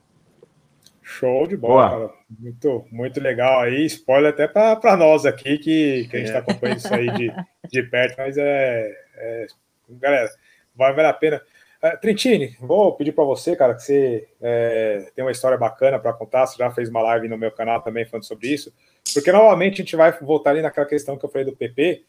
[1.00, 2.14] Show de bola, cara.
[2.40, 3.86] Muito, muito legal aí.
[3.86, 6.42] Spoiler até para nós aqui que, que a gente está é.
[6.42, 7.32] acompanhando isso aí de,
[7.70, 9.48] de perto, mas é, é
[9.92, 10.28] galera,
[10.76, 11.40] vai valer a pena.
[11.86, 16.14] Uh, Trentini, vou pedir para você, cara, que você é, tem uma história bacana para
[16.14, 16.48] contar.
[16.48, 18.74] Você já fez uma live no meu canal também falando sobre isso.
[19.14, 22.04] Porque novamente a gente vai voltar ali naquela questão que eu falei do PP.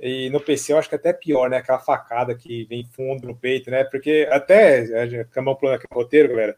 [0.00, 1.58] E no PC eu acho que é até pior, né?
[1.58, 3.84] Aquela facada que vem fundo no peito, né?
[3.84, 6.56] Porque até, acabamos plano aqui no roteiro, galera.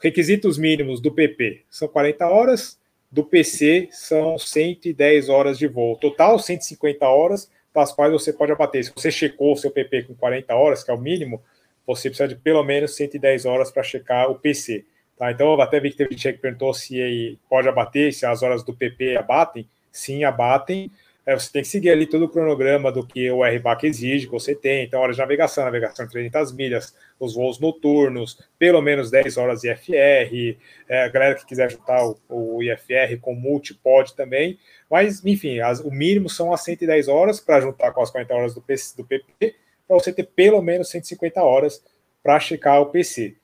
[0.00, 2.78] Requisitos mínimos do PP são 40 horas,
[3.10, 5.96] do PC são 110 horas de voo.
[5.96, 8.84] Total, 150 horas, das quais você pode abater.
[8.84, 11.42] Se você checou o seu PP com 40 horas, que é o mínimo,
[11.86, 14.84] você precisa de pelo menos 110 horas para checar o PC.
[15.16, 15.30] Tá?
[15.30, 18.62] Então, eu até vi que teve gente que perguntou se pode abater, se as horas
[18.62, 19.68] do PP abatem.
[19.90, 20.90] Sim, abatem.
[21.24, 24.32] É, você tem que seguir ali todo o cronograma do que o RBAC exige, que
[24.32, 24.84] você tem.
[24.84, 29.62] Então, horas de navegação, navegação de 300 milhas, os voos noturnos, pelo menos 10 horas
[29.62, 30.58] IFR.
[30.88, 34.58] É, a galera que quiser juntar o, o IFR com multi pode também.
[34.90, 38.54] Mas, enfim, as, o mínimo são as 110 horas para juntar com as 40 horas
[38.54, 39.54] do, PC, do PP
[39.92, 41.84] para você ter pelo menos 150 horas
[42.22, 43.34] para checar o PC.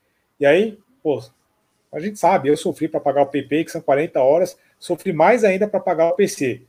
[0.41, 1.23] E aí, pô,
[1.93, 5.45] a gente sabe, eu sofri para pagar o PP, que são 40 horas, sofri mais
[5.45, 6.63] ainda para pagar o PC.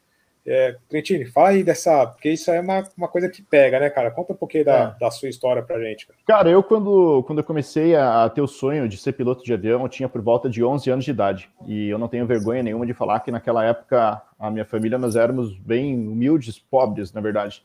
[0.46, 4.10] É, Trentini, fala aí dessa, porque isso é uma, uma coisa que pega, né, cara?
[4.10, 5.00] Conta um pouquinho da, é.
[5.00, 6.08] da sua história pra gente.
[6.08, 9.44] Cara, cara eu quando, quando eu comecei a, a, ter o sonho de ser piloto
[9.44, 11.50] de avião, eu tinha por volta de 11 anos de idade.
[11.68, 15.16] E eu não tenho vergonha nenhuma de falar que naquela época a minha família nós
[15.16, 17.64] éramos bem humildes, pobres, na verdade.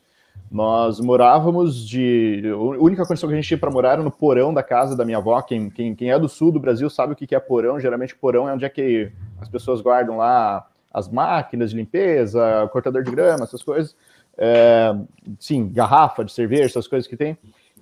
[0.50, 2.42] Nós morávamos de.
[2.52, 5.04] A única condição que a gente tinha para morar era no porão da casa da
[5.04, 5.42] minha avó.
[5.42, 7.80] Quem, quem, quem é do sul do Brasil sabe o que é porão.
[7.80, 9.10] Geralmente, porão é onde é que
[9.40, 13.96] as pessoas guardam lá as máquinas de limpeza, cortador de grama, essas coisas.
[14.38, 14.94] É,
[15.40, 17.36] sim, garrafa de cerveja, essas coisas que tem.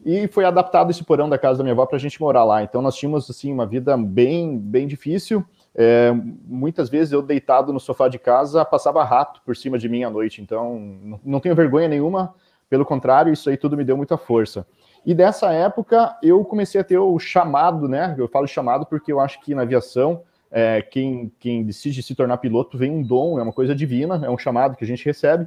[0.05, 2.63] E foi adaptado esse porão da casa da minha avó para a gente morar lá.
[2.63, 5.45] Então, nós tínhamos assim uma vida bem, bem difícil.
[5.75, 6.13] É,
[6.45, 10.11] muitas vezes eu deitado no sofá de casa passava rato por cima de mim à
[10.11, 10.43] noite.
[10.43, 12.35] Então, não tenho vergonha nenhuma
[12.69, 14.67] pelo contrário, isso aí tudo me deu muita força.
[15.05, 18.15] E dessa época eu comecei a ter o chamado, né?
[18.17, 22.39] Eu falo chamado porque eu acho que na aviação, é, quem, quem decide se tornar
[22.39, 25.47] piloto vem um dom, é uma coisa divina, é um chamado que a gente recebe.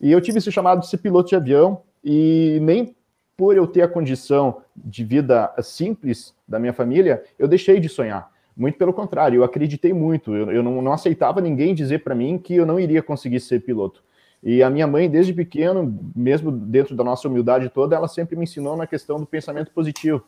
[0.00, 2.96] E eu tive esse chamado de ser piloto de avião, e nem
[3.36, 8.30] por eu ter a condição de vida simples da minha família, eu deixei de sonhar.
[8.56, 10.34] Muito pelo contrário, eu acreditei muito.
[10.34, 13.60] Eu, eu não, não aceitava ninguém dizer para mim que eu não iria conseguir ser
[13.60, 14.02] piloto.
[14.42, 18.44] E a minha mãe, desde pequeno, mesmo dentro da nossa humildade toda, ela sempre me
[18.44, 20.22] ensinou na questão do pensamento positivo.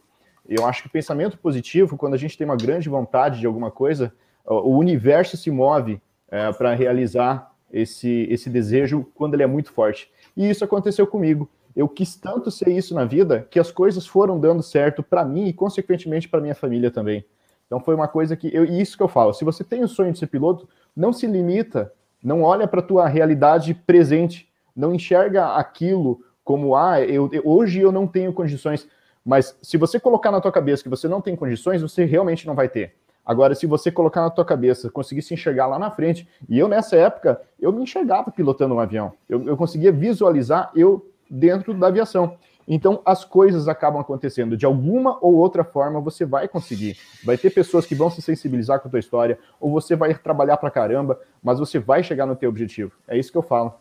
[0.46, 3.70] Eu acho que o pensamento positivo, quando a gente tem uma grande vontade de alguma
[3.70, 4.12] coisa,
[4.44, 6.00] o universo se move
[6.30, 10.10] é, para realizar esse, esse desejo quando ele é muito forte.
[10.36, 11.48] E isso aconteceu comigo.
[11.76, 15.46] Eu quis tanto ser isso na vida que as coisas foram dando certo para mim
[15.46, 17.24] e, consequentemente, para minha família também.
[17.68, 19.32] Então foi uma coisa que eu, isso que eu falo.
[19.32, 21.92] Se você tem o sonho de ser piloto, não se limita
[22.22, 27.80] não olha para a tua realidade presente, não enxerga aquilo como ah, eu, eu, hoje
[27.80, 28.88] eu não tenho condições,
[29.24, 32.54] mas se você colocar na tua cabeça que você não tem condições, você realmente não
[32.54, 32.94] vai ter.
[33.24, 36.66] Agora, se você colocar na tua cabeça, conseguir se enxergar lá na frente, e eu
[36.66, 41.88] nessa época, eu me enxergava pilotando um avião, eu, eu conseguia visualizar eu dentro da
[41.88, 42.38] aviação.
[42.68, 44.54] Então, as coisas acabam acontecendo.
[44.54, 46.98] De alguma ou outra forma, você vai conseguir.
[47.24, 50.58] Vai ter pessoas que vão se sensibilizar com a tua história, ou você vai trabalhar
[50.58, 52.92] pra caramba, mas você vai chegar no teu objetivo.
[53.08, 53.74] É isso que eu falo.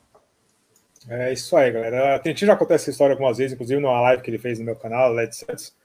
[1.10, 2.16] É isso aí, galera.
[2.16, 4.66] A Tentinho já acontece essa história algumas vezes, inclusive numa live que ele fez no
[4.66, 5.76] meu canal, Led Santos.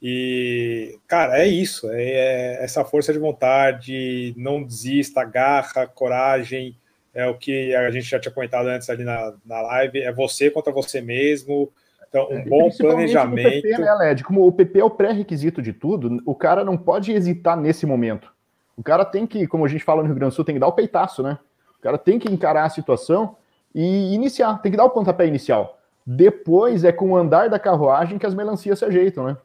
[0.00, 6.76] E, cara, é isso, é, é essa força de vontade, não desista, garra, coragem,
[7.14, 10.50] é o que a gente já tinha comentado antes ali na, na live, é você
[10.50, 11.72] contra você mesmo,
[12.12, 13.62] então, um é, bom planejamento.
[13.62, 14.22] PP, né, Led?
[14.22, 18.30] Como o PP é o pré-requisito de tudo, o cara não pode hesitar nesse momento.
[18.76, 20.60] O cara tem que, como a gente fala no Rio Grande do Sul, tem que
[20.60, 21.38] dar o peitaço, né?
[21.78, 23.36] O cara tem que encarar a situação
[23.74, 25.78] e iniciar, tem que dar o pontapé inicial.
[26.06, 29.36] Depois é com o andar da carruagem que as melancias se ajeitam, né?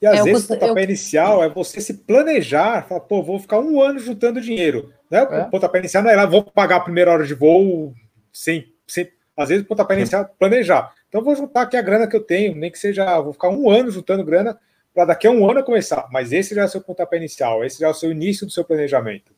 [0.00, 0.84] E às é, vezes o pontapé eu...
[0.84, 4.92] inicial é você se planejar, falar, pô, vou ficar um ano juntando dinheiro.
[5.10, 5.24] Né?
[5.24, 5.44] O é.
[5.44, 7.92] pontapé inicial não é lá, vou pagar a primeira hora de voo
[8.32, 8.72] sem.
[8.86, 9.10] sem...
[9.36, 10.92] Às vezes o pontapé inicial é planejar.
[11.10, 13.68] Então vou juntar aqui a grana que eu tenho, nem que seja, vou ficar um
[13.68, 14.58] ano juntando grana
[14.94, 16.08] para daqui a um ano começar.
[16.12, 18.52] Mas esse já é o seu pontapé inicial, esse já é o seu início do
[18.52, 19.34] seu planejamento.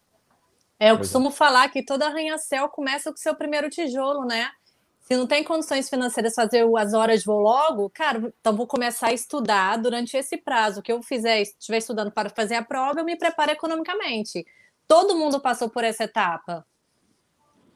[0.78, 4.50] É, eu costumo falar que toda arranha-céu começa com o seu primeiro tijolo, né?
[5.00, 9.08] Se não tem condições financeiras fazer as horas de voo logo, cara, então vou começar
[9.08, 13.04] a estudar durante esse prazo que eu fizer, estiver estudando para fazer a prova, eu
[13.04, 14.44] me preparo economicamente.
[14.86, 16.66] Todo mundo passou por essa etapa.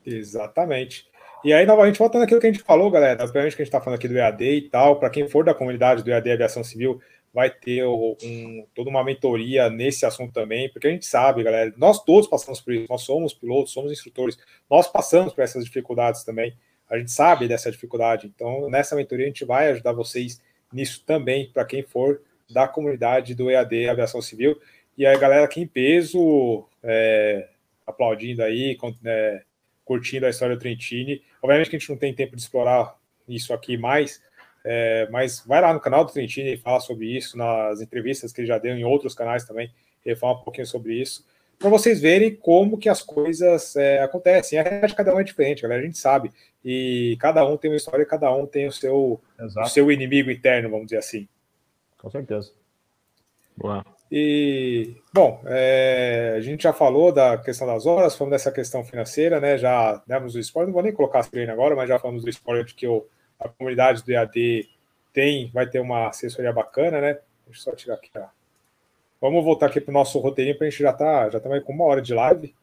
[0.04, 1.08] Exatamente.
[1.44, 3.80] E aí, novamente, voltando aquilo que a gente falou, galera, obviamente que a gente está
[3.80, 7.00] falando aqui do EAD e tal, para quem for da comunidade do EAD Aviação Civil,
[7.32, 12.02] vai ter um, toda uma mentoria nesse assunto também, porque a gente sabe, galera, nós
[12.02, 14.38] todos passamos por isso, nós somos pilotos, somos instrutores,
[14.70, 16.56] nós passamos por essas dificuldades também,
[16.88, 20.40] a gente sabe dessa dificuldade, então nessa mentoria a gente vai ajudar vocês
[20.72, 24.58] nisso também, para quem for da comunidade do EAD Aviação Civil,
[24.96, 27.50] e aí, galera, aqui em peso, é,
[27.86, 29.42] aplaudindo aí, é,
[29.86, 31.22] curtindo a história do Trentini.
[31.40, 32.94] Obviamente que a gente não tem tempo de explorar
[33.26, 34.20] isso aqui mais,
[34.62, 38.42] é, mas vai lá no canal do Trentini e fala sobre isso, nas entrevistas que
[38.42, 39.72] ele já deu em outros canais também,
[40.04, 41.24] ele fala um pouquinho sobre isso,
[41.58, 44.58] para vocês verem como que as coisas é, acontecem.
[44.58, 46.30] A realidade de cada um é diferente, galera, a gente sabe.
[46.62, 50.68] E cada um tem uma história, cada um tem o seu, o seu inimigo interno,
[50.68, 51.26] vamos dizer assim.
[51.96, 52.52] Com certeza.
[53.56, 53.95] Boa.
[54.10, 59.40] E, bom, é, a gente já falou da questão das horas, falamos dessa questão financeira,
[59.40, 59.58] né?
[59.58, 62.30] Já demos o spoiler, não vou nem colocar a treino agora, mas já falamos do
[62.30, 63.04] spoiler de que o,
[63.38, 64.68] a comunidade do EAD
[65.12, 67.18] tem, vai ter uma assessoria bacana, né?
[67.46, 68.10] Deixa eu só tirar aqui.
[68.16, 68.26] Ó.
[69.20, 71.72] Vamos voltar aqui para o nosso roteirinho, para a gente já tá, já tá com
[71.72, 72.54] uma hora de live.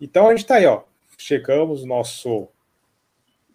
[0.00, 0.82] Então a gente está aí, ó.
[1.18, 2.48] Chegamos nosso.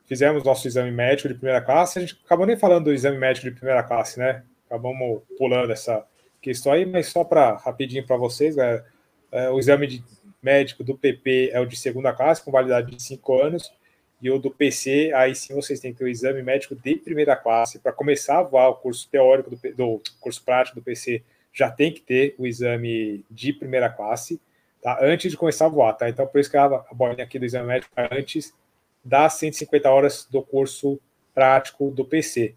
[0.06, 1.98] Fizemos nosso exame médico de primeira classe.
[1.98, 4.44] A gente acabou nem falando do exame médico de primeira classe, né?
[4.68, 6.06] Acabamos pulando essa
[6.46, 8.86] questão aí, mas só para rapidinho para vocês, galera,
[9.32, 10.04] é, o exame de
[10.44, 13.74] médico do PP é o de segunda classe, com validade de cinco anos,
[14.22, 17.36] e o do PC, aí sim vocês têm que ter o exame médico de primeira
[17.36, 17.80] classe.
[17.80, 21.92] Para começar a voar o curso teórico do, do, curso prático do PC, já tem
[21.92, 24.40] que ter o exame de primeira classe,
[24.84, 25.00] tá?
[25.02, 26.08] Antes de começar a voar, tá?
[26.08, 28.54] Então, por isso que a, a bolinha aqui do exame médico é antes
[29.04, 31.00] das 150 horas do curso
[31.34, 32.54] prático do PC.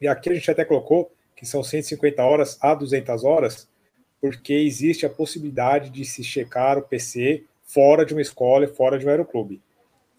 [0.00, 1.12] E aqui a gente até colocou
[1.44, 3.68] que são 150 horas a 200 horas,
[4.20, 8.98] porque existe a possibilidade de se checar o PC fora de uma escola e fora
[8.98, 9.60] de um aeroclube.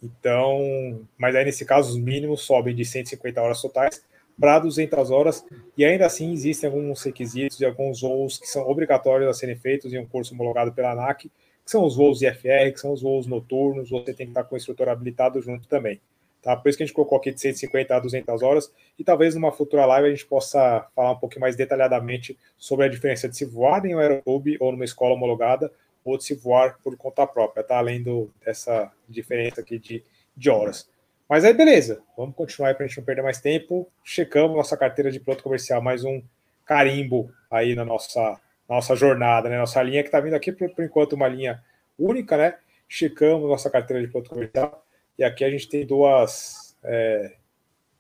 [0.02, 4.02] Então, mas aí nesse caso os mínimos sobem de 150 horas totais
[4.40, 5.46] para 200 horas
[5.78, 9.94] e ainda assim existem alguns requisitos e alguns voos que são obrigatórios a serem feitos
[9.94, 11.32] em um curso homologado pela ANAC, que
[11.72, 14.58] são os voos IFR, que são os voos noturnos, você tem que estar com o
[14.58, 16.00] instrutor habilitado junto também.
[16.46, 16.56] Tá?
[16.56, 19.52] Por isso que a gente colocou aqui de 150 a 200 horas e talvez numa
[19.52, 23.46] futura live a gente possa falar um pouquinho mais detalhadamente sobre a diferença de se
[23.46, 25.72] voar em um aeroclube ou numa escola homologada
[26.04, 27.80] ou de se voar por conta própria, tá?
[27.80, 30.04] Além do, dessa diferença aqui de,
[30.38, 30.88] de horas.
[31.28, 32.04] Mas aí, beleza.
[32.16, 33.92] Vamos continuar aí para a gente não perder mais tempo.
[34.04, 36.22] Checamos nossa carteira de piloto comercial, mais um
[36.64, 38.40] carimbo aí na nossa,
[38.70, 39.58] nossa jornada, né?
[39.58, 41.64] Nossa linha que está vindo aqui, por, por enquanto, uma linha
[41.98, 42.56] única, né?
[42.88, 44.85] Checamos nossa carteira de piloto comercial
[45.18, 47.36] e aqui a gente tem duas, é,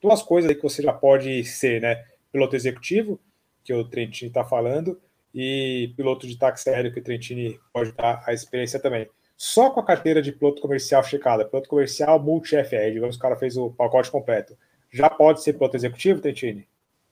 [0.01, 2.03] duas coisas que você já pode ser, né?
[2.31, 3.19] Piloto executivo,
[3.63, 4.99] que o Trentini está falando,
[5.33, 9.09] e piloto de táxi aéreo, que o Trentini pode dar a experiência também.
[9.37, 13.35] Só com a carteira de piloto comercial checada, piloto comercial multi-FR, digamos que o cara
[13.35, 14.57] fez o pacote completo.
[14.91, 16.67] Já pode ser piloto executivo, Trentini?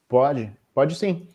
[0.08, 1.28] Pode, pode sim.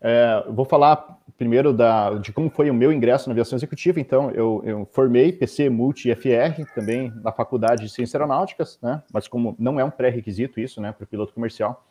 [0.00, 4.00] É, vou falar primeiro da, de como foi o meu ingresso na aviação executiva.
[4.00, 9.02] Então, eu, eu formei PC Multi FR também na Faculdade de Ciências Aeronáuticas, né?
[9.12, 11.84] Mas como não é um pré-requisito isso, né, para o piloto comercial,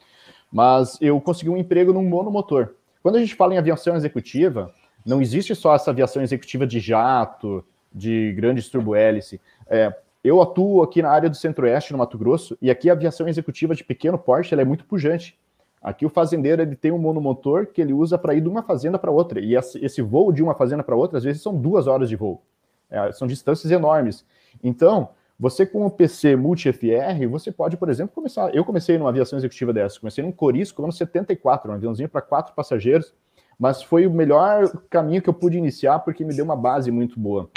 [0.52, 2.76] mas eu consegui um emprego num monomotor.
[3.02, 4.74] Quando a gente fala em aviação executiva,
[5.06, 9.40] não existe só essa aviação executiva de jato, de grandes turbohélice.
[9.68, 9.94] É,
[10.24, 13.76] eu atuo aqui na área do Centro-Oeste, no Mato Grosso, e aqui a aviação executiva
[13.76, 15.38] de pequeno porte é muito pujante.
[15.86, 18.98] Aqui o fazendeiro ele tem um monomotor que ele usa para ir de uma fazenda
[18.98, 19.40] para outra.
[19.40, 22.42] E esse voo de uma fazenda para outra, às vezes, são duas horas de voo.
[22.90, 24.26] É, são distâncias enormes.
[24.64, 25.10] Então,
[25.40, 28.52] você com o PC multi-FR, você pode, por exemplo, começar.
[28.56, 32.56] Eu comecei numa aviação executiva dessa, comecei num Corisco, ano 74, um aviãozinho para quatro
[32.56, 33.14] passageiros.
[33.60, 37.20] mas foi o melhor caminho que eu pude iniciar porque me deu uma base muito
[37.20, 37.48] boa.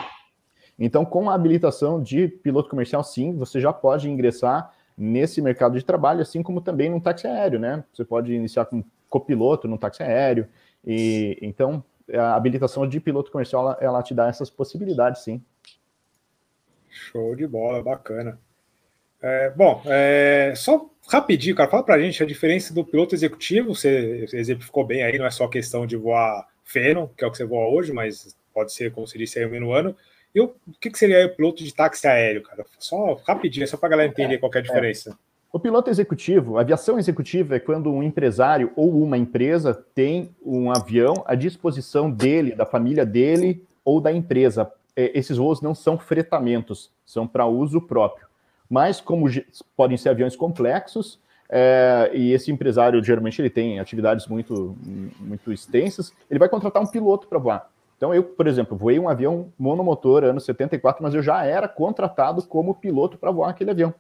[0.79, 5.85] Então, com a habilitação de piloto comercial, sim, você já pode ingressar nesse mercado de
[5.85, 7.85] trabalho, assim como também no táxi aéreo, né?
[7.93, 10.49] Você pode iniciar como copiloto no táxi aéreo.
[10.85, 15.41] E então, a habilitação de piloto comercial ela, ela te dá essas possibilidades, sim.
[16.89, 18.39] Show de bola, bacana.
[19.21, 23.75] É, bom, é, só rapidinho, cara, fala pra gente a diferença do piloto executivo.
[23.75, 27.37] Você exemplificou bem aí, não é só questão de voar feno, que é o que
[27.37, 29.97] você voa hoje, mas pode ser, como se disse aí, um ano.
[30.35, 32.65] E o, que, que seria o piloto de táxi aéreo, cara?
[32.79, 35.11] Só rapidinho, só para a galera entender qual é a diferença.
[35.11, 35.29] É.
[35.51, 40.71] O piloto executivo, a aviação executiva é quando um empresário ou uma empresa tem um
[40.71, 44.71] avião à disposição dele, da família dele ou da empresa.
[44.95, 48.27] É, esses voos não são fretamentos, são para uso próprio.
[48.69, 49.27] Mas, como
[49.75, 51.19] podem ser aviões complexos,
[51.49, 54.77] é, e esse empresário geralmente ele tem atividades muito,
[55.19, 57.71] muito extensas, ele vai contratar um piloto para voar.
[57.99, 62.47] Então, eu, por exemplo, voei um avião monomotor ano 74, mas eu já era contratado
[62.47, 63.93] como piloto para voar aquele avião.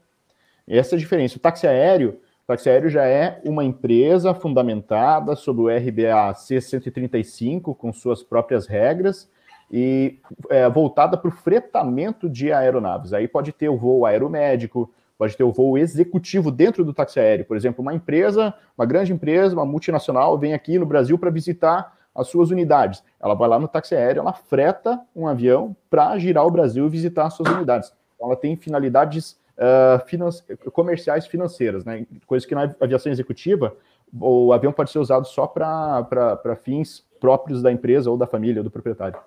[0.68, 1.36] Essa é a diferença.
[1.36, 7.74] O táxi aéreo, o táxi aéreo já é uma empresa fundamentada sob o RBAC 135,
[7.74, 9.28] com suas próprias regras,
[9.68, 13.12] e é, voltada para o fretamento de aeronaves.
[13.12, 17.44] Aí pode ter o voo aeromédico, pode ter o voo executivo dentro do táxi aéreo.
[17.44, 21.97] Por exemplo, uma empresa, uma grande empresa, uma multinacional, vem aqui no Brasil para visitar
[22.18, 23.02] as suas unidades.
[23.20, 26.90] Ela vai lá no táxi aéreo, ela freta um avião para girar o Brasil e
[26.90, 27.94] visitar as suas unidades.
[28.14, 32.04] Então, ela tem finalidades uh, comerciais financeiras, né?
[32.26, 33.76] Coisa que na aviação executiva,
[34.20, 38.64] o avião pode ser usado só para fins próprios da empresa ou da família, ou
[38.64, 39.18] do proprietário.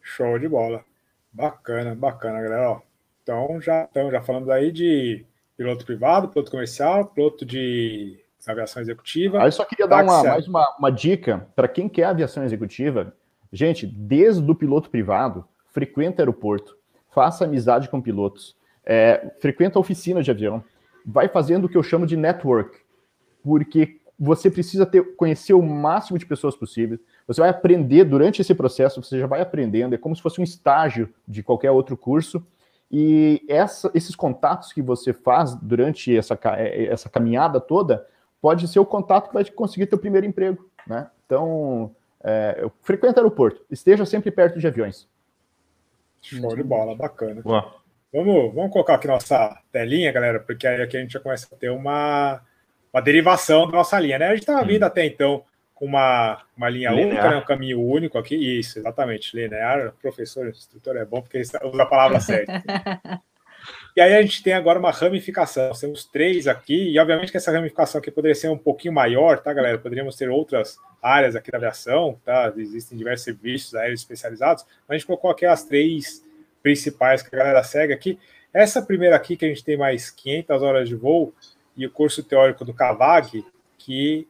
[0.00, 0.84] Show de bola.
[1.32, 2.70] Bacana, bacana, galera.
[2.70, 2.80] Ó,
[3.22, 5.24] então, já estamos já falando aí de
[5.56, 9.42] piloto privado, piloto comercial, piloto de aviação executiva.
[9.42, 13.14] Aí só queria dar uma, mais uma, uma dica para quem quer aviação executiva.
[13.52, 16.76] Gente, desde o piloto privado, frequenta aeroporto,
[17.10, 20.64] faça amizade com pilotos, é, frequenta oficina de avião,
[21.04, 22.78] vai fazendo o que eu chamo de network,
[23.42, 26.98] porque você precisa ter, conhecer o máximo de pessoas possível.
[27.26, 30.44] Você vai aprender durante esse processo, você já vai aprendendo, é como se fosse um
[30.44, 32.44] estágio de qualquer outro curso.
[32.90, 38.06] E essa, esses contatos que você faz durante essa, essa caminhada toda
[38.42, 41.08] pode ser o contato que vai conseguir teu primeiro emprego, né?
[41.24, 45.08] Então, é, frequenta aeroporto, esteja sempre perto de aviões.
[46.20, 47.40] Show de bola, bacana.
[48.12, 51.56] Vamos, vamos colocar aqui nossa telinha, galera, porque aí aqui a gente já começa a
[51.56, 52.42] ter uma,
[52.92, 54.26] uma derivação da nossa linha, né?
[54.26, 54.86] A gente estava vindo hum.
[54.86, 57.08] até então com uma, uma linha linear.
[57.08, 57.36] única, né?
[57.36, 58.34] um caminho único aqui.
[58.34, 59.94] Isso, exatamente, linear.
[60.02, 62.52] Professor, instrutor é bom porque ele usa a palavra certa.
[63.94, 65.68] E aí a gente tem agora uma ramificação.
[65.68, 69.38] Nós temos três aqui, e obviamente que essa ramificação aqui poderia ser um pouquinho maior,
[69.38, 69.78] tá, galera?
[69.78, 72.52] Poderíamos ter outras áreas aqui da aviação, tá?
[72.56, 76.24] Existem diversos serviços aéreos especializados, mas a gente colocou aqui as três
[76.62, 78.18] principais que a galera segue aqui.
[78.52, 81.34] Essa primeira aqui, que a gente tem mais 500 horas de voo,
[81.76, 83.44] e o curso teórico do CAVAG,
[83.78, 84.26] que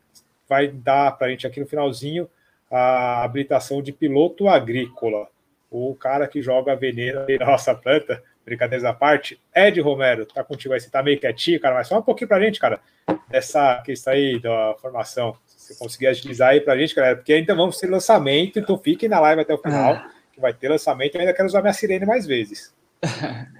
[0.49, 2.29] vai dar para a gente aqui no finalzinho
[2.71, 5.29] a habilitação de piloto agrícola.
[5.71, 9.41] O cara que joga veneno na nossa planta brincadeiras à parte.
[9.55, 12.41] Ed Romero, tá contigo aí, você tá meio quietinho, cara, mas fala um pouquinho pra
[12.41, 12.81] gente, cara,
[13.29, 15.37] dessa questão aí da formação.
[15.47, 19.09] Se você conseguir agilizar aí pra gente, galera, porque ainda vamos ter lançamento, então fiquem
[19.09, 20.11] na live até o final, ah.
[20.33, 22.73] que vai ter lançamento, eu ainda quero usar minha sirene mais vezes.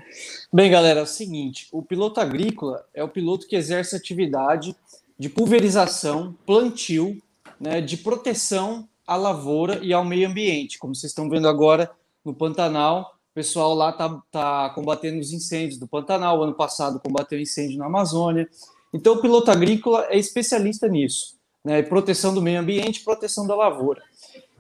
[0.53, 4.77] Bem, galera, é o seguinte: o piloto agrícola é o piloto que exerce atividade
[5.19, 7.21] de pulverização, plantio,
[7.59, 11.91] né, de proteção à lavoura e ao meio ambiente, como vocês estão vendo agora
[12.25, 16.43] no Pantanal, o pessoal lá tá, tá combatendo os incêndios do Pantanal.
[16.43, 18.47] Ano passado combateu incêndio na Amazônia.
[18.93, 21.83] Então, o piloto agrícola é especialista nisso, né?
[21.83, 24.03] Proteção do meio ambiente, proteção da lavoura.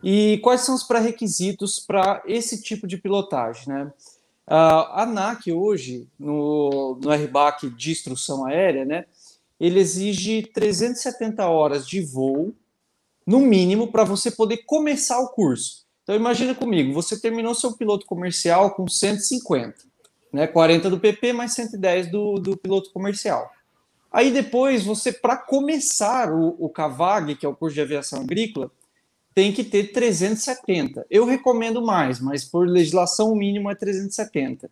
[0.02, 3.92] E quais são os pré-requisitos para esse tipo de pilotagem, né?
[4.46, 9.04] A ANAC hoje, no, no RBAC de instrução aérea, né,
[9.60, 12.52] ele exige 370 horas de voo,
[13.24, 15.81] no mínimo, para você poder começar o curso.
[16.02, 19.74] Então imagina comigo, você terminou seu piloto comercial com 150,
[20.32, 20.46] né?
[20.46, 23.50] 40 do PP mais 110 do, do piloto comercial.
[24.10, 28.70] Aí depois você, para começar o, o CAVAG, que é o curso de aviação agrícola,
[29.34, 31.06] tem que ter 370.
[31.10, 34.70] Eu recomendo mais, mas por legislação o mínimo é 370.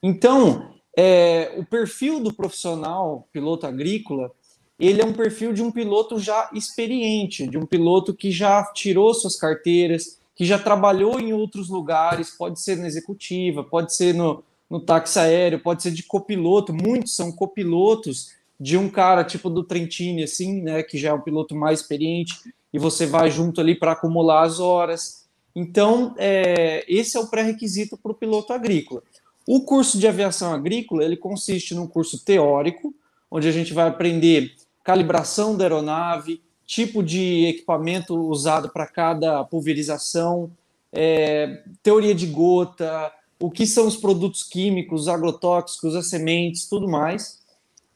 [0.00, 4.30] Então, é, o perfil do profissional piloto agrícola,
[4.78, 9.12] ele é um perfil de um piloto já experiente, de um piloto que já tirou
[9.12, 14.42] suas carteiras, que já trabalhou em outros lugares, pode ser na executiva, pode ser no,
[14.70, 19.62] no táxi aéreo, pode ser de copiloto, muitos são copilotos de um cara tipo do
[19.62, 22.32] Trentini, assim, né, que já é um piloto mais experiente,
[22.72, 25.28] e você vai junto ali para acumular as horas.
[25.54, 29.02] Então, é, esse é o pré-requisito para o piloto agrícola.
[29.46, 32.94] O curso de aviação agrícola ele consiste num curso teórico,
[33.30, 36.40] onde a gente vai aprender calibração da aeronave,
[36.70, 40.52] tipo de equipamento usado para cada pulverização,
[40.92, 47.40] é, teoria de gota, o que são os produtos químicos, agrotóxicos, as sementes, tudo mais.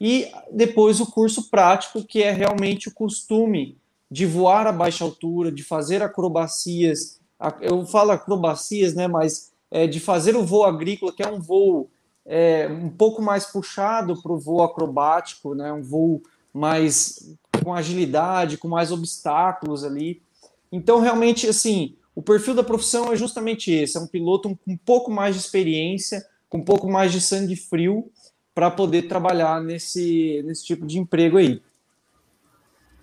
[0.00, 3.78] E depois o curso prático, que é realmente o costume
[4.10, 7.20] de voar a baixa altura, de fazer acrobacias.
[7.60, 11.88] Eu falo acrobacias, né, mas é, de fazer o voo agrícola, que é um voo
[12.26, 16.20] é, um pouco mais puxado para o voo acrobático, né, um voo
[16.54, 20.22] mais com agilidade, com mais obstáculos ali.
[20.70, 24.76] Então, realmente, assim, o perfil da profissão é justamente esse: é um piloto com um
[24.76, 28.10] pouco mais de experiência, com um pouco mais de sangue frio,
[28.54, 31.60] para poder trabalhar nesse, nesse tipo de emprego aí.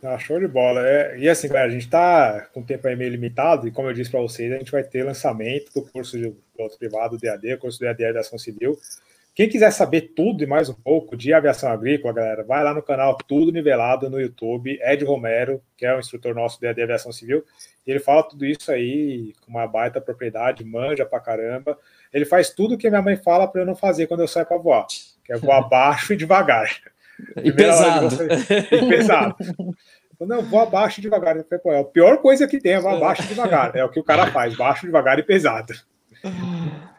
[0.04, 0.82] Ah, show de bola.
[0.88, 3.94] É, e assim, galera, a gente está com tempo aí meio limitado, e como eu
[3.94, 7.78] disse para vocês, a gente vai ter lançamento do curso de piloto privado DAD, curso
[7.78, 8.80] de DAD de Aviação Civil.
[9.34, 12.84] Quem quiser saber tudo e mais um pouco de aviação agrícola, galera, vai lá no
[12.84, 17.46] canal Tudo Nivelado no YouTube, Ed Romero, que é o instrutor nosso de aviação civil,
[17.88, 21.78] ele fala tudo isso aí com uma baita propriedade, manja pra caramba.
[22.14, 24.58] Ele faz tudo que minha mãe fala para eu não fazer quando eu saio para
[24.58, 24.86] voar,
[25.24, 26.70] que é voar baixo e devagar.
[27.42, 28.10] E pesado.
[28.10, 28.28] Você...
[28.72, 29.36] e pesado.
[30.20, 31.36] Não, vou abaixo e devagar.
[31.36, 33.76] Eu falei, Pô, é a pior coisa que tem, é voar abaixo e devagar.
[33.76, 35.74] É o que o cara faz, baixo, devagar e pesado.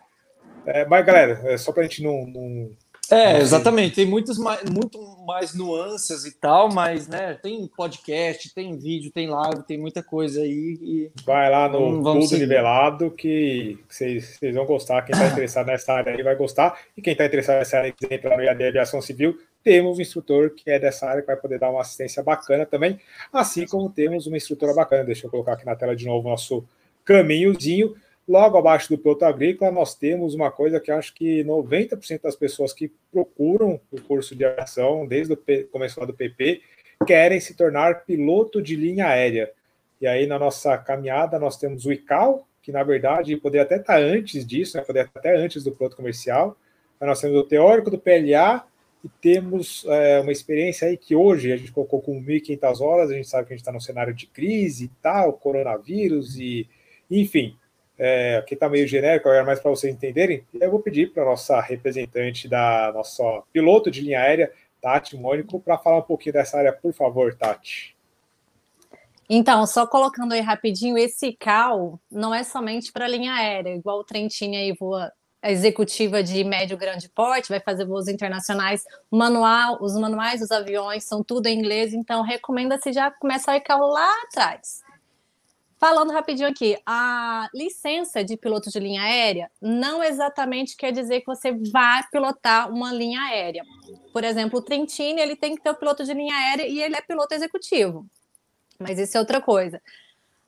[0.66, 2.70] É, mas, galera, é só para a gente não, não,
[3.10, 3.96] É, exatamente.
[3.96, 9.28] Tem muitos mais, muito mais nuances e tal, mas né, tem podcast, tem vídeo, tem
[9.28, 10.78] live, tem muita coisa aí.
[10.80, 11.10] E...
[11.24, 12.42] Vai lá no Tudo seguir.
[12.42, 15.02] Nivelado que vocês, vão gostar.
[15.02, 16.78] Quem está interessado nessa área aí vai gostar.
[16.96, 20.50] E quem está interessado nessa área e entrar no IAD Aviação Civil, temos um instrutor
[20.50, 22.98] que é dessa área que vai poder dar uma assistência bacana também,
[23.32, 25.04] assim como temos uma instrutora bacana.
[25.04, 26.64] Deixa eu colocar aqui na tela de novo o nosso
[27.04, 27.94] caminhozinho.
[28.26, 32.72] Logo abaixo do piloto agrícola, nós temos uma coisa que acho que 90% das pessoas
[32.72, 35.38] que procuram o curso de aviação, desde o
[35.70, 36.62] começo do PP,
[37.04, 39.50] querem se tornar piloto de linha aérea.
[40.00, 44.00] E aí, na nossa caminhada, nós temos o ICAO, que na verdade poderia até estar
[44.00, 44.84] antes disso, né?
[44.84, 46.56] poderia até antes do piloto comercial.
[47.00, 48.64] Mas nós temos o teórico do PLA
[49.04, 53.14] e temos é, uma experiência aí que hoje a gente colocou com 1.500 horas, a
[53.14, 56.68] gente sabe que a gente está num cenário de crise e tal, coronavírus e,
[57.10, 57.56] enfim,
[58.04, 60.44] é, aqui está meio genérico, agora mais para vocês entenderem.
[60.60, 63.22] Eu vou pedir para a nossa representante da nossa
[63.52, 67.96] piloto de linha aérea, Tati Mônico, para falar um pouquinho dessa área, por favor, Tati.
[69.30, 74.04] Então, só colocando aí rapidinho, esse CAL não é somente para linha aérea, igual o
[74.04, 79.94] Trentini aí voa executiva de médio grande porte, vai fazer voos internacionais, o manual, os
[79.94, 84.81] manuais dos aviões são tudo em inglês, então recomenda-se já começar a ICAO lá atrás.
[85.82, 91.26] Falando rapidinho aqui, a licença de piloto de linha aérea não exatamente quer dizer que
[91.26, 93.64] você vai pilotar uma linha aérea.
[94.12, 96.94] Por exemplo, o Trentini, ele tem que ter o piloto de linha aérea e ele
[96.94, 98.06] é piloto executivo.
[98.78, 99.82] Mas isso é outra coisa.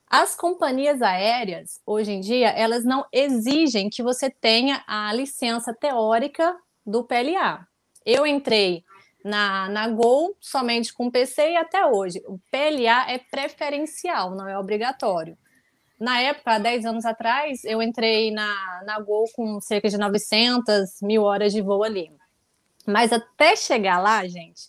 [0.08, 6.56] As companhias aéreas, hoje em dia, elas não exigem que você tenha a licença teórica
[6.86, 7.66] do PLA.
[8.06, 8.84] Eu entrei
[9.24, 12.22] na, na Gol somente com PC e até hoje.
[12.26, 15.36] O PLA é preferencial, não é obrigatório.
[15.98, 21.00] Na época, há 10 anos atrás, eu entrei na, na Gol com cerca de 900
[21.02, 22.12] mil horas de voo ali.
[22.86, 24.68] Mas até chegar lá, gente,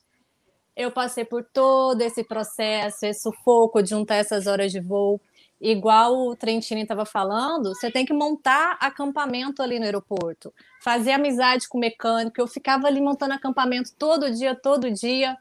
[0.76, 5.20] eu passei por todo esse processo, esse sufoco de juntar essas horas de voo
[5.60, 11.68] igual o Trentini estava falando, você tem que montar acampamento ali no aeroporto, fazer amizade
[11.68, 12.40] com o mecânico.
[12.40, 15.38] Eu ficava ali montando acampamento todo dia, todo dia,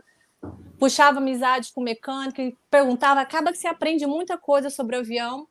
[0.78, 3.20] puxava amizade com o mecânico e perguntava.
[3.20, 5.48] Acaba que você aprende muita coisa sobre o avião.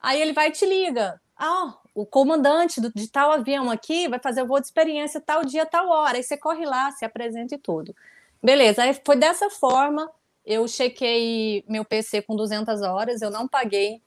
[0.00, 1.20] Aí ele vai e te liga.
[1.36, 5.66] Ah, o comandante de tal avião aqui vai fazer o voo de experiência tal dia,
[5.66, 6.16] tal hora.
[6.16, 7.94] Aí você corre lá, se apresenta e tudo.
[8.42, 10.10] Beleza, aí foi dessa forma
[10.44, 14.02] eu chequei meu PC com 200 horas, eu não paguei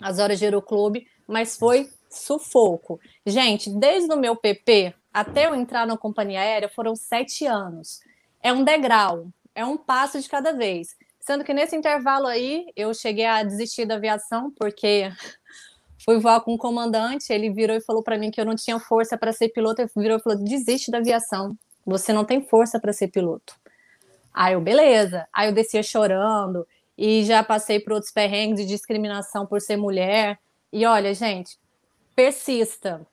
[0.00, 3.00] as horas de Aeroclube, mas foi sufoco.
[3.24, 8.00] Gente, desde o meu PP até eu entrar na companhia aérea foram sete anos.
[8.42, 10.96] É um degrau, é um passo de cada vez.
[11.20, 15.10] Sendo que nesse intervalo aí, eu cheguei a desistir da aviação, porque
[16.04, 18.78] fui voar com um comandante, ele virou e falou para mim que eu não tinha
[18.80, 22.80] força para ser piloto, ele virou e falou: desiste da aviação, você não tem força
[22.80, 23.54] para ser piloto.
[24.34, 25.28] Aí eu, beleza.
[25.32, 26.66] Aí eu descia chorando
[26.98, 30.38] e já passei por outros perrengues de discriminação por ser mulher.
[30.72, 31.56] E olha, gente,
[32.16, 33.06] persista.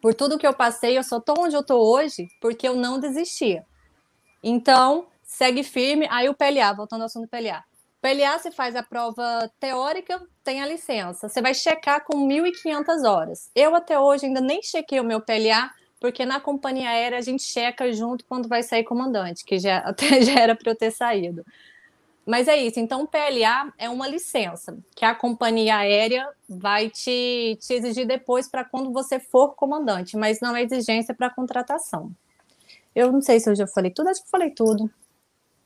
[0.00, 2.98] Por tudo que eu passei, eu só tô onde eu tô hoje porque eu não
[2.98, 3.62] desisti.
[4.42, 6.06] Então, segue firme.
[6.10, 7.62] Aí o PLA, voltando ao assunto do PLA.
[8.00, 11.28] PLA você faz a prova teórica, tem a licença.
[11.28, 13.50] Você vai checar com 1.500 horas.
[13.54, 15.70] Eu até hoje ainda nem chequei o meu PLA,
[16.00, 20.22] porque na companhia aérea a gente checa junto quando vai sair comandante, que já até
[20.22, 21.44] já era para eu ter saído.
[22.26, 22.78] Mas é isso.
[22.78, 28.46] Então, o PLA é uma licença que a companhia aérea vai te, te exigir depois
[28.46, 32.10] para quando você for comandante, mas não é exigência para contratação.
[32.94, 34.90] Eu não sei se eu já falei tudo, acho que falei tudo.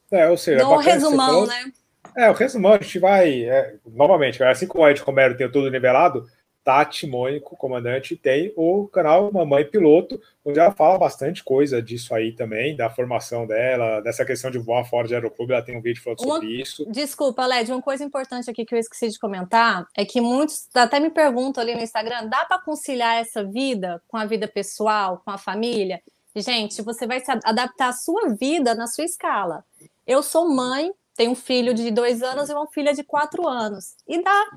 [0.09, 1.72] É, ou seja, Dou um resumão, né?
[2.16, 3.42] É, o resumão a gente vai.
[3.44, 6.28] É, novamente, assim como a Ed Romero tem tudo nivelado,
[6.64, 12.32] Tati Mônico, comandante, tem o canal Mamãe Piloto, onde ela fala bastante coisa disso aí
[12.32, 16.02] também, da formação dela, dessa questão de voar fora de aeroclube, ela tem um vídeo
[16.02, 16.34] falando uma...
[16.34, 16.86] sobre isso.
[16.90, 21.01] Desculpa, Led, uma coisa importante aqui que eu esqueci de comentar é que muitos até
[21.01, 25.30] me perguntam ali no Instagram, dá para conciliar essa vida com a vida pessoal, com
[25.30, 26.01] a família?
[26.34, 29.64] Gente, você vai se adaptar a sua vida na sua escala.
[30.06, 33.97] Eu sou mãe, tenho um filho de dois anos e uma filha de quatro anos.
[34.09, 34.51] E dá.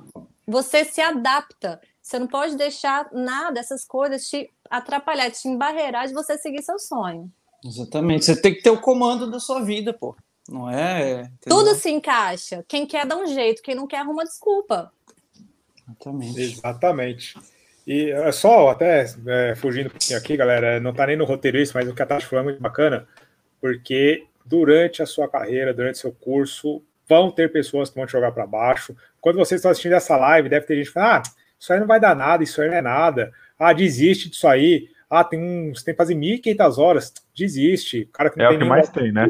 [0.47, 1.81] Você se adapta.
[2.05, 6.77] Você não pode deixar nada, essas coisas te atrapalhar, te embarrear de você seguir seu
[6.77, 7.31] sonho.
[7.65, 8.25] Exatamente.
[8.25, 10.15] Você tem que ter o comando da sua vida, pô.
[10.47, 11.21] Não é.
[11.21, 11.33] Entendeu?
[11.47, 12.63] Tudo se encaixa.
[12.67, 14.91] Quem quer dá um jeito, quem não quer arruma desculpa.
[15.83, 16.41] Exatamente.
[16.41, 17.39] Exatamente.
[17.87, 21.57] E é só, até é, fugindo um pouquinho aqui, galera, não tá nem no roteiro
[21.57, 23.07] isso, mas o que a Tati falou é muito bacana,
[23.59, 28.31] porque durante a sua carreira, durante seu curso, vão ter pessoas que vão te jogar
[28.31, 28.95] para baixo.
[29.19, 31.99] Quando vocês estão assistindo essa live, deve ter gente falando, ah, isso aí não vai
[31.99, 33.31] dar nada, isso aí não é nada.
[33.57, 34.89] Ah, desiste disso aí.
[35.09, 37.13] Ah, tem você tem que fazer 1.500 horas.
[37.35, 38.01] Desiste.
[38.01, 39.29] O cara que não é tem o que mais tem, né?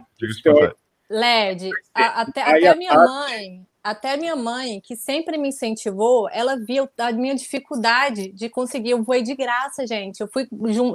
[1.09, 6.57] LED, a, até, até a minha mãe, até minha mãe, que sempre me incentivou, ela
[6.57, 8.91] viu a minha dificuldade de conseguir.
[8.91, 10.21] Eu voei de graça, gente.
[10.21, 10.47] Eu fui,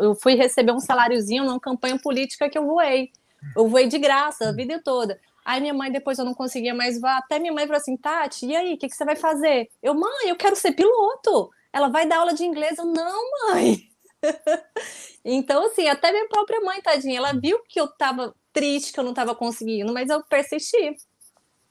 [0.02, 3.10] eu fui receber um saláriozinho numa campanha política que eu voei.
[3.56, 5.18] Eu voei de graça a vida toda.
[5.44, 7.18] Aí minha mãe, depois eu não conseguia mais voar.
[7.18, 9.68] Até minha mãe falou assim: Tati, e aí, o que, que você vai fazer?
[9.82, 11.50] Eu, mãe, eu quero ser piloto.
[11.72, 12.78] Ela vai dar aula de inglês.
[12.78, 13.78] Eu, não, mãe.
[15.24, 19.04] então, assim, até minha própria mãe, tadinha, ela viu que eu tava triste, que eu
[19.04, 20.96] não tava conseguindo, mas eu persisti.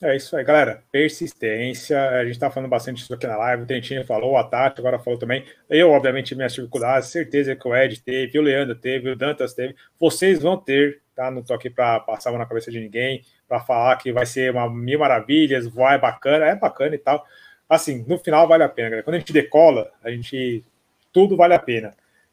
[0.02, 0.82] É isso aí, galera.
[0.90, 2.02] Persistência.
[2.12, 3.64] A gente tá falando bastante disso aqui na live.
[3.64, 5.46] O Trentinho falou, a Tati agora falou também.
[5.70, 9.76] Eu, obviamente, minhas dificuldades, certeza que o Ed teve, o Leandro teve, o Dantas teve.
[10.00, 11.30] Vocês vão ter, tá?
[11.30, 14.70] Não tô aqui para passar na cabeça de ninguém, para falar que vai ser uma
[14.70, 17.26] mil maravilhas, voar é bacana, é bacana e tal.
[17.68, 19.04] Assim, no final vale a pena, galera.
[19.04, 20.64] Quando a gente decola, a gente.
[21.12, 21.92] Tudo vale a pena,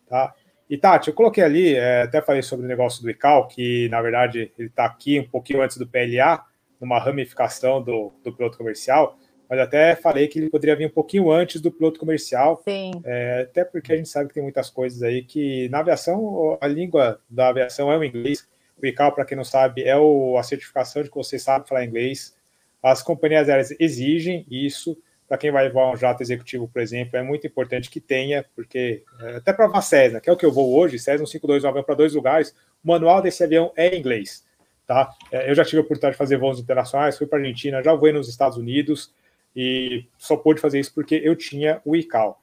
[0.08, 0.32] tá?
[0.70, 4.00] E Tati, eu coloquei ali, é, até falei sobre o negócio do ICAO, que na
[4.00, 6.44] verdade ele está aqui um pouquinho antes do PLA
[6.80, 9.16] numa ramificação do, do piloto comercial,
[9.48, 12.62] mas até falei que ele poderia vir um pouquinho antes do piloto comercial.
[12.64, 12.90] Sim.
[13.04, 16.66] É, até porque a gente sabe que tem muitas coisas aí que na aviação, a
[16.66, 18.46] língua da aviação é o inglês.
[18.80, 21.84] O ICAO, para quem não sabe, é o, a certificação de que você sabe falar
[21.84, 22.36] inglês.
[22.82, 24.96] As companhias aéreas exigem isso.
[25.28, 29.02] Para quem vai voar um jato executivo, por exemplo, é muito importante que tenha, porque
[29.20, 31.68] é, até para a Cessna, que é o que eu vou hoje, Cessna 152 um
[31.68, 32.54] avião para dois lugares,
[32.84, 34.44] o manual desse avião é em inglês.
[34.86, 35.10] Tá?
[35.32, 37.92] É, eu já tive a oportunidade de fazer voos internacionais, fui para a Argentina, já
[37.92, 39.12] voei nos Estados Unidos
[39.54, 42.38] e só pude fazer isso porque eu tinha o ICAO.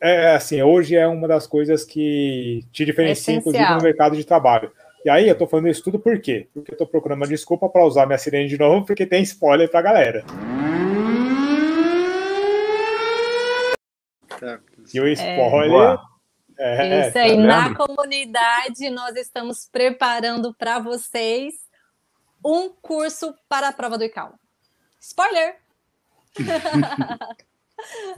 [0.00, 4.72] É assim, hoje é uma das coisas que te diferencia, inclusive, no mercado de trabalho.
[5.04, 6.48] E aí, eu tô falando isso tudo por quê?
[6.54, 9.70] Porque eu tô procurando uma desculpa para usar minha sirene de novo, porque tem spoiler
[9.70, 10.24] pra galera.
[14.94, 15.98] E o spoiler
[16.56, 17.02] é...
[17.02, 21.54] É, Isso aí, tá na comunidade, nós estamos preparando para vocês
[22.42, 24.38] um curso para a prova do ICAO.
[25.00, 25.56] Spoiler!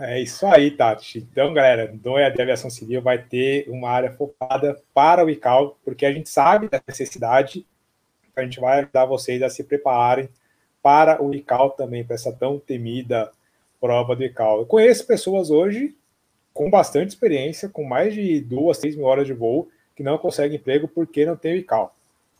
[0.00, 1.18] é isso aí, Tati.
[1.18, 6.06] Então, galera, do EAD Aviação Civil vai ter uma área focada para o ICAO, porque
[6.06, 7.66] a gente sabe da necessidade,
[8.34, 10.28] a gente vai ajudar vocês a se prepararem
[10.82, 13.30] para o ICAO também, para essa tão temida
[13.80, 14.60] prova do ICAO.
[14.60, 15.96] Eu conheço pessoas hoje
[16.52, 20.56] com bastante experiência, com mais de duas, três mil horas de voo, que não consegue
[20.56, 21.92] emprego porque não tem o ICAO.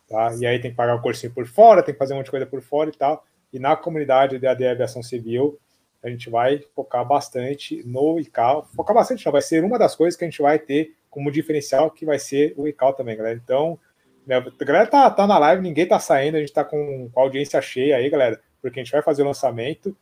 [0.09, 0.35] Tá?
[0.39, 2.31] E aí tem que pagar um cursinho por fora, tem que fazer um monte de
[2.31, 3.25] coisa por fora e tal.
[3.53, 5.59] E na comunidade da AD Aviação Civil,
[6.07, 8.65] a gente vai focar bastante no ICAO.
[8.77, 11.91] Focar bastante não, vai ser uma das coisas que a gente vai ter como diferencial,
[11.91, 13.41] que vai ser o ICAO também, galera.
[13.43, 13.77] Então,
[14.25, 17.21] né, a galera tá, tá na live, ninguém tá saindo, a gente tá com, com
[17.21, 19.97] a audiência cheia aí, galera, porque a gente vai fazer o lançamento.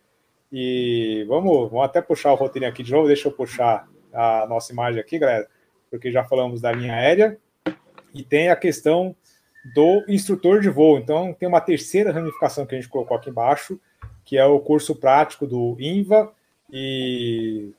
[0.52, 4.70] E vamos, vamos até puxar o roteirinho aqui de novo, deixa eu puxar a nossa
[4.70, 5.48] imagem aqui, galera,
[5.90, 7.38] porque já falamos da linha aérea,
[8.14, 9.16] e tem a questão
[9.74, 10.98] do instrutor de voo.
[10.98, 13.80] Então, tem uma terceira ramificação que a gente colocou aqui embaixo,
[14.24, 16.30] que é o curso prático do INVA,
[16.72, 17.70] e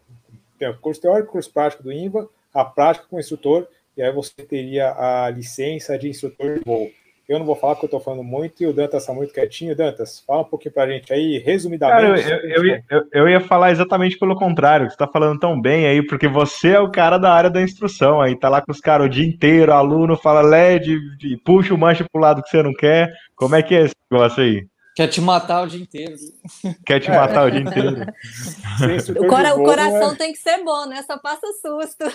[0.57, 3.67] tem o curso teórico, curso prático do INVA, a prática com o instrutor,
[3.97, 6.89] e aí você teria a licença de instrutor de voo.
[7.27, 9.75] Eu não vou falar porque eu estou falando muito e o Dantas está muito quietinho.
[9.75, 12.23] Dantas, fala um pouquinho para a gente aí, resumidamente.
[12.23, 15.87] Cara, eu, eu, eu, eu, ia falar exatamente pelo contrário, você está falando tão bem
[15.87, 18.79] aí, porque você é o cara da área da instrução, aí tá lá com os
[18.79, 20.99] caras o dia inteiro, aluno fala LED,
[21.43, 23.11] puxa o manche pro lado que você não quer.
[23.35, 24.67] Como é que é esse negócio aí?
[24.95, 26.15] Quer te matar o dia inteiro.
[26.85, 27.47] Quer te matar é.
[27.47, 28.05] o dia inteiro.
[29.19, 30.15] o, cora o coração é...
[30.15, 31.03] tem que ser bom, né?
[31.03, 32.05] Só passa susto.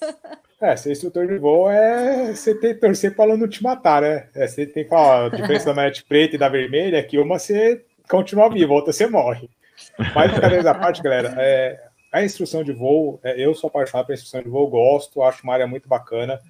[0.60, 4.28] É, ser instrutor de voo é você ter que torcer para aluno te matar, né?
[4.34, 7.16] É, você tem que falar, a diferença da manete preta e da vermelha é que
[7.16, 9.48] uma você continua vivo, a outra você morre.
[9.96, 11.80] Mas, brincadeira da parte, galera, é,
[12.12, 15.54] a instrução de voo, é, eu sou apaixonado pela instrução de voo, gosto, acho uma
[15.54, 16.40] área muito bacana.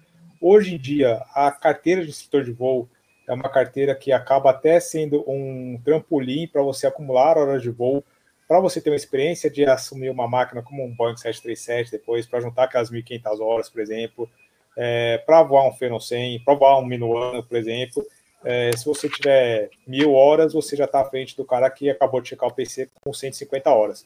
[0.41, 2.89] Hoje em dia, a carteira de instrutor de voo
[3.29, 8.03] é uma carteira que acaba até sendo um trampolim para você acumular horas de voo
[8.49, 12.41] para você ter uma experiência de assumir uma máquina como um Boeing 737 depois, para
[12.41, 14.29] juntar aquelas 1.500 horas, por exemplo,
[14.75, 18.03] é, para voar um Phenom 100, para voar um Minuano, por exemplo,
[18.43, 22.23] é, se você tiver mil horas, você já está à frente do cara que acabou
[22.23, 24.05] de checar o PC com 150 horas.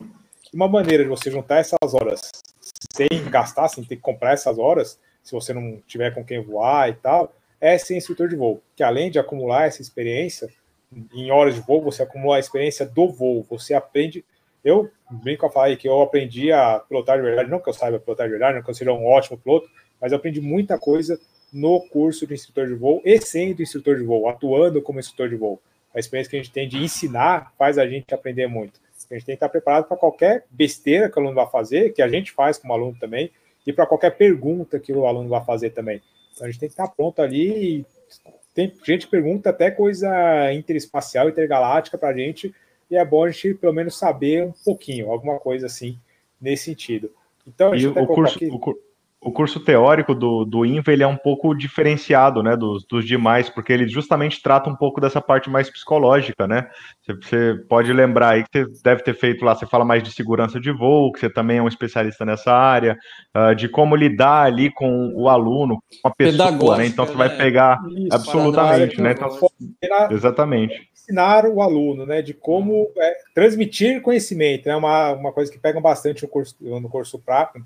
[0.52, 2.32] Uma maneira de você juntar essas horas
[2.92, 6.88] sem gastar, sem ter que comprar essas horas, se você não tiver com quem voar
[6.88, 7.32] e tal,
[7.62, 10.48] é ser instrutor de voo, que além de acumular essa experiência,
[11.14, 14.24] em horas de voo, você acumula a experiência do voo, você aprende
[14.64, 17.72] eu brinco a falar aí que eu aprendi a pilotar de verdade, não que eu
[17.72, 19.68] saiba pilotar de verdade, não que eu seja um ótimo piloto,
[20.00, 21.18] mas eu aprendi muita coisa
[21.52, 25.36] no curso de instrutor de voo e sendo instrutor de voo, atuando como instrutor de
[25.36, 25.60] voo.
[25.94, 28.80] A experiência que a gente tem de ensinar faz a gente aprender muito.
[29.10, 32.00] A gente tem que estar preparado para qualquer besteira que o aluno vai fazer, que
[32.00, 33.30] a gente faz como aluno também,
[33.66, 36.00] e para qualquer pergunta que o aluno vai fazer também.
[36.32, 37.84] Então a gente tem que estar pronto ali.
[38.54, 42.54] Tem gente que pergunta até coisa interespacial, intergaláctica para a gente,
[42.90, 45.98] e é bom a gente pelo menos saber um pouquinho, alguma coisa assim
[46.40, 47.10] nesse sentido.
[47.46, 48.48] Então, a gente e o curso, aqui...
[48.48, 48.78] o,
[49.24, 53.48] o curso teórico do, do INVA ele é um pouco diferenciado né, dos, dos demais,
[53.48, 56.68] porque ele justamente trata um pouco dessa parte mais psicológica, né?
[57.00, 60.10] Você, você, pode lembrar aí que você deve ter feito lá, você fala mais de
[60.10, 62.98] segurança de voo, que você também é um especialista nessa área,
[63.36, 66.86] uh, de como lidar ali com o aluno, com a pessoa, né?
[66.86, 67.36] Então você vai né?
[67.36, 69.12] pegar Isso, absolutamente, né?
[69.12, 70.90] Então, exatamente.
[70.92, 72.22] Ensinar o aluno, né?
[72.22, 76.56] De como é, transmitir conhecimento, é né, uma, uma coisa que pegam bastante no curso,
[76.60, 77.60] no curso prático,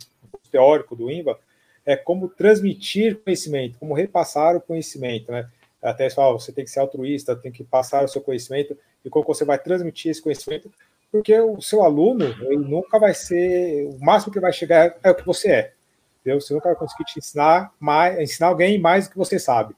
[0.51, 1.39] teórico do INVA,
[1.87, 5.49] é como transmitir conhecimento, como repassar o conhecimento, né?
[5.81, 9.25] Até fala, você tem que ser altruísta, tem que passar o seu conhecimento e como
[9.25, 10.71] você vai transmitir esse conhecimento,
[11.13, 15.15] porque o seu aluno, ele nunca vai ser, o máximo que vai chegar é o
[15.15, 15.73] que você é.
[16.21, 16.41] Entendeu?
[16.41, 19.77] Você nunca vai conseguir te ensinar mais, ensinar alguém mais do que você sabe.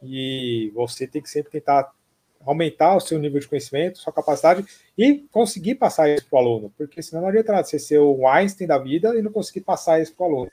[0.00, 1.90] E você tem que sempre tentar
[2.46, 4.64] aumentar o seu nível de conhecimento, sua capacidade
[4.96, 8.28] e conseguir passar isso para o aluno, porque senão não adianta nada você ser o
[8.28, 10.50] Einstein da vida e não conseguir passar isso para o aluno.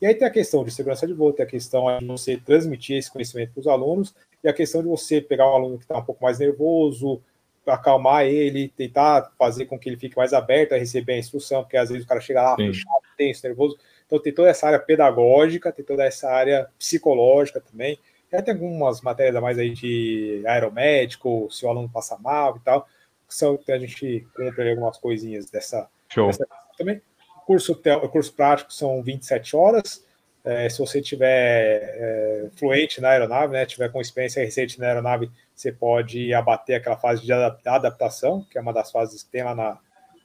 [0.00, 2.96] E aí tem a questão de segurança de voo, tem a questão de você transmitir
[2.96, 5.98] esse conhecimento para os alunos, e a questão de você pegar um aluno que está
[5.98, 7.22] um pouco mais nervoso,
[7.66, 11.76] acalmar ele, tentar fazer com que ele fique mais aberto a receber a instrução, porque
[11.76, 13.78] às vezes o cara chega lá fechado, tenso, nervoso.
[14.06, 17.98] Então tem toda essa área pedagógica, tem toda essa área psicológica também.
[18.32, 22.60] Aí tem algumas matérias a mais aí de aeromédico, se o aluno passa mal e
[22.60, 22.82] tal,
[23.28, 26.46] que são que a gente cumpre algumas coisinhas dessa, dessa
[26.76, 27.00] também
[27.46, 27.80] curso,
[28.10, 30.04] curso prático são 27 horas.
[30.44, 35.30] É, se você tiver é, fluente na aeronave, né, tiver com experiência recente na aeronave,
[35.54, 39.54] você pode abater aquela fase de adaptação, que é uma das fases que tem lá
[39.54, 39.78] na,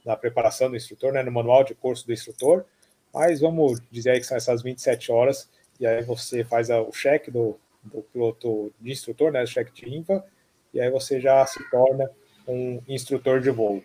[0.04, 2.66] na preparação do instrutor, né, no manual de curso do instrutor.
[3.14, 5.48] Mas vamos dizer aí que são essas 27 horas,
[5.80, 9.88] e aí você faz o cheque do, do piloto de instrutor, né, o cheque de
[9.88, 10.22] INVA,
[10.74, 12.10] e aí você já se torna
[12.46, 13.82] um instrutor de voo.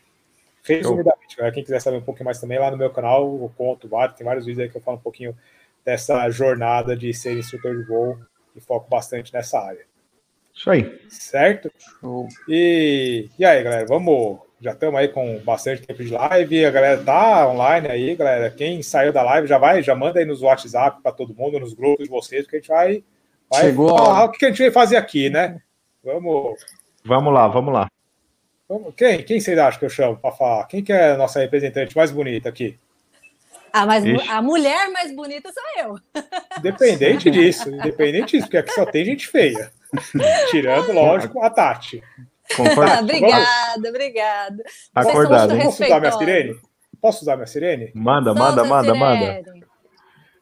[0.66, 4.18] Resumidamente, quem quiser saber um pouquinho mais também, lá no meu canal eu conto vários,
[4.18, 5.38] tem vários vídeos aí que eu falo um pouquinho
[5.86, 8.18] dessa jornada de ser instrutor de voo
[8.56, 9.86] e foco bastante nessa área.
[10.54, 11.00] Isso aí.
[11.10, 11.72] Certo?
[12.48, 14.40] E, e aí, galera, vamos.
[14.62, 16.66] Já estamos aí com bastante tempo de live.
[16.66, 18.50] A galera tá online aí, galera.
[18.50, 21.74] Quem saiu da live já vai, já manda aí nos WhatsApp para todo mundo, nos
[21.74, 23.04] grupos de vocês, que a gente vai,
[23.52, 25.62] vai Chegou falar o que a gente vai fazer aqui, né?
[26.02, 26.56] Vamos.
[27.04, 27.88] Vamos lá, vamos lá.
[28.98, 30.66] Quem, quem vocês acham que eu chamo para falar?
[30.68, 32.78] Quem que é a nossa representante mais bonita aqui?
[33.72, 36.24] Ah, mas a mulher mais bonita sou eu.
[36.58, 39.72] Independente disso, independente disso, porque aqui só tem gente feia.
[40.50, 42.02] Tirando, lógico, a Tati.
[42.58, 44.64] Ah, obrigada, obrigada.
[44.94, 45.58] Acordado.
[45.58, 46.60] Posso usar minha sirene?
[47.02, 47.92] Posso usar minha sirene?
[47.94, 49.42] Manda, manda, manda, manda.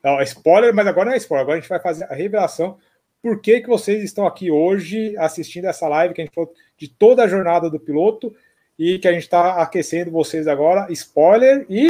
[0.04, 1.44] Não, spoiler, mas agora não é spoiler.
[1.44, 2.78] Agora a gente vai fazer a revelação
[3.24, 6.90] por que, que vocês estão aqui hoje assistindo essa live que a gente falou de
[6.90, 8.36] toda a jornada do piloto
[8.78, 10.92] e que a gente está aquecendo vocês agora.
[10.92, 11.88] Spoiler e.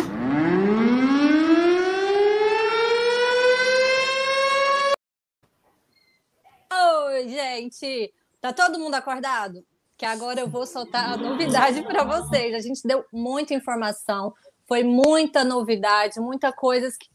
[6.71, 8.13] Oi, gente!
[8.39, 9.65] Tá todo mundo acordado?
[9.97, 12.53] Que agora eu vou soltar a novidade para vocês.
[12.53, 14.35] A gente deu muita informação,
[14.67, 17.07] foi muita novidade, muita coisas que,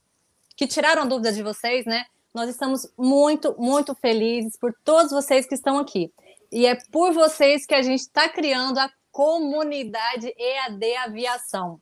[0.57, 2.05] que tiraram a dúvida de vocês, né?
[2.39, 6.13] Nós estamos muito, muito felizes por todos vocês que estão aqui.
[6.53, 11.81] E é por vocês que a gente está criando a comunidade EAD Aviação.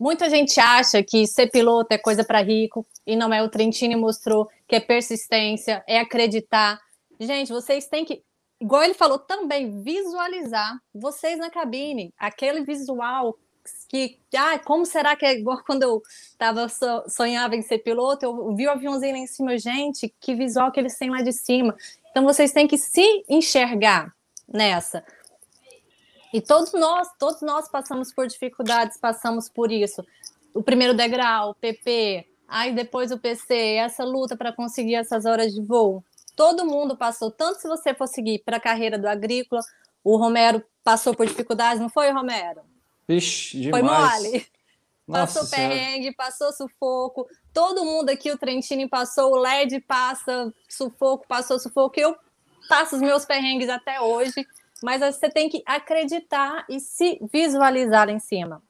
[0.00, 3.42] Muita gente acha que ser piloto é coisa para rico, e não é.
[3.42, 6.80] O Trentini mostrou que é persistência, é acreditar.
[7.20, 8.22] Gente, vocês têm que,
[8.58, 13.38] igual ele falou também, visualizar vocês na cabine, aquele visual
[13.94, 16.02] que, ah, como será que é igual quando eu
[16.36, 16.66] tava
[17.08, 20.80] sonhava em ser piloto, eu vi o aviãozinho lá em cima, gente, que visual que
[20.80, 21.76] eles têm lá de cima.
[22.10, 24.12] Então vocês têm que se enxergar
[24.48, 25.04] nessa.
[26.32, 30.04] E todos nós, todos nós passamos por dificuldades, passamos por isso.
[30.52, 35.54] O primeiro degrau, o PP, aí depois o PC, essa luta para conseguir essas horas
[35.54, 36.02] de voo.
[36.34, 39.60] Todo mundo passou, tanto se você for seguir para a carreira do agrícola,
[40.02, 42.73] o Romero passou por dificuldades, não foi, Romero?
[43.08, 43.84] Vixe, demais.
[43.84, 44.46] Foi mole.
[45.06, 45.74] Nossa passou senhora.
[45.74, 47.26] perrengue, passou sufoco.
[47.52, 52.00] Todo mundo aqui, o Trentini passou, o LED passa sufoco, passou sufoco.
[52.00, 52.16] Eu
[52.68, 54.46] passo os meus perrengues até hoje,
[54.82, 58.62] mas você tem que acreditar e se visualizar em cima.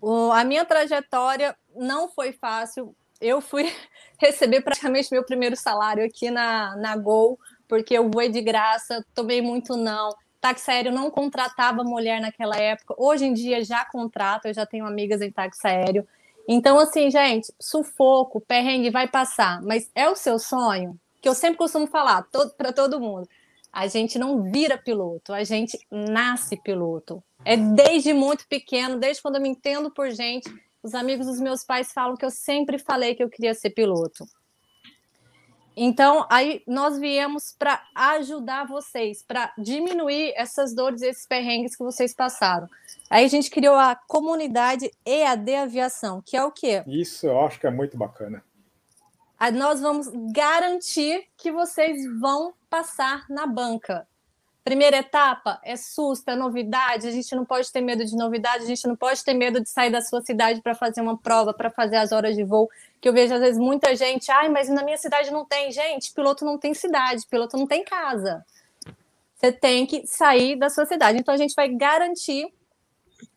[0.00, 2.94] O, a minha trajetória não foi fácil.
[3.20, 3.72] Eu fui
[4.18, 7.38] receber praticamente meu primeiro salário aqui na, na Gol,
[7.68, 10.10] porque eu voei de graça, tomei muito não
[10.40, 12.94] táxi aéreo não contratava mulher naquela época.
[12.96, 16.06] Hoje em dia já contrata, eu já tenho amigas em táxi aéreo.
[16.48, 21.58] Então, assim, gente, sufoco, perrengue vai passar, mas é o seu sonho, que eu sempre
[21.58, 22.26] costumo falar
[22.56, 23.28] para todo mundo.
[23.72, 27.22] A gente não vira piloto, a gente nasce piloto.
[27.44, 30.48] É desde muito pequeno, desde quando eu me entendo por gente.
[30.82, 34.24] Os amigos dos meus pais falam que eu sempre falei que eu queria ser piloto.
[35.76, 42.14] Então, aí nós viemos para ajudar vocês, para diminuir essas dores, esses perrengues que vocês
[42.14, 42.66] passaram.
[43.10, 46.82] Aí a gente criou a comunidade EAD Aviação, que é o quê?
[46.86, 48.42] Isso, eu acho que é muito bacana.
[49.38, 54.08] Aí nós vamos garantir que vocês vão passar na banca.
[54.66, 57.06] Primeira etapa é susto, é novidade.
[57.06, 59.68] A gente não pode ter medo de novidade, a gente não pode ter medo de
[59.68, 62.68] sair da sua cidade para fazer uma prova, para fazer as horas de voo.
[63.00, 65.70] Que eu vejo às vezes muita gente, ai, mas na minha cidade não tem.
[65.70, 68.44] Gente, piloto não tem cidade, piloto não tem casa.
[69.36, 71.16] Você tem que sair da sua cidade.
[71.16, 72.52] Então a gente vai garantir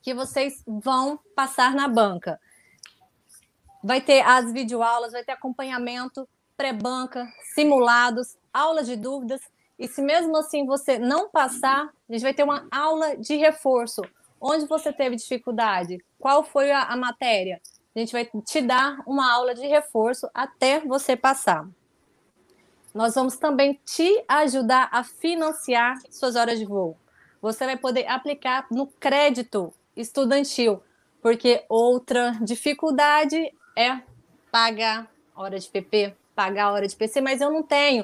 [0.01, 2.41] que vocês vão passar na banca.
[3.83, 6.27] Vai ter as videoaulas, vai ter acompanhamento
[6.57, 9.39] pré-banca, simulados, aulas de dúvidas
[9.79, 14.01] e se mesmo assim você não passar, a gente vai ter uma aula de reforço.
[14.39, 15.97] Onde você teve dificuldade?
[16.19, 17.61] Qual foi a, a matéria?
[17.95, 21.65] A gente vai te dar uma aula de reforço até você passar.
[22.93, 26.97] Nós vamos também te ajudar a financiar suas horas de voo.
[27.41, 30.83] Você vai poder aplicar no crédito estudantil,
[31.21, 34.01] porque outra dificuldade é
[34.51, 38.03] pagar hora de PP, pagar hora de PC, mas eu não tenho.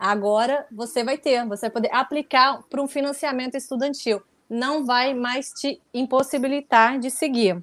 [0.00, 4.22] Agora você vai ter, você vai poder aplicar para um financiamento estudantil.
[4.48, 7.62] Não vai mais te impossibilitar de seguir.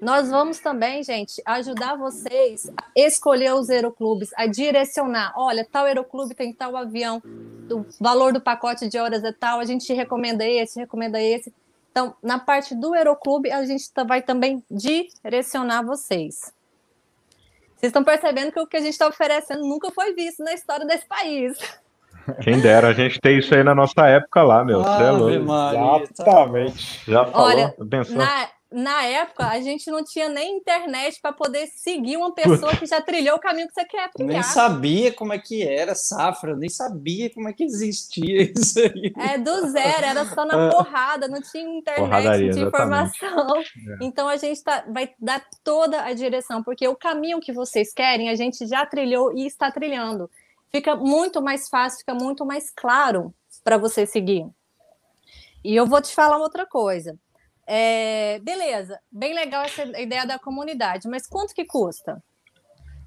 [0.00, 5.32] Nós vamos também, gente, ajudar vocês a escolher os aeroclubes, a direcionar.
[5.36, 7.20] Olha, tal aeroclube tem tal avião,
[7.68, 11.52] o valor do pacote de horas é tal, a gente recomenda esse, recomenda esse.
[11.90, 16.52] Então, na parte do aeroclube, a gente vai também direcionar vocês.
[17.82, 20.86] Vocês estão percebendo que o que a gente está oferecendo nunca foi visto na história
[20.86, 21.58] desse país.
[22.40, 24.84] Quem dera a gente ter isso aí na nossa época lá, meu.
[24.86, 27.10] Ah, é Exatamente.
[27.10, 28.16] Já falou, Olha, pensou?
[28.16, 32.86] Na, na época, a gente não tinha nem internet para poder seguir uma pessoa que
[32.86, 34.34] já trilhou o caminho que você quer trilhar.
[34.34, 39.12] Nem sabia como é que era safra, nem sabia como é que existia isso aí.
[39.18, 43.56] É do zero, era só na porrada, não tinha internet, Porradaria, não tinha informação.
[43.58, 43.98] É.
[44.00, 48.30] Então a gente tá, vai dar toda a direção, porque o caminho que vocês querem,
[48.30, 50.30] a gente já trilhou e está trilhando.
[50.70, 54.46] Fica muito mais fácil, fica muito mais claro para você seguir.
[55.64, 57.16] E eu vou te falar outra coisa.
[57.66, 62.22] É, beleza, bem legal essa ideia da comunidade, mas quanto que custa?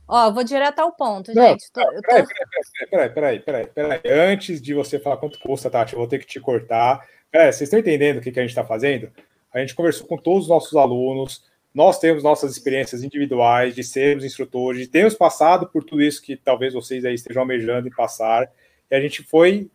[0.07, 1.71] Ó, vou direto ao ponto, Não, gente.
[1.71, 2.89] Tô, peraí, tô...
[2.89, 6.27] peraí, peraí, peraí, peraí, Antes de você falar quanto custa, Tati, eu vou ter que
[6.27, 7.05] te cortar.
[7.31, 9.11] Peraí, vocês estão entendendo o que, que a gente está fazendo?
[9.51, 14.23] A gente conversou com todos os nossos alunos, nós temos nossas experiências individuais de sermos
[14.23, 18.49] instrutores, de termos passado por tudo isso que talvez vocês aí estejam almejando em passar,
[18.89, 19.69] e a gente foi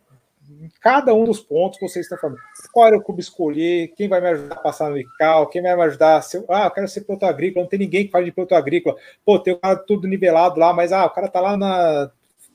[0.81, 2.39] cada um dos pontos que vocês estão falando.
[2.73, 3.89] Qual era o clube escolher?
[3.97, 5.49] Quem vai me ajudar a passar no ICAO?
[5.49, 6.19] Quem vai me ajudar?
[6.19, 7.65] A ah, eu quero ser piloto agrícola.
[7.65, 8.97] Não tem ninguém que fale de piloto agrícola.
[9.25, 12.11] Pô, tem o cara tudo nivelado lá, mas ah, o cara tá lá na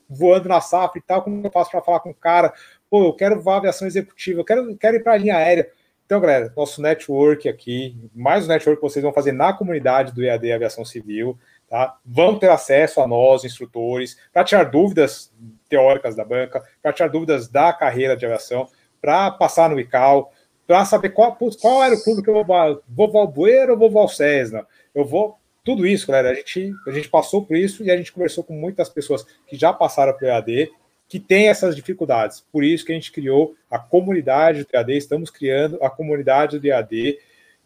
[0.08, 2.54] voando na safra e tal, como eu faço para falar com o cara?
[2.90, 5.70] Pô, eu quero voar aviação executiva, eu quero, quero ir para a linha aérea.
[6.06, 10.24] Então, galera, nosso network aqui, mais um network que vocês vão fazer na comunidade do
[10.24, 11.36] EAD Aviação Civil,
[11.68, 11.98] tá?
[12.06, 15.34] Vão ter acesso a nós, instrutores, para tirar dúvidas
[15.70, 18.68] teóricas da banca, para tirar dúvidas da carreira de aviação,
[19.02, 20.32] para passar no ICAO,
[20.68, 22.84] para saber qual, qual era o clube que eu vou.
[22.88, 24.66] Vou voar o Bueiro ou vou voar o Cessna?
[24.94, 25.38] Eu vou.
[25.64, 28.54] Tudo isso, galera, a gente, a gente passou por isso e a gente conversou com
[28.54, 30.72] muitas pessoas que já passaram pelo EAD,
[31.08, 32.46] que tem essas dificuldades.
[32.52, 36.68] Por isso que a gente criou a comunidade do EAD, estamos criando a comunidade do
[36.68, 37.18] EAD.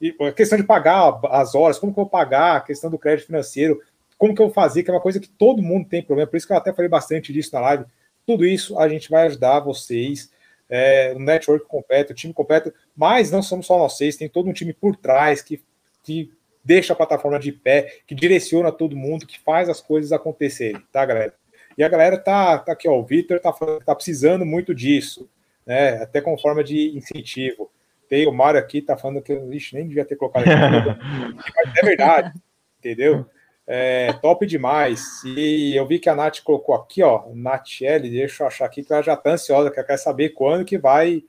[0.01, 2.97] E a questão de pagar as horas, como que eu vou pagar, a questão do
[2.97, 3.81] crédito financeiro,
[4.19, 6.35] como que eu vou fazer, que é uma coisa que todo mundo tem problema, por
[6.35, 7.85] isso que eu até falei bastante disso na live.
[8.27, 10.29] Tudo isso a gente vai ajudar vocês,
[10.69, 14.49] é, o network completo, o time completo, mas não somos só nós seis, tem todo
[14.49, 15.63] um time por trás que,
[16.03, 16.31] que
[16.61, 21.05] deixa a plataforma de pé, que direciona todo mundo, que faz as coisas acontecerem, tá,
[21.05, 21.33] galera?
[21.77, 23.53] E a galera tá, tá aqui, ó, o Vitor tá,
[23.85, 25.29] tá precisando muito disso,
[25.65, 26.03] né?
[26.03, 27.71] Até com forma de incentivo.
[28.09, 30.51] Tem o Mário aqui, tá falando que, ixi, nem devia ter colocado aqui,
[31.55, 32.33] mas é verdade,
[32.79, 33.25] entendeu?
[33.71, 35.23] É, top demais.
[35.23, 38.83] E eu vi que a Nath colocou aqui, ó, Nath L, deixa eu achar aqui
[38.83, 41.23] que ela já tá ansiosa, que ela quer saber quando que vai.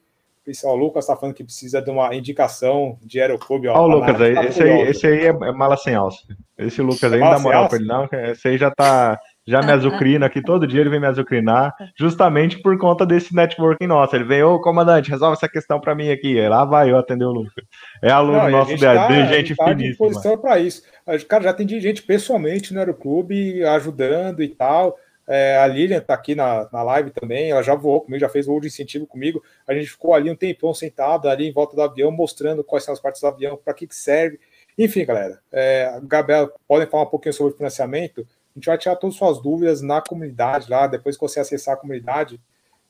[0.63, 3.67] O Lucas tá falando que precisa de uma indicação de aeroclube.
[3.67, 6.17] Ó, ó o Lucas, aí, tá esse, aí, esse aí é mala sem alça.
[6.57, 8.09] Esse Lucas é aí não dá moral pra ele, não.
[8.11, 12.61] Esse aí já tá já me azucrina aqui, todo dia ele vem me azucrinar, justamente
[12.61, 14.15] por conta desse networking nosso.
[14.15, 16.39] Ele vem, ô comandante, resolve essa questão para mim aqui.
[16.47, 17.65] Lá vai eu atender o Lucas.
[18.03, 19.89] É aluno Não, nosso da tá, gente tá finíssima.
[19.89, 20.83] disposição para isso.
[21.27, 24.97] Cara, já atendi gente pessoalmente no Aeroclube, ajudando e tal.
[25.27, 28.47] É, a Lilian tá aqui na, na live também, ela já voou comigo, já fez
[28.47, 29.41] voo de incentivo comigo.
[29.67, 32.93] A gente ficou ali um tempão sentado ali em volta do avião, mostrando quais são
[32.93, 34.39] as partes do avião, para que, que serve.
[34.77, 38.27] Enfim, galera, é, Gabriel, podem falar um pouquinho sobre financiamento?
[38.55, 41.75] A gente vai tirar todas as suas dúvidas na comunidade lá, depois que você acessar
[41.75, 42.39] a comunidade.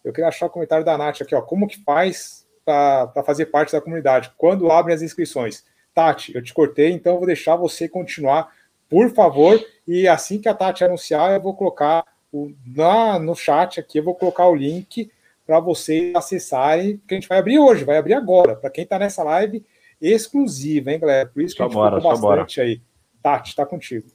[0.04, 1.42] Eu queria achar o comentário da Nath aqui, ó.
[1.42, 4.32] Como que faz para fazer parte da comunidade?
[4.38, 5.64] Quando abrem as inscrições?
[5.94, 8.52] Tati, eu te cortei, então eu vou deixar você continuar,
[8.90, 9.64] por favor.
[9.88, 14.04] E assim que a Tati anunciar, eu vou colocar o, na, no chat aqui, eu
[14.04, 15.12] vou colocar o link
[15.46, 18.98] para vocês acessarem, que a gente vai abrir hoje, vai abrir agora, para quem está
[18.98, 19.66] nessa live
[20.02, 21.28] exclusiva, hein, galera?
[21.28, 22.48] Por isso que só a gente bora, bastante bora.
[22.58, 22.82] aí.
[23.22, 24.08] Tati, está contigo.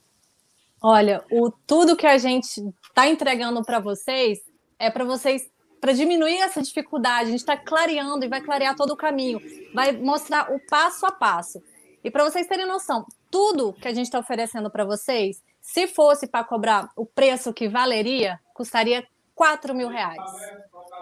[0.83, 4.39] Olha, o tudo que a gente está entregando para vocês
[4.79, 5.51] é para vocês
[5.81, 7.29] para diminuir essa dificuldade.
[7.29, 9.41] A gente está clareando e vai clarear todo o caminho,
[9.75, 11.63] vai mostrar o passo a passo.
[12.03, 16.27] E para vocês terem noção, tudo que a gente está oferecendo para vocês, se fosse
[16.27, 20.23] para cobrar o preço que valeria, custaria 4 mil reais.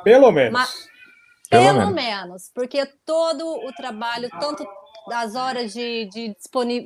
[0.03, 0.53] Pelo menos.
[0.53, 0.89] Mas,
[1.51, 1.95] pelo, pelo menos.
[1.95, 4.67] menos, porque todo o trabalho, tanto
[5.09, 6.37] das horas de, de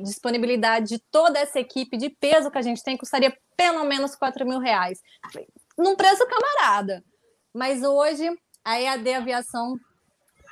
[0.03, 4.47] disponibilidade de toda essa equipe de peso que a gente tem custaria pelo menos 4
[4.47, 5.01] mil reais.
[5.77, 7.03] Num preço camarada.
[7.55, 8.31] Mas hoje
[8.65, 9.77] a EAD Aviação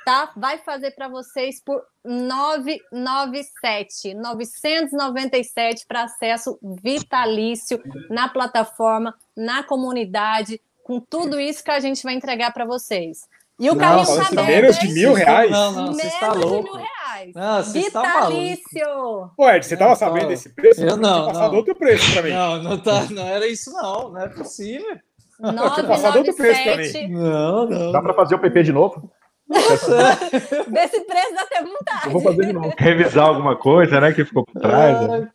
[0.05, 10.61] tá, vai fazer para vocês por 997, 997 para acesso vitalício na plataforma, na comunidade,
[10.83, 13.27] com tudo isso que a gente vai entregar para vocês.
[13.59, 14.45] E o não, tá aberto.
[14.45, 15.49] Menos de mil reais?
[15.51, 16.57] Não, não, você está louco.
[16.57, 17.31] de mil reais.
[17.33, 19.31] Não, você Vitalício.
[19.39, 20.83] Ué, Ed, você estava sabendo desse preço?
[20.83, 21.27] Eu não, não.
[21.27, 22.29] passado outro preço para mim.
[22.31, 24.97] Não, não, tá, não era isso não, não é possível.
[25.39, 27.07] 997.
[27.07, 27.91] Não, não.
[27.91, 29.11] Dá para fazer o PP de novo?
[30.67, 32.05] Desse preço dá até vontade.
[32.05, 32.73] Eu vou fazer de novo.
[32.77, 34.11] Revisar alguma coisa, né?
[34.11, 35.07] Que ficou por trás.
[35.07, 35.31] né?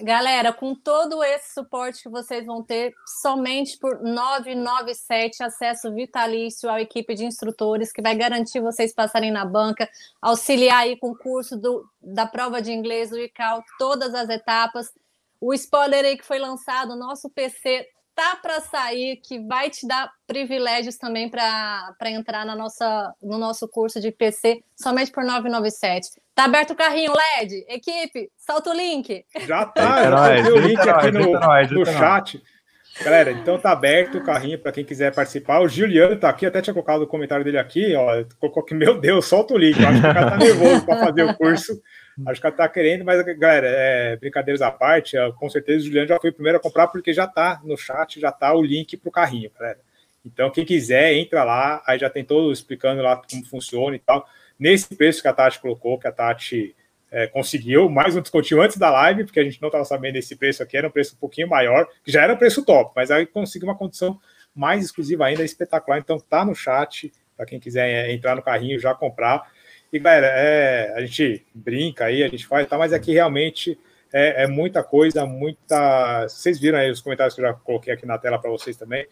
[0.00, 6.80] Galera, com todo esse suporte que vocês vão ter, somente por 997, acesso vitalício à
[6.80, 9.88] equipe de instrutores, que vai garantir vocês passarem na banca,
[10.22, 14.92] auxiliar aí com o curso do, da prova de inglês, do ICAO, todas as etapas.
[15.40, 17.86] O spoiler aí que foi lançado, nosso PC
[18.16, 23.68] tá para sair, que vai te dar privilégios também para entrar na nossa, no nosso
[23.68, 26.08] curso de PC, somente por 997.
[26.34, 27.66] Tá aberto o carrinho LED?
[27.68, 29.24] Equipe, solta o link.
[29.46, 32.42] Já tá, já tem o link aqui no, no chat.
[33.04, 35.60] Galera, então tá aberto o carrinho para quem quiser participar.
[35.60, 38.24] O Juliano tá aqui, até tinha colocado o comentário dele aqui, ó.
[38.40, 39.78] Colocou que, meu Deus, solta o link.
[39.78, 41.78] Eu acho que o cara tá nervoso para fazer o curso.
[42.24, 46.08] Acho que ela tá querendo, mas, galera, é, brincadeiras à parte, com certeza o Juliano
[46.08, 48.96] já foi o primeiro a comprar, porque já tá no chat, já tá o link
[48.96, 49.78] pro carrinho, galera.
[50.24, 54.26] Então, quem quiser, entra lá, aí já tem todo explicando lá como funciona e tal.
[54.58, 56.74] Nesse preço que a Tati colocou, que a Tati
[57.10, 60.34] é, conseguiu, mais um descontinho antes da live, porque a gente não estava sabendo esse
[60.34, 63.10] preço aqui, era um preço um pouquinho maior, que já era um preço top, mas
[63.10, 64.18] aí conseguiu uma condição
[64.54, 65.98] mais exclusiva ainda, espetacular.
[65.98, 69.48] Então, tá no chat, para quem quiser é, entrar no carrinho já comprar.
[69.92, 73.78] E, galera, é, a gente brinca aí, a gente faz, tá, mas aqui realmente
[74.12, 76.26] é, é, muita coisa, muita.
[76.28, 79.06] Vocês viram aí os comentários que eu já coloquei aqui na tela para vocês também,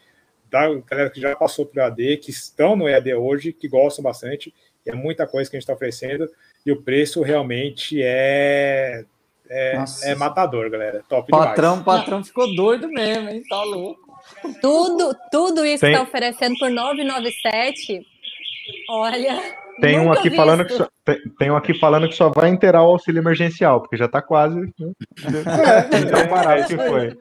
[0.51, 4.55] da galera que já passou por EAD, que estão no EAD hoje, que gostam bastante,
[4.87, 6.29] é muita coisa que a gente está oferecendo,
[6.65, 9.05] e o preço realmente é.
[9.47, 11.05] É, é matador, galera.
[11.07, 12.01] Top patrão, demais.
[12.01, 13.43] Patrão ficou doido mesmo, hein?
[13.47, 14.03] Tá louco.
[14.63, 15.91] Tudo, tudo isso Tem...
[15.91, 18.07] que está oferecendo por 997,
[18.89, 19.64] olha.
[19.81, 22.83] Tem um, aqui falando que só, tem, tem, um aqui falando que só vai inteirar
[22.83, 24.61] o auxílio emergencial, porque já está quase.
[24.61, 24.71] Né?
[24.79, 27.17] É, parado que foi.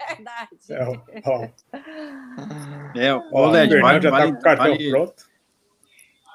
[2.95, 5.33] É, é o LED, vale, já vale, tá com o cartão vale, pronto.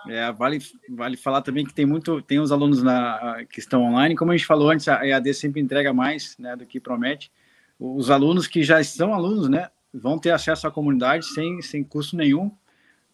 [0.08, 0.58] É, vale,
[0.88, 4.36] vale falar também que tem muito, tem os alunos na, que estão online, como a
[4.36, 7.30] gente falou antes, a EAD sempre entrega mais né, do que promete.
[7.78, 12.16] Os alunos que já estão alunos, né, vão ter acesso à comunidade sem, sem custo
[12.16, 12.50] nenhum.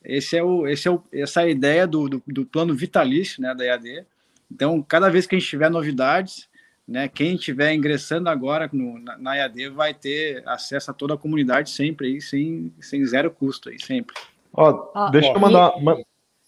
[0.04, 3.42] Esse é o, esse é o, essa é a ideia do, do, do plano vitalício
[3.42, 4.04] né, da EAD.
[4.50, 6.48] Então, cada vez que a gente tiver novidades,
[6.86, 11.18] né, quem estiver ingressando agora no, na, na EAD vai ter acesso a toda a
[11.18, 14.14] comunidade sempre, aí, sem, sem zero custo, aí, sempre.
[14.52, 16.04] Ó, ah, deixa ó, eu mandar, e...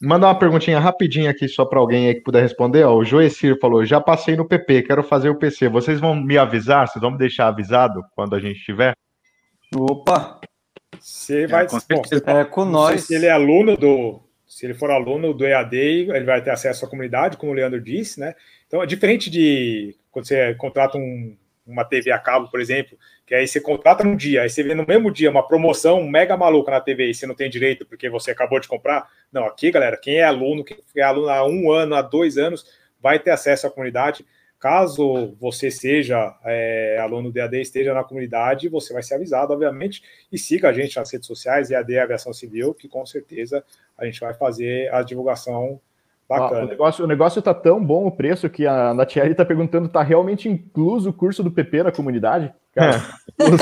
[0.07, 2.85] mandar uma perguntinha rapidinha aqui só para alguém aí que puder responder.
[2.85, 5.69] Ó, o Joecir falou: já passei no PP, quero fazer o PC.
[5.69, 6.87] Vocês vão me avisar?
[6.87, 8.95] Vocês vão me deixar avisado quando a gente tiver?
[9.75, 10.41] Opa!
[11.01, 11.67] Você é, vai.
[11.67, 13.05] Com bom, é com nós.
[13.05, 14.21] Se ele é aluno do.
[14.47, 17.81] Se ele for aluno do EAD, ele vai ter acesso à comunidade, como o Leandro
[17.81, 18.35] disse, né?
[18.67, 21.37] Então, é diferente de quando você contrata um,
[21.67, 22.97] uma TV a cabo, por exemplo,
[23.27, 26.37] que aí você contrata num dia, aí você vê no mesmo dia uma promoção mega
[26.37, 29.09] maluca na TV e você não tem direito porque você acabou de comprar.
[29.33, 32.65] Não, aqui, galera, quem é aluno, quem é aluno há um ano, há dois anos,
[33.01, 34.25] vai ter acesso à comunidade.
[34.59, 40.03] Caso você seja é, aluno do EAD, esteja na comunidade, você vai ser avisado, obviamente,
[40.33, 43.63] e siga a gente nas redes sociais, EAD Aviação Civil, que com certeza
[43.99, 45.79] a gente vai fazer a divulgação
[46.29, 46.65] bacana.
[46.65, 50.03] o, negócio, o negócio tá tão bom o preço que a Natiele está perguntando, tá
[50.03, 52.53] realmente incluso o curso do PP na comunidade?
[52.75, 53.03] Cara,
[53.39, 53.53] é.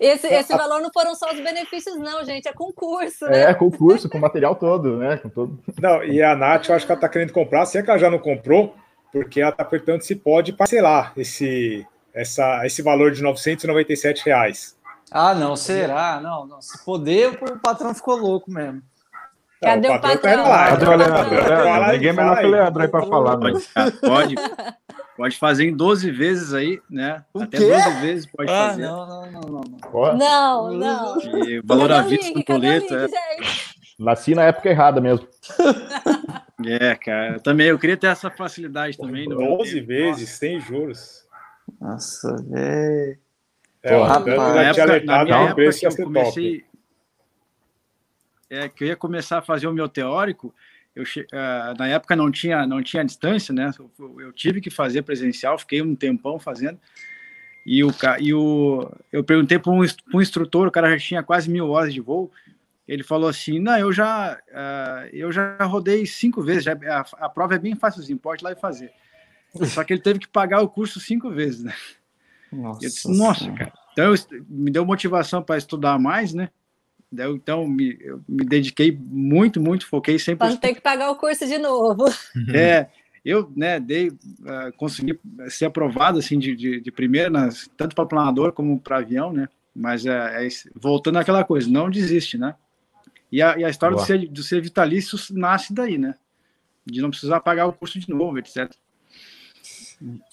[0.12, 3.50] esse, esse valor não foram só os benefícios, não, gente, é concurso, né?
[3.50, 5.18] É, concurso, com material todo, né?
[5.18, 5.58] Com todo.
[5.80, 7.98] Não, e a Nath, eu acho que ela está querendo comprar, se é que ela
[7.98, 8.74] já não comprou,
[9.12, 14.76] porque ela está perguntando se pode parcelar esse, essa, esse valor de 997 reais.
[15.10, 16.20] Ah, não, será?
[16.20, 16.60] Não, não.
[16.60, 18.82] Se poder, o patrão ficou louco mesmo.
[19.60, 20.20] Cadê não, o patrão?
[20.20, 20.44] patrão?
[20.44, 21.92] Tá Cadê o Leandro?
[21.92, 23.36] Ninguém é melhor que o Leandro aí para falar.
[23.38, 23.68] Pode,
[24.00, 24.34] pode,
[25.16, 27.24] pode fazer em 12 vezes aí, né?
[27.34, 27.72] O Até quê?
[27.72, 28.82] 12 vezes pode ah, fazer.
[28.82, 30.16] Não, não, não, não.
[30.16, 31.16] Não, não.
[31.16, 31.44] não.
[31.44, 32.94] E valor à vista do boleto.
[32.94, 33.06] É...
[33.98, 35.26] Nasci na época errada mesmo.
[36.66, 37.38] É, cara.
[37.40, 39.28] Também eu queria ter essa facilidade também.
[39.28, 40.32] 12 vezes, Nossa.
[40.34, 41.26] sem juros.
[41.80, 43.18] Nossa, velho.
[43.82, 46.64] É, Pô, rapaz, na, época, na minha época que eu comecei.
[48.50, 50.54] É, que eu ia começar a fazer o meu teórico,
[50.96, 53.70] eu, uh, na época não tinha, não tinha distância, né?
[53.78, 56.78] Eu, eu, tive que fazer presencial, fiquei um tempão fazendo.
[57.64, 59.82] E o, e o eu perguntei para um,
[60.14, 62.32] um instrutor, o cara já tinha quase mil horas de voo
[62.88, 67.28] ele falou assim: Não, eu já, uh, eu já rodei cinco vezes, já, a, a,
[67.28, 68.90] prova é bem fácilzinho, pode ir lá e fazer.
[69.66, 71.74] Só que ele teve que pagar o curso cinco vezes, né?
[72.50, 73.72] Nossa, eu disse, Nossa cara.
[73.92, 74.14] Então eu,
[74.48, 76.48] me deu motivação para estudar mais, né?
[77.14, 80.38] Eu, então me, eu me dediquei muito, muito, foquei sempre.
[80.38, 82.04] Para não ter que pagar o curso de novo.
[82.54, 82.88] É,
[83.24, 88.06] eu né, dei, uh, consegui ser aprovado assim de, de, de primeira, nas, tanto para
[88.06, 89.48] planador como para avião, né?
[89.74, 92.54] Mas é, é, voltando àquela coisa, não desiste, né?
[93.30, 96.14] E a, e a história do ser, do ser vitalício nasce daí, né?
[96.84, 98.70] De não precisar pagar o curso de novo, etc.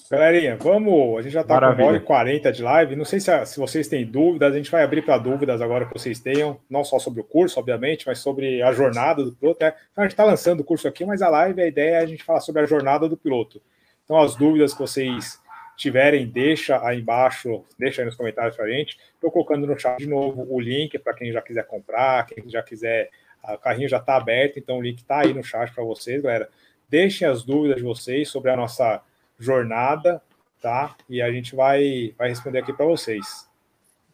[0.09, 1.17] Galerinha, vamos.
[1.17, 2.95] A gente já está com 1 hora e 40 de live.
[2.95, 5.93] Não sei se, se vocês têm dúvidas, a gente vai abrir para dúvidas agora que
[5.93, 9.63] vocês tenham, não só sobre o curso, obviamente, mas sobre a jornada do piloto.
[9.63, 9.73] Né?
[9.91, 12.05] Então, a gente está lançando o curso aqui, mas a live, a ideia é a
[12.05, 13.59] gente falar sobre a jornada do piloto.
[14.03, 15.39] Então, as dúvidas que vocês
[15.75, 18.97] tiverem, deixa aí embaixo, deixa aí nos comentários para a gente.
[19.25, 22.61] Estou colocando no chat de novo o link para quem já quiser comprar, quem já
[22.61, 23.09] quiser.
[23.43, 26.47] O carrinho já está aberto, então o link está aí no chat para vocês, galera.
[26.87, 29.01] Deixem as dúvidas de vocês sobre a nossa
[29.39, 30.21] jornada,
[30.61, 30.95] tá?
[31.09, 33.49] E a gente vai, vai responder aqui para vocês.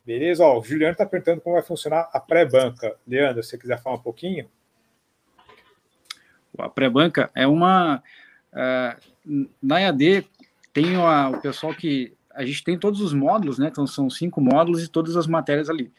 [0.05, 0.45] Beleza?
[0.45, 2.95] Ó, o Juliano está perguntando como vai funcionar a pré-banca.
[3.05, 4.49] Leandro, se você quiser falar um pouquinho.
[6.57, 8.01] A pré-banca é uma.
[8.53, 10.25] Uh, na EAD,
[10.71, 12.15] tem a, o pessoal que.
[12.33, 13.69] A gente tem todos os módulos, né?
[13.71, 15.91] Então são cinco módulos e todas as matérias ali.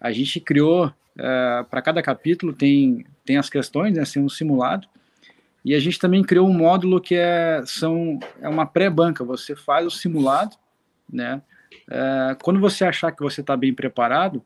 [0.00, 4.02] A gente criou, uh, para cada capítulo, tem, tem as questões, né?
[4.04, 4.88] Tem um simulado.
[5.64, 9.24] E a gente também criou um módulo que é, são, é uma pré-banca.
[9.24, 10.56] Você faz o simulado,
[11.12, 11.42] né?
[11.88, 14.44] Uh, quando você achar que você está bem preparado,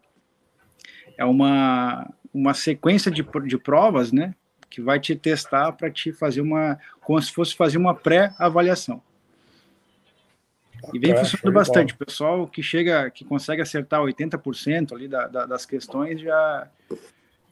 [1.16, 4.34] é uma, uma sequência de, de provas, né?
[4.70, 9.02] Que vai te testar para te fazer uma, como se fosse fazer uma pré-avaliação.
[10.92, 11.94] E vem funcionando bastante.
[11.94, 16.68] O pessoal que chega, que consegue acertar 80% ali da, da, das questões já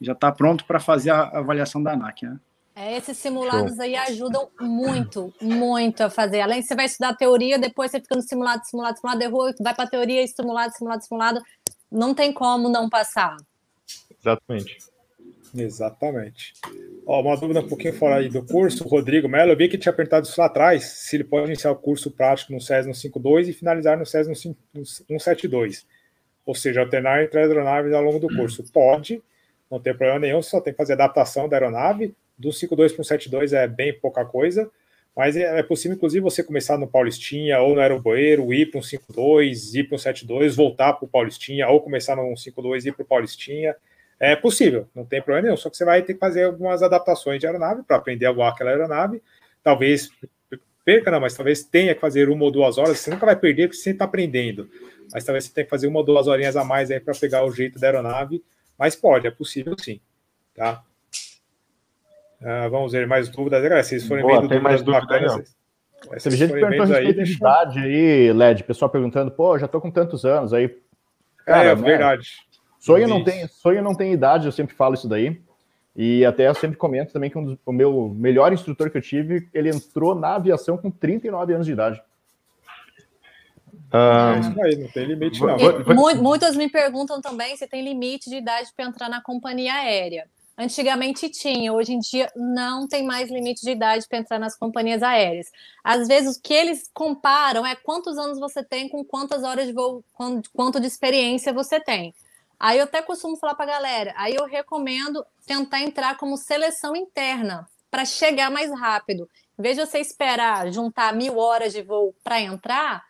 [0.01, 2.39] já está pronto para fazer a avaliação da ANAC, né?
[2.75, 3.83] É, esses simulados Show.
[3.83, 6.41] aí ajudam muito, muito a fazer.
[6.41, 9.75] Além de você vai estudar teoria, depois você fica no simulado, simulado, simulado, errou, vai
[9.75, 11.41] para a teoria, simulado, simulado, simulado.
[11.91, 13.35] Não tem como não passar.
[14.19, 14.90] Exatamente.
[15.55, 16.53] Exatamente.
[17.05, 19.91] Ó, uma dúvida um pouquinho fora aí do curso, Rodrigo Mello, eu vi que tinha
[19.91, 23.49] perguntado isso lá atrás, se ele pode iniciar o curso prático no SES no 5.2
[23.49, 25.85] e finalizar no SES no 1.7.2.
[26.45, 28.63] Ou seja, alternar entre aeronaves ao longo do curso.
[28.71, 29.21] Pode,
[29.69, 32.15] não tem problema nenhum, só tem que fazer adaptação da aeronave.
[32.37, 34.69] Do 5.2 para o 7.2 é bem pouca coisa,
[35.15, 38.83] mas é, é possível, inclusive, você começar no Paulistinha ou no Aeroboeiro, ir para um
[38.83, 42.93] 5.2, ir para um 7.2, voltar para o Paulistinha, ou começar no 5.2 e ir
[42.93, 43.75] para o Paulistinha.
[44.21, 47.39] É possível, não tem problema nenhum, só que você vai ter que fazer algumas adaptações
[47.39, 49.19] de aeronave para aprender a voar aquela aeronave.
[49.63, 50.11] Talvez
[50.85, 52.99] perca, não, mas talvez tenha que fazer uma ou duas horas.
[52.99, 54.69] Você nunca vai perder porque você está aprendendo.
[55.11, 57.43] Mas talvez você tenha que fazer uma ou duas horinhas a mais aí para pegar
[57.43, 58.43] o jeito da aeronave.
[58.77, 59.99] Mas pode, é possível sim.
[60.53, 60.83] Tá?
[62.39, 63.59] Uh, vamos ver mais dúvidas.
[63.63, 65.55] Galera, se vocês forem Boa, vendo tem mais dúvidas bacanas,
[66.21, 68.63] Teve gente perguntando a respeito de idade aí, LED.
[68.65, 70.75] Pessoal perguntando, pô, já tô com tantos anos aí.
[71.43, 72.33] Cara, é, é verdade.
[72.81, 75.39] Sonho não, tem, sonho não tem idade, eu sempre falo isso daí.
[75.95, 79.01] E até eu sempre comento também que um dos, o meu melhor instrutor que eu
[79.01, 82.01] tive, ele entrou na aviação com 39 anos de idade.
[83.91, 85.57] Ah, isso aí, não tem limite, não.
[86.15, 90.27] Muitas me perguntam também se tem limite de idade para entrar na companhia aérea.
[90.57, 95.03] Antigamente tinha, hoje em dia não tem mais limite de idade para entrar nas companhias
[95.03, 95.51] aéreas.
[95.83, 99.73] Às vezes o que eles comparam é quantos anos você tem com quantas horas de
[99.73, 100.03] voo,
[100.53, 102.13] quanto de experiência você tem.
[102.63, 106.95] Aí eu até costumo falar para a galera, aí eu recomendo tentar entrar como seleção
[106.95, 109.27] interna para chegar mais rápido.
[109.57, 113.03] Em vez de você esperar juntar mil horas de voo para entrar,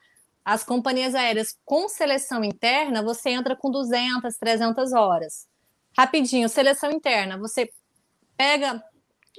[0.45, 5.49] as companhias aéreas com seleção interna, você entra com 200, 300 horas.
[5.97, 7.69] Rapidinho, seleção interna, você
[8.37, 8.81] pega,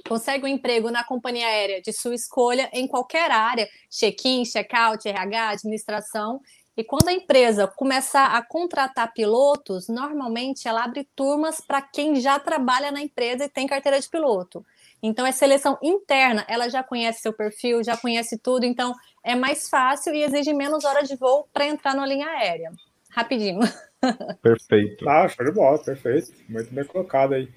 [0.07, 5.49] consegue um emprego na companhia aérea de sua escolha em qualquer área, check-in, check-out, RH,
[5.49, 6.39] administração,
[6.75, 12.39] e quando a empresa começar a contratar pilotos, normalmente ela abre turmas para quem já
[12.39, 14.65] trabalha na empresa e tem carteira de piloto.
[15.01, 19.69] Então é seleção interna, ela já conhece seu perfil, já conhece tudo, então é mais
[19.69, 22.71] fácil e exige menos horas de voo para entrar na linha aérea.
[23.11, 23.59] Rapidinho.
[24.41, 25.07] Perfeito.
[25.07, 26.33] Ah, show de bola, perfeito.
[26.49, 27.47] Muito bem colocado aí.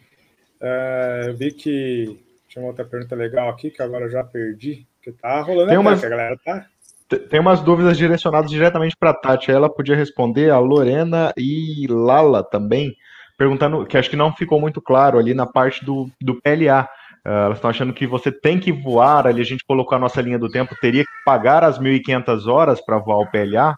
[0.60, 4.86] É, eu vi que tinha uma outra pergunta legal aqui que agora eu já perdi.
[5.02, 6.04] Que tá rolando Tem umas...
[6.04, 6.68] a galera tá
[7.08, 9.50] tem umas dúvidas direcionadas diretamente para a Tati.
[9.50, 12.96] Ela podia responder, a Lorena e Lala também,
[13.38, 16.82] perguntando, que acho que não ficou muito claro ali na parte do, do PLA.
[16.82, 19.98] Uh, ah, elas estão achando que você tem que voar, ali a gente colocou a
[19.98, 23.74] nossa linha do tempo, teria que pagar as 1.500 horas para voar o PLA?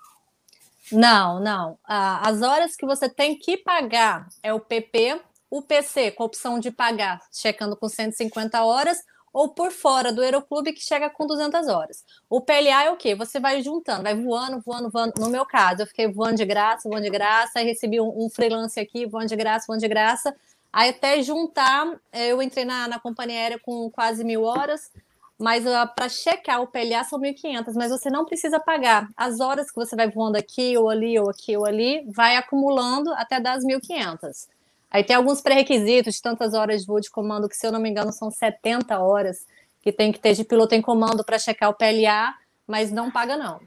[0.93, 1.73] Não, não.
[1.73, 6.27] Uh, as horas que você tem que pagar é o PP, o PC, com a
[6.27, 8.99] opção de pagar, checando com 150 horas,
[9.33, 12.05] ou por fora do aeroclube que chega com 200 horas.
[12.29, 13.15] O PLA é o quê?
[13.15, 15.13] Você vai juntando, vai voando, voando, voando.
[15.19, 18.29] No meu caso, eu fiquei voando de graça, voando de graça, aí recebi um, um
[18.31, 20.35] freelance aqui, voando de graça, voando de graça.
[20.73, 24.91] Aí até juntar, eu entrei na, na companhia aérea com quase mil horas,
[25.39, 29.09] mas uh, para checar o PLA são 1.500, mas você não precisa pagar.
[29.17, 33.13] As horas que você vai voando aqui ou ali, ou aqui ou ali, vai acumulando
[33.15, 34.49] até dar as 1.500.
[34.91, 37.81] Aí tem alguns pré-requisitos de tantas horas de voo de comando, que se eu não
[37.81, 39.47] me engano são 70 horas
[39.83, 42.35] que tem que ter de piloto em comando para checar o PLA,
[42.67, 43.61] mas não paga não.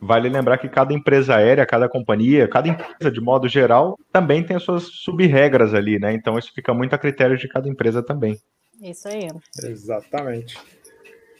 [0.00, 4.56] Vale lembrar que cada empresa aérea, cada companhia, cada empresa de modo geral também tem
[4.56, 6.12] as suas sub-regras ali, né?
[6.12, 8.38] Então isso fica muito a critério de cada empresa também.
[8.80, 9.28] Isso aí.
[9.64, 10.58] Exatamente.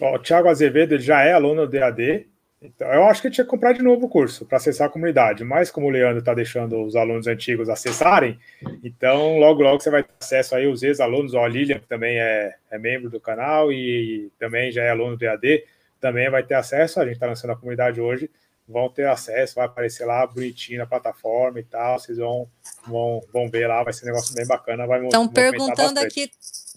[0.00, 2.26] Bom, o Thiago Azevedo já é aluno do DAD,
[2.60, 4.90] então, eu acho que eu tinha que comprar de novo o curso para acessar a
[4.90, 8.38] comunidade, mas como o Leandro está deixando os alunos antigos acessarem,
[8.82, 12.54] então logo logo você vai ter acesso aí os ex-alunos, a Lilian, que também é,
[12.70, 15.64] é membro do canal e também já é aluno do EAD,
[16.00, 18.30] também vai ter acesso, a gente está lançando a comunidade hoje,
[18.66, 22.48] vão ter acesso, vai aparecer lá bonitinho na plataforma e tal, vocês vão,
[22.86, 24.86] vão, vão ver lá, vai ser um negócio bem bacana.
[25.04, 26.06] Estão perguntando bastante.
[26.06, 26.30] aqui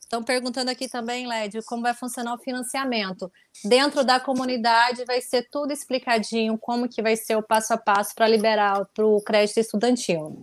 [0.09, 3.31] Estão perguntando aqui também, Led, como vai funcionar o financiamento.
[3.63, 8.15] Dentro da comunidade vai ser tudo explicadinho, como que vai ser o passo a passo
[8.15, 10.41] para liberar para o crédito estudantil.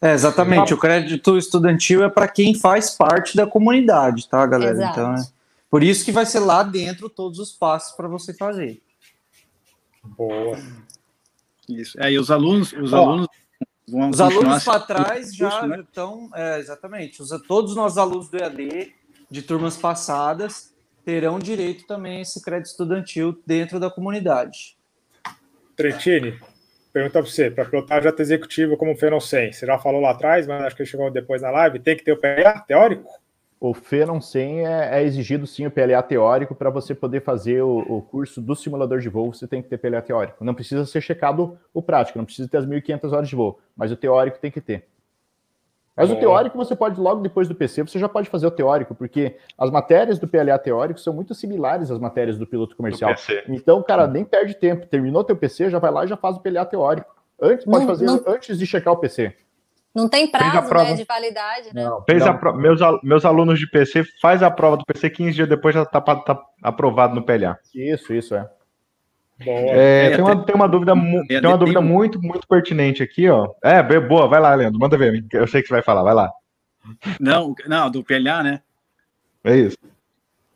[0.00, 4.72] É, exatamente, o crédito estudantil é para quem faz parte da comunidade, tá, galera?
[4.72, 4.98] Exato.
[4.98, 5.22] Então, é
[5.68, 8.82] por isso que vai ser lá dentro todos os passos para você fazer.
[10.02, 10.58] Boa.
[11.68, 12.02] Isso.
[12.02, 13.28] É, e os alunos, os alunos
[13.86, 15.80] vão Os alunos para trás já né?
[15.80, 17.20] estão, é, exatamente.
[17.20, 19.01] Os, todos os nossos alunos do EAD
[19.32, 20.74] de turmas passadas
[21.06, 24.76] terão direito também a esse crédito estudantil dentro da comunidade.
[25.74, 26.38] Trentini,
[26.92, 30.46] pergunta para você, para pilotar jato executivo como Fenon 100, você já falou lá atrás,
[30.46, 33.08] mas acho que chegou depois na live, tem que ter o PLA teórico?
[33.58, 37.78] O Fenon 100 é, é exigido sim o PLA teórico para você poder fazer o,
[37.78, 40.44] o, curso do simulador de voo, você tem que ter PLA teórico.
[40.44, 43.90] Não precisa ser checado o prático, não precisa ter as 1.500 horas de voo, mas
[43.90, 44.91] o teórico tem que ter.
[45.96, 48.94] Mas o teórico você pode, logo depois do PC, você já pode fazer o teórico,
[48.94, 53.14] porque as matérias do PLA teórico são muito similares às matérias do piloto comercial.
[53.48, 54.86] Então, cara, nem perde tempo.
[54.86, 57.14] Terminou teu PC, já vai lá e já faz o PLA teórico.
[57.40, 58.22] Antes, pode não, fazer não...
[58.26, 59.34] antes de checar o PC.
[59.94, 61.84] Não tem prazo né, de validade, né?
[61.84, 62.38] Não, fez não.
[62.38, 62.56] Pro...
[62.56, 66.00] meus, meus alunos de PC faz a prova do PC 15 dias depois já está
[66.00, 67.58] tá aprovado no PLA.
[67.74, 68.48] Isso, isso é.
[69.46, 70.92] É, tem, uma, tem uma dúvida,
[71.28, 73.52] tem uma dúvida muito, muito pertinente aqui, ó.
[73.62, 75.24] É, boa, vai lá, Leandro, manda ver.
[75.32, 76.30] Eu sei que você vai falar, vai lá.
[77.20, 78.60] Não, não, do PLA, né?
[79.44, 79.78] É isso.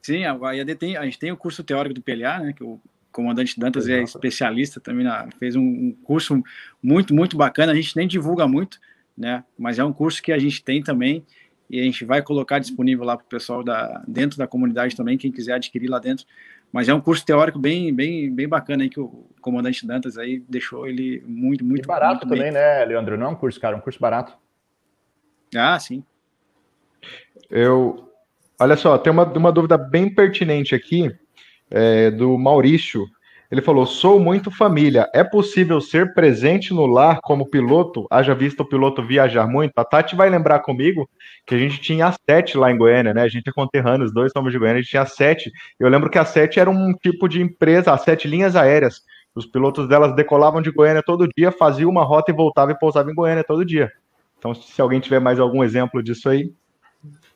[0.03, 2.53] Sim, a IAD tem, a gente tem o curso teórico do PLA, né?
[2.53, 2.81] Que o
[3.11, 6.43] comandante Dantas é especialista também, na, fez um, um curso
[6.83, 7.73] muito, muito bacana.
[7.73, 8.79] A gente nem divulga muito,
[9.17, 9.43] né?
[9.59, 11.25] Mas é um curso que a gente tem também
[11.69, 15.19] e a gente vai colocar disponível lá para o pessoal da, dentro da comunidade também,
[15.19, 16.25] quem quiser adquirir lá dentro.
[16.73, 20.45] Mas é um curso teórico bem, bem, bem bacana aí que o comandante Dantas aí
[20.49, 22.53] deixou ele muito, muito e barato muito também, bem.
[22.53, 23.17] né, Leandro?
[23.17, 24.37] Não é um curso caro, é um curso barato.
[25.55, 26.05] Ah, sim.
[27.49, 28.13] Eu,
[28.61, 31.15] olha só, tem uma, uma dúvida bem pertinente aqui
[31.71, 33.07] é, do Maurício.
[33.51, 35.09] Ele falou: sou muito família.
[35.15, 38.07] É possível ser presente no lar como piloto?
[38.11, 39.73] Haja visto o piloto viajar muito?
[39.77, 41.09] A Tati vai lembrar comigo
[41.47, 43.23] que a gente tinha sete lá em Goiânia, né?
[43.23, 45.51] A gente é conterrâneo, os dois somos de Goiânia, a gente tinha sete.
[45.79, 49.03] Eu lembro que a sete era um tipo de empresa, as sete linhas aéreas.
[49.35, 53.13] Os pilotos delas decolavam de Goiânia todo dia, faziam uma rota e voltavam e pousavam
[53.13, 53.93] em Goiânia todo dia.
[54.39, 56.53] Então, se alguém tiver mais algum exemplo disso aí.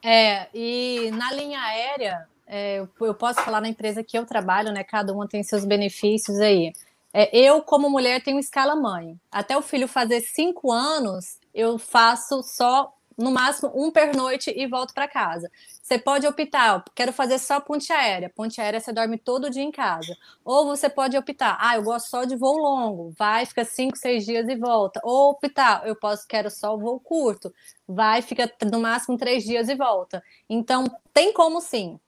[0.03, 4.82] É, e na linha aérea, é, eu posso falar na empresa que eu trabalho, né?
[4.82, 6.72] Cada uma tem seus benefícios aí.
[7.12, 9.16] É, eu, como mulher, tenho escala mãe.
[9.31, 14.93] Até o filho fazer cinco anos, eu faço só, no máximo, um pernoite e volto
[14.93, 15.48] para casa.
[15.81, 18.28] Você pode optar, quero fazer só ponte aérea.
[18.35, 20.16] Ponte aérea você dorme todo dia em casa.
[20.44, 24.24] Ou você pode optar, ah, eu gosto só de voo longo, vai, fica cinco, seis
[24.24, 25.01] dias e volta.
[25.05, 27.52] Ou optar, eu posso, quero só voo curto,
[27.86, 30.22] vai, fica no máximo três dias e volta.
[30.48, 31.98] Então, tem como sim.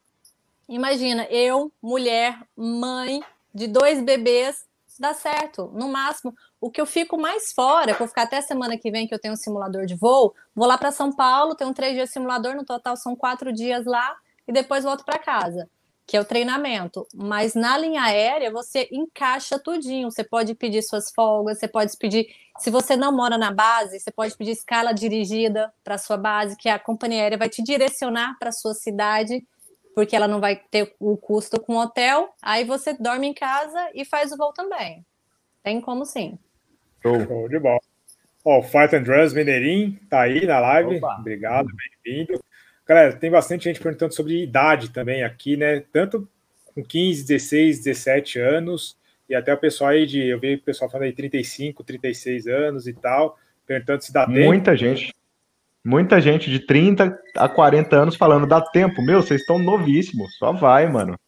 [0.68, 3.22] Imagina, eu, mulher, mãe
[3.55, 4.64] de dois bebês,
[4.98, 5.70] dá certo.
[5.74, 9.14] No máximo, o que eu fico mais fora, vou ficar até semana que vem que
[9.14, 12.10] eu tenho um simulador de voo, vou lá para São Paulo, tenho um três dias
[12.10, 14.16] simulador, no total são quatro dias lá
[14.47, 15.68] e depois volto para casa,
[16.06, 17.06] que é o treinamento.
[17.14, 20.10] Mas na linha aérea você encaixa tudinho.
[20.10, 22.28] Você pode pedir suas folgas, você pode pedir.
[22.59, 26.68] Se você não mora na base, você pode pedir escala dirigida para sua base, que
[26.68, 29.44] a companhia aérea vai te direcionar para sua cidade
[29.94, 33.90] porque ela não vai ter o custo com o hotel, aí você dorme em casa
[33.94, 35.05] e faz o voo também.
[35.62, 36.39] Tem como sim.
[37.02, 37.81] Show, de bola.
[38.44, 40.97] Ó, o Fight and Drums Mineirinho tá aí na live.
[40.97, 41.16] Opa.
[41.19, 41.69] Obrigado,
[42.05, 42.40] bem-vindo.
[42.86, 45.85] Galera, tem bastante gente perguntando sobre idade também aqui, né?
[45.93, 46.28] Tanto
[46.74, 48.97] com 15, 16, 17 anos,
[49.28, 50.27] e até o pessoal aí de.
[50.27, 54.40] Eu vi o pessoal falando aí 35, 36 anos e tal, perguntando se dá Muita
[54.40, 54.48] tempo.
[54.48, 55.14] Muita gente.
[55.84, 59.02] Muita gente de 30 a 40 anos falando, dá tempo.
[59.02, 61.18] Meu, vocês estão novíssimos, só vai, mano.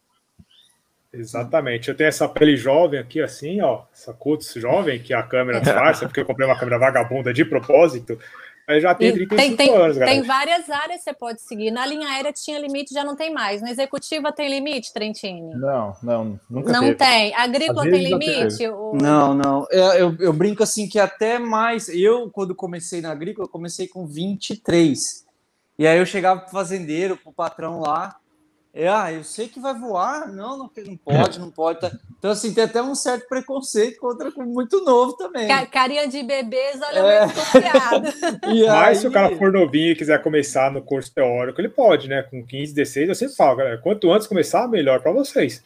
[1.11, 1.89] Exatamente.
[1.89, 6.05] Eu tenho essa pele jovem aqui, assim, ó, essa cutis jovem, que a câmera disfarça,
[6.07, 8.19] porque eu comprei uma câmera vagabunda de propósito.
[8.67, 10.17] Mas já tem 35 tem, anos, galera.
[10.17, 11.69] Tem várias áreas que você pode seguir.
[11.69, 13.61] Na linha aérea tinha limite, já não tem mais.
[13.61, 15.53] Na executiva tem limite, Trentini?
[15.53, 16.95] Não, não, nunca Não teve.
[16.95, 17.35] tem.
[17.35, 18.67] Agrícola tem limite?
[18.67, 18.95] Ou...
[18.95, 19.67] Não, não.
[19.69, 21.89] Eu, eu, eu, brinco assim que até mais.
[21.89, 25.25] Eu, quando comecei na agrícola, comecei com 23.
[25.77, 28.15] E aí eu chegava pro fazendeiro, pro patrão lá,
[28.77, 31.79] é, ah, eu sei que vai voar, não, não, não pode, não pode.
[31.79, 31.89] Tá.
[32.19, 35.47] Então, assim, tem até um certo preconceito contra muito novo também.
[35.67, 37.25] Carinha de bebês, olha, é.
[37.25, 38.13] desconfiado.
[38.43, 38.95] Mas aí...
[38.97, 42.23] se o cara for novinho e quiser começar no curso teórico, ele pode, né?
[42.23, 45.63] Com 15, 16, eu sempre falo, galera, quanto antes começar, melhor para vocês.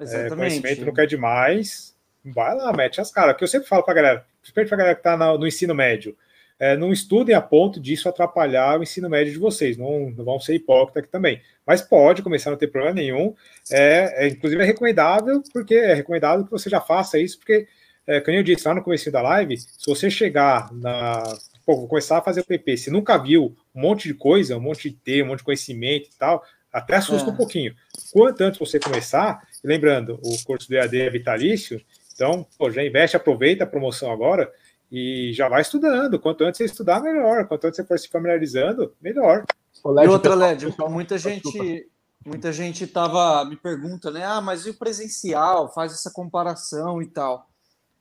[0.00, 0.32] Exatamente.
[0.32, 1.94] É, conhecimento não quer demais,
[2.24, 3.36] vai lá, mete as caras.
[3.36, 6.16] que eu sempre falo pra galera, principalmente pra galera que tá no, no ensino médio,
[6.58, 10.40] é, não estudem a ponto disso atrapalhar o ensino médio de vocês, não, não vão
[10.40, 11.40] ser hipócritas aqui também.
[11.64, 13.34] Mas pode começar, não ter problema nenhum.
[13.70, 17.68] É, é, inclusive é recomendável, porque é recomendável que você já faça isso, porque,
[18.06, 21.22] é, como eu disse lá no começo da live, se você chegar na.
[21.64, 24.60] Pô, vou começar a fazer o PP, se nunca viu um monte de coisa, um
[24.60, 27.32] monte de ter, um monte de conhecimento e tal, até assusta é.
[27.32, 27.74] um pouquinho.
[28.10, 31.80] Quanto antes você começar, lembrando, o curso do EAD é vitalício,
[32.14, 34.50] então, pô, já investe, aproveita a promoção agora
[34.90, 36.18] e já vai estudando.
[36.18, 37.46] Quanto antes você estudar, melhor.
[37.46, 39.44] Quanto antes você for se familiarizando, melhor.
[39.84, 41.88] e outra, Led, muita gente,
[42.24, 44.24] muita gente tava me pergunta, né?
[44.24, 45.72] Ah, mas e o presencial?
[45.72, 47.48] Faz essa comparação e tal.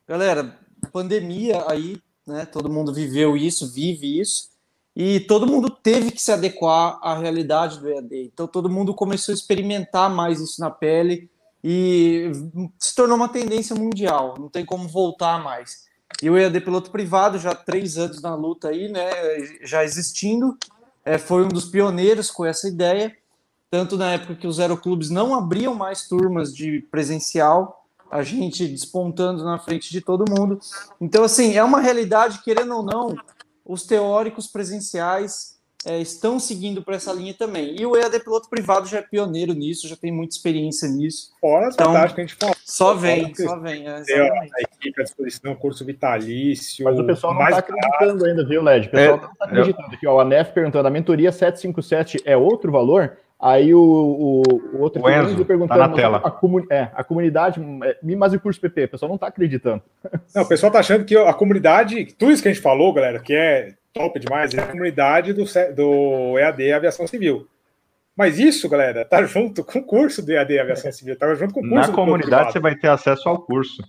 [0.08, 0.58] galera,
[0.92, 2.46] pandemia aí, né?
[2.46, 4.50] Todo mundo viveu isso, vive isso,
[4.96, 8.32] e todo mundo teve que se adequar à realidade do EAD.
[8.34, 11.30] Então todo mundo começou a experimentar mais isso na pele
[11.64, 12.32] e
[12.80, 14.36] se tornou uma tendência mundial.
[14.40, 15.87] Não tem como voltar mais.
[16.22, 19.10] E o EAD piloto privado já três anos na luta aí, né?
[19.62, 20.58] Já existindo,
[21.06, 23.16] é, foi um dos pioneiros com essa ideia.
[23.70, 29.44] Tanto na época que os aeroclubes não abriam mais turmas de presencial, a gente despontando
[29.44, 30.60] na frente de todo mundo.
[31.00, 33.16] Então, assim, é uma realidade, querendo ou não,
[33.66, 35.57] os teóricos presenciais
[35.88, 37.76] é, estão seguindo por essa linha também.
[37.80, 41.32] E o EAD piloto privado já é pioneiro nisso, já tem muita experiência nisso.
[41.40, 42.54] Fora então, a gente fala.
[42.66, 43.88] Só vem, só vem.
[43.88, 46.84] É, a equipe à disposição, curso vitalício.
[46.84, 48.88] Mas o pessoal não está acreditando ainda, viu, Led?
[48.88, 49.88] O pessoal é, não está acreditando.
[49.94, 53.18] Aqui, ó, a NEF perguntando, a mentoria 757 é outro valor?
[53.40, 54.42] Aí o, o,
[54.74, 56.18] o outro o Enzo, perguntando tá na tela.
[56.18, 58.86] A, comun, é, a comunidade, é, mas e o curso PP?
[58.86, 59.84] O pessoal não está acreditando.
[60.34, 63.20] Não, o pessoal está achando que a comunidade, tudo isso que a gente falou, galera,
[63.20, 65.44] que é top demais, é a comunidade do,
[65.76, 67.48] do EAD Aviação Civil.
[68.16, 71.60] Mas isso, galera, tá junto com o curso do EAD Aviação Civil, tá junto com
[71.60, 73.84] o curso Na comunidade você vai ter acesso ao curso.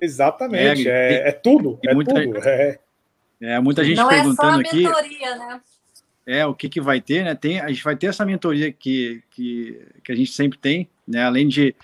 [0.00, 2.38] Exatamente, é, é, é tudo, é muita, tudo.
[2.48, 2.78] É.
[3.40, 4.82] é muita gente não perguntando aqui.
[4.82, 5.60] Não é só a mentoria, aqui, né?
[6.26, 7.34] É, o que, que vai ter, né?
[7.34, 11.22] Tem, a gente vai ter essa mentoria que, que, que a gente sempre tem, né?
[11.24, 11.74] Além de.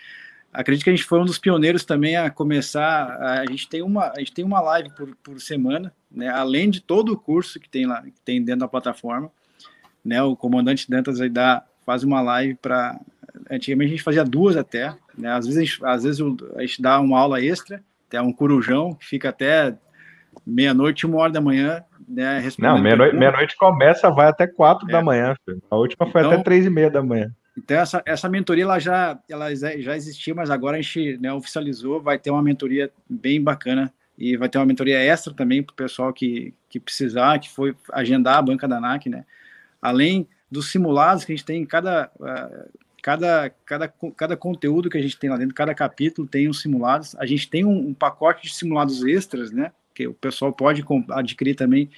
[0.53, 3.11] Acredito que a gente foi um dos pioneiros também a começar.
[3.21, 6.29] A, a gente tem uma, a gente tem uma live por, por semana, né?
[6.29, 9.31] Além de todo o curso que tem lá, que tem dentro da plataforma,
[10.05, 10.21] né?
[10.23, 12.99] O comandante Dantas aí dá, faz uma live para.
[13.49, 15.31] Antigamente a gente fazia duas até, né?
[15.31, 16.21] Às vezes a gente, às vezes
[16.57, 19.77] a gente dá uma aula extra, até um corujão, que fica até
[20.45, 22.43] meia-noite, uma hora da manhã, né?
[22.59, 24.93] Não, meia-noite meia começa, vai até quatro é.
[24.93, 25.35] da manhã.
[25.45, 25.63] Filho.
[25.71, 27.31] A última foi então, até três e meia da manhã.
[27.57, 32.01] Então, essa, essa mentoria ela já, ela já existia, mas agora a gente né, oficializou,
[32.01, 35.77] vai ter uma mentoria bem bacana e vai ter uma mentoria extra também para o
[35.77, 39.25] pessoal que, que precisar, que foi agendar a banca da NAC, né?
[39.81, 45.03] Além dos simulados que a gente tem, cada, uh, cada, cada, cada conteúdo que a
[45.03, 47.17] gente tem lá dentro, cada capítulo tem os simulados.
[47.17, 49.73] A gente tem um, um pacote de simulados extras, né?
[49.95, 51.91] que o pessoal pode adquirir também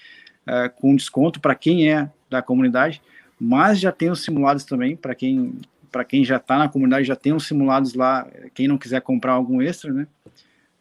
[0.46, 3.00] uh, com desconto para quem é da comunidade,
[3.44, 5.60] mas já tem os simulados também para quem
[5.90, 8.26] para quem já está na comunidade já tem os simulados lá.
[8.54, 10.06] Quem não quiser comprar algum extra, né?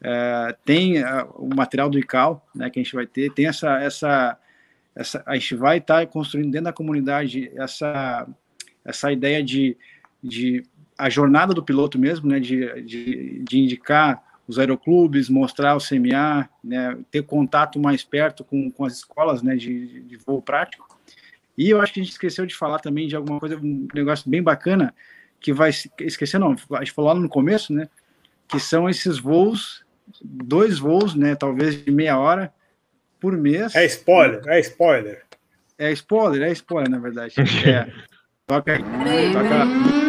[0.00, 2.70] Uh, tem uh, o material do ICAO, né?
[2.70, 3.30] Que a gente vai ter.
[3.32, 4.38] Tem essa essa
[4.94, 8.26] essa a gente vai estar tá construindo dentro da comunidade essa
[8.84, 9.76] essa ideia de,
[10.22, 10.62] de
[10.96, 12.38] a jornada do piloto mesmo, né?
[12.38, 18.70] De, de, de indicar os aeroclubes, mostrar o CMA, né, ter contato mais perto com,
[18.70, 20.91] com as escolas né, de, de voo prático.
[21.56, 24.28] E eu acho que a gente esqueceu de falar também de alguma coisa, um negócio
[24.30, 24.94] bem bacana,
[25.40, 25.70] que vai,
[26.00, 27.88] esquecer não, a gente falou lá no começo, né,
[28.48, 29.84] que são esses voos,
[30.22, 32.52] dois voos, né, talvez de meia hora
[33.20, 33.74] por mês.
[33.74, 35.22] É spoiler, é spoiler.
[35.78, 37.34] É spoiler, é spoiler, na verdade.
[37.66, 37.90] É.
[38.46, 38.82] Toca aí.
[39.32, 40.02] Toca.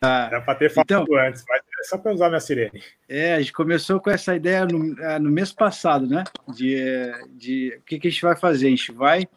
[0.00, 2.82] Ah, Era para ter falado então, antes, mas só para usar minha sirene.
[3.08, 6.24] É, a gente começou com essa ideia no, ah, no mês passado, né?
[6.48, 8.66] De, de o que, que a gente vai fazer?
[8.66, 9.28] A gente vai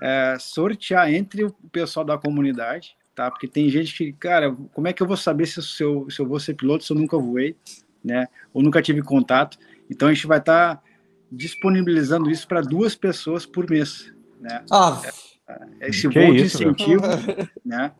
[0.00, 3.30] é, sortear entre o pessoal da comunidade, tá?
[3.30, 6.20] Porque tem gente que, cara, como é que eu vou saber se, se, eu, se
[6.20, 7.56] eu vou ser piloto se eu nunca voei,
[8.02, 8.28] né?
[8.52, 9.58] Ou nunca tive contato?
[9.90, 10.82] Então a gente vai estar tá
[11.30, 14.64] disponibilizando isso para duas pessoas por mês, né?
[14.70, 15.02] Ah,
[15.80, 17.02] é, esse voo de incentivo,
[17.64, 17.92] né?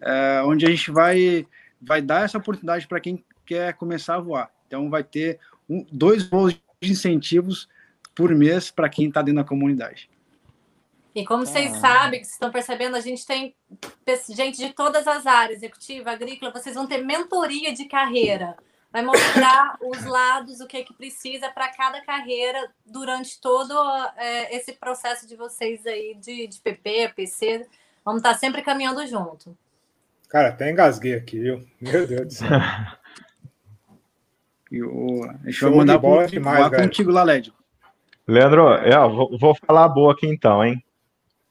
[0.00, 1.46] é, onde a gente vai,
[1.80, 4.50] vai dar essa oportunidade para quem quer começar a voar.
[4.66, 5.38] Então, vai ter
[5.68, 7.68] um, dois voos de incentivos
[8.14, 10.10] por mês para quem está dentro da comunidade.
[11.14, 11.80] E como vocês ah.
[11.80, 13.54] sabem, que vocês estão percebendo, a gente tem
[14.28, 18.56] gente de todas as áreas, executiva, agrícola, vocês vão ter mentoria de carreira.
[18.92, 23.74] Vai mostrar os lados, o que é que precisa para cada carreira durante todo
[24.16, 27.66] é, esse processo de vocês aí de, de PP, PC.
[28.04, 29.56] Vamos estar sempre caminhando junto.
[30.28, 31.64] Cara, até engasguei aqui, viu?
[31.80, 32.48] Meu Deus do céu.
[34.70, 37.52] eu, deixa eu mandar bola pro, demais, contigo lá, Lédio.
[38.26, 40.84] Leandro, é, vou, vou, falar boa aqui então, hein?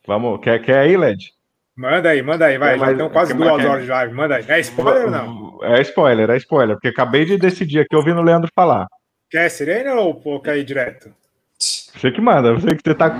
[0.05, 1.33] Vamos, quer, quer aí, Led?
[1.75, 2.75] Manda aí, manda aí, vai.
[2.75, 4.13] É, já estão quase duas horas de live.
[4.13, 4.45] Manda aí.
[4.47, 5.59] É spoiler ou não?
[5.63, 8.87] É spoiler, é spoiler, porque acabei de decidir aqui ouvindo o Leandro falar.
[9.29, 11.13] Quer sirene ou quer ir direto?
[11.59, 13.11] Você que manda, você que você tá.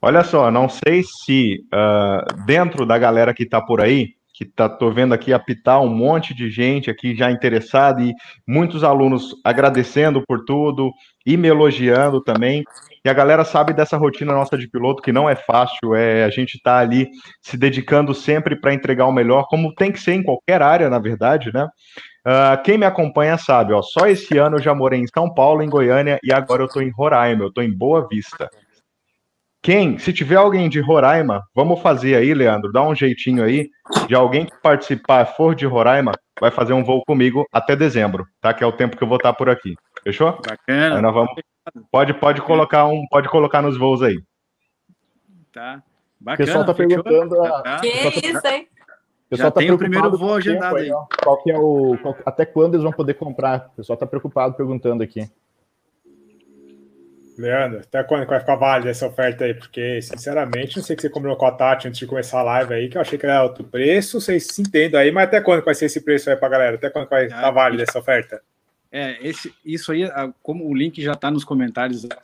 [0.00, 4.68] Olha só, não sei se uh, dentro da galera que está por aí, que tá,
[4.68, 8.14] tô vendo aqui apitar um monte de gente aqui já interessada e
[8.46, 10.92] muitos alunos agradecendo por tudo
[11.26, 12.62] e me elogiando também.
[13.02, 16.30] que a galera sabe dessa rotina nossa de piloto, que não é fácil, é a
[16.30, 17.08] gente tá ali
[17.42, 21.00] se dedicando sempre para entregar o melhor, como tem que ser em qualquer área, na
[21.00, 21.66] verdade, né?
[22.24, 25.62] Uh, quem me acompanha sabe, ó, só esse ano eu já morei em São Paulo,
[25.62, 28.48] em Goiânia, e agora eu tô em Roraima, eu tô em Boa Vista.
[29.68, 33.68] Quem, se tiver alguém de Roraima, vamos fazer aí, Leandro, dá um jeitinho aí,
[34.06, 38.54] de alguém que participar for de Roraima, vai fazer um voo comigo até dezembro, tá?
[38.54, 39.74] Que é o tempo que eu vou estar por aqui.
[40.02, 40.40] Fechou?
[40.48, 40.96] Bacana.
[40.96, 41.30] Aí nós vamos,
[41.90, 44.18] pode, pode colocar um, pode colocar nos voos aí.
[45.52, 45.82] Tá.
[46.18, 46.46] O Bacana.
[46.46, 47.04] pessoal tá fechou?
[47.04, 47.44] perguntando.
[47.44, 47.76] a- Tá.
[47.80, 48.68] Que Pessoal tá- isso, hein?
[48.72, 50.88] o pessoal Já tem o primeiro voo o agendado aí.
[51.22, 53.68] Qual que é o, qual- até quando eles vão poder comprar?
[53.74, 55.30] O pessoal tá preocupado perguntando aqui.
[57.38, 59.54] Leandro, até quando que vai ficar válida essa oferta aí?
[59.54, 62.42] Porque, sinceramente, não sei o que você combinou com a Tati antes de começar a
[62.42, 65.40] live aí, que eu achei que era outro preço, vocês se entendem aí, mas até
[65.40, 66.74] quando vai ser esse preço aí pra galera?
[66.74, 68.42] Até quando vai estar válida essa oferta?
[68.90, 72.04] É, esse, isso aí, ah, como o link já está nos comentários.
[72.06, 72.18] A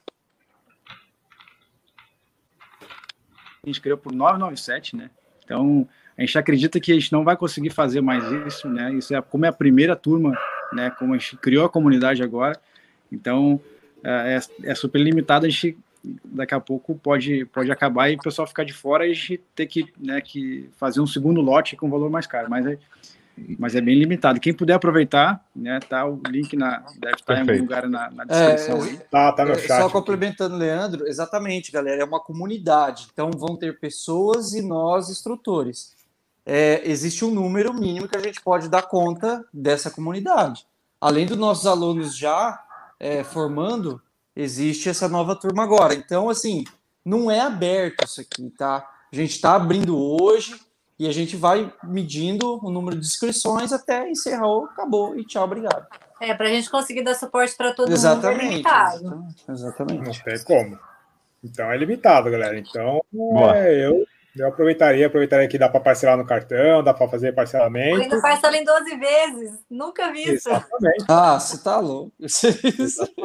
[3.66, 5.10] gente criou por 997, né?
[5.44, 5.88] Então,
[6.18, 8.92] a gente acredita que a gente não vai conseguir fazer mais isso, né?
[8.94, 10.36] Isso é como é a primeira turma,
[10.72, 10.90] né?
[10.98, 12.58] Como a gente criou a comunidade agora.
[13.12, 13.60] Então,
[14.04, 15.76] é, é super limitado, a gente
[16.24, 19.40] daqui a pouco pode, pode acabar e o pessoal ficar de fora e a gente
[19.54, 22.50] ter que, né, que fazer um segundo lote com valor mais caro.
[22.50, 22.78] Mas é,
[23.58, 24.38] mas é bem limitado.
[24.38, 27.62] Quem puder aproveitar, né, tá o link na deve estar em algum Perfeito.
[27.62, 28.82] lugar na, na descrição.
[28.82, 28.98] aí.
[29.10, 29.80] Tá, tá no É, chat.
[29.80, 33.08] Só complementando, Leandro, exatamente, galera, é uma comunidade.
[33.12, 35.94] Então vão ter pessoas e nós, instrutores.
[36.46, 40.66] É, existe um número mínimo que a gente pode dar conta dessa comunidade.
[41.00, 42.63] Além dos nossos alunos já
[43.04, 44.00] é, formando,
[44.34, 45.92] existe essa nova turma agora.
[45.92, 46.64] Então, assim,
[47.04, 48.90] não é aberto isso aqui, tá?
[49.12, 50.58] A gente está abrindo hoje
[50.98, 55.86] e a gente vai medindo o número de inscrições até encerrar, acabou e tchau, obrigado.
[56.18, 57.92] É, pra gente conseguir dar suporte para todo mundo.
[57.92, 58.48] é Exatamente.
[58.48, 58.96] limitado.
[58.96, 60.06] exatamente, Exatamente.
[60.06, 60.78] Não tem como.
[61.44, 62.58] Então é limitado, galera.
[62.58, 63.54] Então, Boa.
[63.54, 68.00] é, eu, eu aproveitaria, aproveitaria que dá para parcelar no cartão, dá para fazer parcelamento.
[68.02, 69.58] Ainda parcela em 12 vezes.
[69.70, 70.48] Nunca vi isso.
[70.48, 71.04] Exatamente.
[71.08, 72.12] Ah, você tá louco.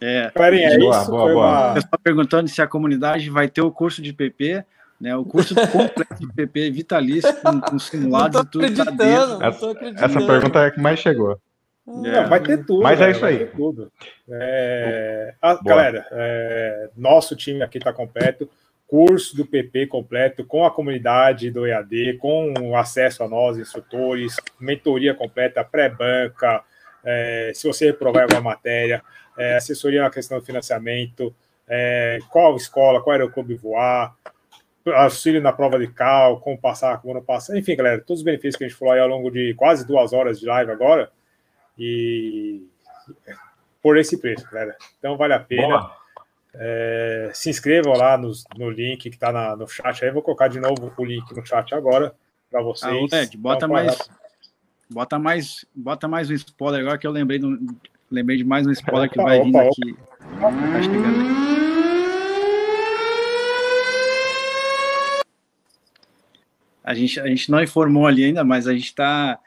[0.00, 1.10] É, Galerinha, é Boa, isso.
[1.10, 1.46] boa, foi boa.
[1.46, 4.64] uma- o pessoal perguntando se a comunidade vai ter o curso de PP,
[5.00, 5.16] né?
[5.16, 9.68] O curso completo de PP vitalício com, com simulados e tudo tá acreditando, dentro.
[9.70, 10.04] acreditando.
[10.04, 11.38] Essa pergunta é a que mais chegou.
[11.86, 12.82] Não, vai ter tudo.
[12.82, 13.46] Mas é isso aí.
[13.46, 13.92] tudo.
[14.28, 15.62] É, a- Boa.
[15.64, 18.48] galera, é, nosso time aqui está completo.
[18.92, 25.14] Curso do PP completo, com a comunidade do EAD, com acesso a nós, instrutores, mentoria
[25.14, 26.62] completa, pré-banca,
[27.02, 29.02] é, se você reprovar alguma matéria,
[29.38, 31.34] é, assessoria na questão do financiamento,
[31.66, 34.14] é, qual escola, qual era o clube voar,
[34.84, 38.56] auxílio na prova de cal, como passar, como não passar, enfim, galera, todos os benefícios
[38.56, 41.10] que a gente falou aí ao longo de quase duas horas de live agora,
[41.78, 42.60] e
[43.82, 44.76] por esse preço, galera.
[44.98, 45.78] Então vale a pena.
[45.78, 46.01] Boa.
[46.54, 50.10] É, se inscrevam lá nos- no, link que está no chat aí.
[50.10, 52.14] Vou colocar de novo o link no chat agora
[52.50, 53.12] para Ah, vocês.
[53.12, 54.10] Ed, bota Então, mais,
[54.90, 57.58] bota mais, bota mais um spoiler agora que eu lembrei, do,
[58.10, 59.68] lembrei de mais um spoiler que Opa, vai vindo opa.
[59.70, 59.96] aqui.
[60.38, 61.42] Tá chegando.
[66.84, 69.38] A gente, a gente não informou ali ainda, mas a gente está.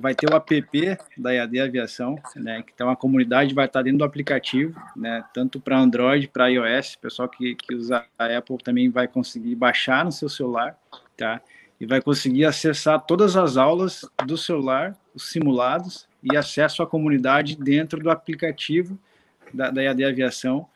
[0.00, 2.64] Vai ter o app da EAD Aviação, né?
[2.76, 5.24] Tem uma comunidade, vai estar dentro do aplicativo, né?
[5.32, 10.04] Tanto para Android, para iOS, pessoal que, que usa a Apple também vai conseguir baixar
[10.04, 10.76] no seu celular,
[11.16, 11.40] tá?
[11.80, 17.56] E vai conseguir acessar todas as aulas do celular, os simulados e acesso à comunidade
[17.56, 18.98] dentro do aplicativo
[19.52, 20.66] da, da EAD Aviação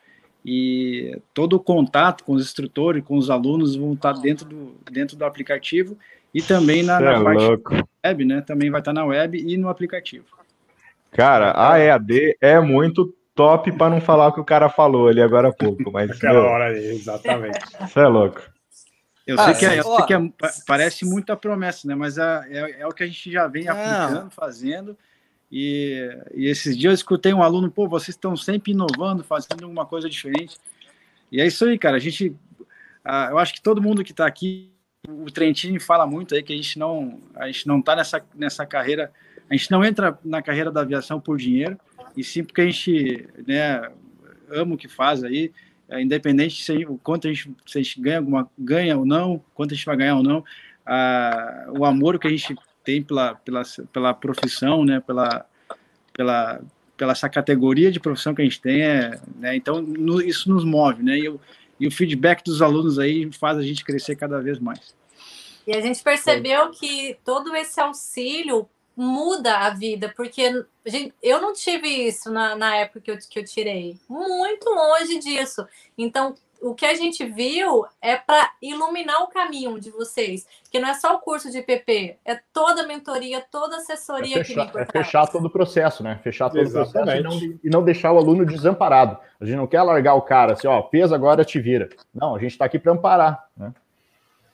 [0.45, 5.17] e todo o contato com os instrutores, com os alunos vão estar dentro do, dentro
[5.17, 5.97] do aplicativo
[6.33, 7.73] e também na, na é parte louco.
[8.05, 8.41] web, né?
[8.41, 10.25] Também vai estar na web e no aplicativo.
[11.11, 15.21] Cara, a EAD é muito top para não falar o que o cara falou ali
[15.21, 17.59] agora há pouco, mas Aquela hora ali, exatamente.
[17.79, 18.41] você é louco.
[19.25, 21.95] Eu Ah, sei que, é, eu sei que é- pa- parece muita promessa, né?
[21.95, 23.73] Mas é, é, é o que a gente já vem Não.
[23.73, 24.97] aplicando, fazendo.
[25.51, 29.85] E, e esses dias eu escutei um aluno, pô, vocês estão sempre inovando, fazendo alguma
[29.85, 30.57] coisa diferente.
[31.31, 31.97] E é isso aí, cara.
[31.97, 32.35] A gente,
[33.03, 34.71] ah, eu acho que todo mundo que está aqui,
[35.07, 38.65] o Trentini fala muito aí que a gente não, a gente não está nessa nessa
[38.65, 39.11] carreira,
[39.49, 41.77] a gente não entra na carreira da aviação por dinheiro,
[42.15, 43.89] e sim porque a gente, né,
[44.49, 45.51] ama o que faz aí,
[45.89, 49.43] é, independente se o quanto a gente, se a gente ganha alguma ganha ou não,
[49.53, 50.43] quanto a gente vai ganhar ou não,
[50.85, 53.61] ah, o amor que a gente tem pela, pela,
[53.91, 55.45] pela profissão, né, pela,
[56.13, 56.61] pela,
[56.95, 60.63] pela essa categoria de profissão que a gente tem, é, né, então no- isso nos
[60.65, 61.39] move, né, e, o-
[61.79, 64.95] e o feedback dos alunos aí faz a gente crescer cada vez mais.
[65.65, 71.53] E a gente percebeu que todo esse auxílio muda a vida, porque gente, eu não
[71.53, 73.99] tive isso na, na época que eu, que eu tirei.
[74.09, 75.67] Muito longe disso.
[75.95, 80.89] Então, o que a gente viu é para iluminar o caminho de vocês, que não
[80.89, 84.71] é só o curso de PP, é toda a mentoria, toda a assessoria é fechar,
[84.71, 86.19] que É fechar todo o processo, né?
[86.23, 87.19] Fechar todo Exatamente.
[87.19, 89.17] o processo e não, e não, deixar o aluno desamparado.
[89.39, 91.89] A gente não quer largar o cara assim, ó, peso agora te vira.
[92.13, 93.73] Não, a gente está aqui para amparar, né?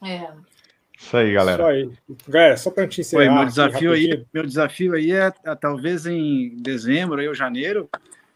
[0.03, 0.53] É.
[0.97, 1.77] Isso aí, galera.
[1.77, 2.15] Isso aí.
[2.27, 3.23] Galera, só para a gente encerrar.
[3.23, 7.89] Oi, meu desafio aí, meu desafio aí é, é, talvez em dezembro ou janeiro,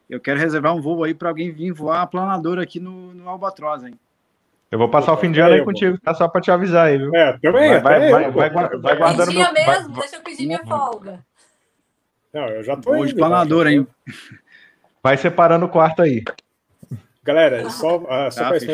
[0.10, 3.30] eu quero reservar um voo aí para alguém vir voar a planadora aqui no, no
[3.30, 3.94] Albatroz, hein?
[4.70, 6.14] Eu vou passar o fim de ano aí contigo, tá?
[6.14, 7.16] Só para te avisar aí, viu?
[7.16, 7.80] É, também.
[7.80, 9.54] Vai, vai, vai, vai, vai, vai guardando meu...
[9.54, 11.26] mesmo, vai, deixa eu pedir minha folga.
[12.34, 13.78] Não, eu já tô Voo de indo, planadora, já.
[13.78, 13.88] hein?
[15.02, 16.24] vai separando o quarto aí.
[17.24, 18.66] Galera, só, uh, só Tá, acho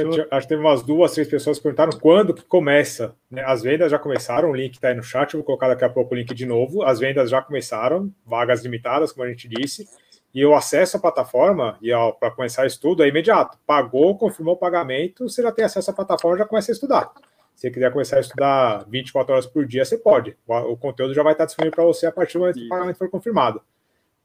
[0.41, 3.15] que teve umas duas, três pessoas que perguntaram quando que começa.
[3.29, 3.43] Né?
[3.43, 5.89] As vendas já começaram, o link está aí no chat, eu vou colocar daqui a
[5.89, 6.83] pouco o link de novo.
[6.83, 9.87] As vendas já começaram, vagas limitadas, como a gente disse,
[10.33, 13.57] e o acesso à plataforma e para começar o estudo é imediato.
[13.67, 17.11] Pagou, confirmou o pagamento, você já tem acesso à plataforma já começa a estudar.
[17.53, 20.35] Se você quiser começar a estudar 24 horas por dia, você pode.
[20.47, 22.97] O, conteúdo já vai estar disponível para você a partir do momento que o pagamento
[22.97, 23.61] for confirmado.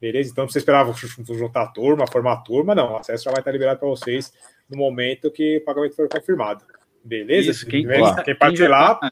[0.01, 0.31] Beleza?
[0.31, 2.93] Então, não precisa esperar juntar a turma, formar a turma, não.
[2.93, 4.33] O acesso já vai estar liberado para vocês
[4.67, 6.65] no momento que o pagamento for confirmado.
[7.03, 7.51] Beleza?
[7.51, 9.11] Isso, quem, quem, quem, quem já tá,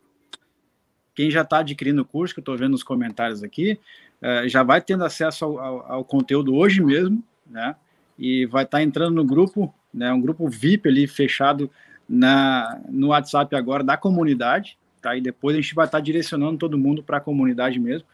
[1.14, 3.80] quem já está adquirindo o curso, que eu estou vendo nos comentários aqui,
[4.22, 7.76] uh, já vai tendo acesso ao, ao, ao, conteúdo hoje mesmo, né?
[8.18, 10.12] E vai estar tá entrando no grupo, né?
[10.12, 11.70] Um grupo VIP ali fechado
[12.08, 15.16] na, no WhatsApp agora da comunidade, tá?
[15.16, 18.08] E depois a gente vai estar tá direcionando todo mundo para a comunidade mesmo.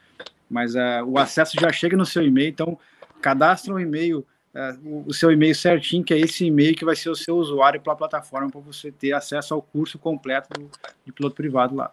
[0.50, 2.78] Mas uh, o acesso já chega no seu e-mail, então
[3.22, 7.10] cadastra o e-mail Uh, o seu e-mail certinho, que é esse e-mail que vai ser
[7.10, 10.70] o seu usuário para a plataforma para você ter acesso ao curso completo do,
[11.04, 11.92] de piloto privado lá.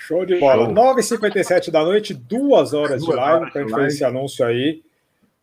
[0.00, 0.66] Show de bola.
[0.66, 4.82] 9h57 da noite, duas horas Duas de live para a gente fazer esse anúncio aí.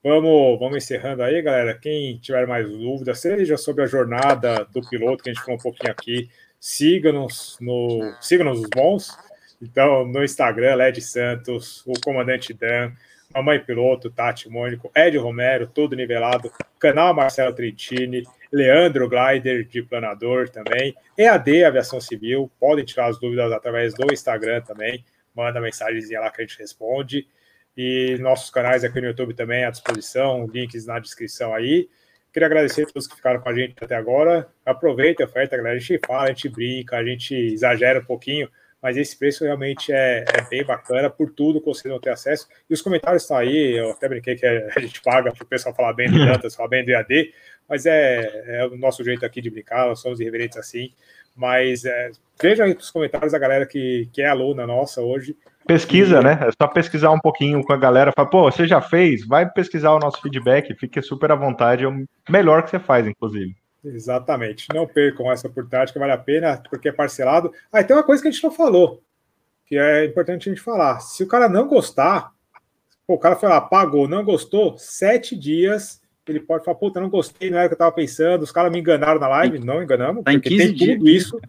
[0.04, 1.78] Vamos, vamos encerrando aí, galera.
[1.78, 5.62] Quem tiver mais dúvidas, seja sobre a jornada do piloto, que a gente falou um
[5.62, 6.28] pouquinho aqui,
[6.60, 9.16] siga-nos no siga-nos os bons.
[9.62, 12.92] Então, no Instagram, Led Santos, o comandante Dan,
[13.36, 20.50] Mamãe Piloto, Tati Mônico, Ed Romero, todo nivelado, canal Marcelo Trentini, Leandro Glider de Planador
[20.50, 25.04] também, EAD Aviação Civil, podem tirar as dúvidas através do Instagram também,
[25.36, 27.28] manda mensagenzinha lá que a gente responde,
[27.78, 31.88] e nossos canais aqui no YouTube também à disposição, links na descrição aí.
[32.34, 34.48] Queria agradecer a todos que ficaram com a gente até agora.
[34.66, 35.76] Aproveita a oferta, galera.
[35.76, 38.50] A gente fala, a gente brinca, a gente exagera um pouquinho,
[38.82, 42.48] mas esse preço realmente é, é, bem bacana por tudo que vocês vão ter acesso.
[42.70, 45.74] E os comentários estão aí, eu até brinquei que a gente paga para o pessoal
[45.74, 47.34] falar bem do Dantas, falar bem do EAD,
[47.70, 50.92] mas é, é, o nosso jeito aqui de brincar, nós somos irreverentes assim.
[51.36, 52.10] Mas é,
[52.42, 55.36] veja aí os comentários da galera que, que é aluna nossa hoje.
[55.68, 56.24] Pesquisa, e...
[56.24, 56.40] né?
[56.42, 58.12] É só pesquisar um pouquinho com a galera.
[58.16, 59.26] Fala, pô, você já fez?
[59.26, 63.06] Vai pesquisar o nosso feedback, fique super à vontade, é o melhor que você faz,
[63.06, 63.56] inclusive.
[63.84, 64.68] Exatamente.
[64.74, 67.54] Não percam essa oportunidade que vale a pena, porque é parcelado.
[67.72, 69.02] Ah, e tem uma coisa que a gente não falou,
[69.66, 71.00] que é importante a gente falar.
[71.02, 72.32] Se o cara não gostar,
[73.06, 77.10] pô, o cara foi lá, pagou, não gostou, sete dias, ele pode falar, puta, não
[77.10, 79.82] gostei, não era o que eu tava pensando, os caras me enganaram na live, não
[79.82, 81.24] enganamos, tá porque tem tudo dias.
[81.24, 81.40] isso.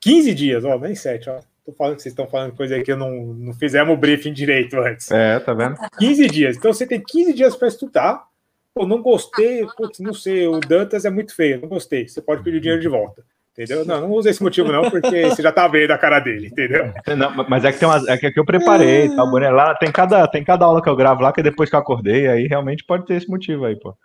[0.00, 1.40] 15 dias, ó, nem sete, ó.
[1.64, 4.32] Tô falando que vocês estão falando coisa aí que eu não, não fizemos o briefing
[4.32, 5.10] direito antes.
[5.10, 5.76] É, tá vendo?
[5.98, 6.56] 15 dias.
[6.56, 8.26] Então você tem 15 dias para estudar.
[8.72, 12.08] Pô, não gostei, putz, não sei, o Dantas é muito feio, não gostei.
[12.08, 13.22] Você pode pedir o dinheiro de volta.
[13.58, 13.84] Entendeu?
[13.84, 16.92] Não, não usa esse motivo, não, porque você já tá vendo a cara dele, entendeu?
[17.16, 19.50] Não, mas é que tem umas, é que eu preparei, tá, Boné?
[19.50, 21.80] Lá tem cada, tem cada aula que eu gravo lá, que é depois que eu
[21.80, 23.96] acordei, aí realmente pode ter esse motivo aí, pô.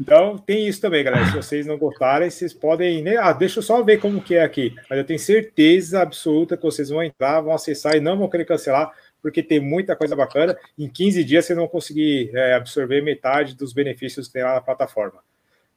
[0.00, 1.26] Então, tem isso também, galera.
[1.26, 3.02] Se vocês não gostarem, vocês podem.
[3.02, 3.16] Né?
[3.16, 4.72] Ah, deixa eu só ver como que é aqui.
[4.88, 8.44] Mas eu tenho certeza absoluta que vocês vão entrar, vão acessar e não vão querer
[8.44, 10.56] cancelar, porque tem muita coisa bacana.
[10.78, 14.60] Em 15 dias vocês vão conseguir é, absorver metade dos benefícios que tem lá na
[14.60, 15.18] plataforma.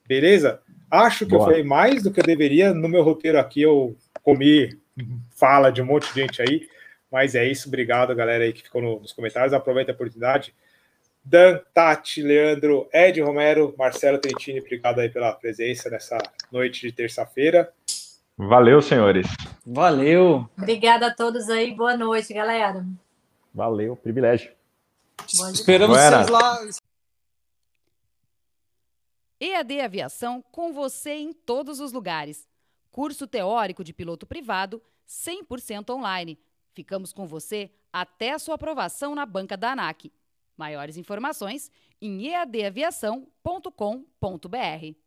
[0.07, 0.61] Beleza?
[0.90, 1.41] Acho que Boa.
[1.41, 2.73] eu falei mais do que eu deveria.
[2.73, 4.77] No meu roteiro aqui, eu comi
[5.32, 6.68] fala de um monte de gente aí.
[7.11, 7.68] Mas é isso.
[7.68, 9.53] Obrigado, galera aí que ficou no, nos comentários.
[9.53, 10.53] Aproveita a oportunidade.
[11.23, 16.19] Dan, Tati, Leandro, Ed Romero, Marcelo Trentini, obrigado aí pela presença nessa
[16.52, 17.73] noite de terça-feira.
[18.38, 19.26] Valeu, senhores.
[19.65, 20.48] Valeu.
[20.56, 21.73] Obrigada a todos aí.
[21.73, 22.86] Boa noite, galera.
[23.52, 24.52] Valeu, privilégio.
[25.52, 26.60] Esperamos vocês lá.
[29.45, 32.49] EAD Aviação com você em todos os lugares.
[32.89, 36.39] Curso teórico de piloto privado 100% online.
[36.73, 40.11] Ficamos com você até a sua aprovação na banca da ANAC.
[40.57, 41.69] Maiores informações
[42.01, 45.05] em eadaviação.com.br.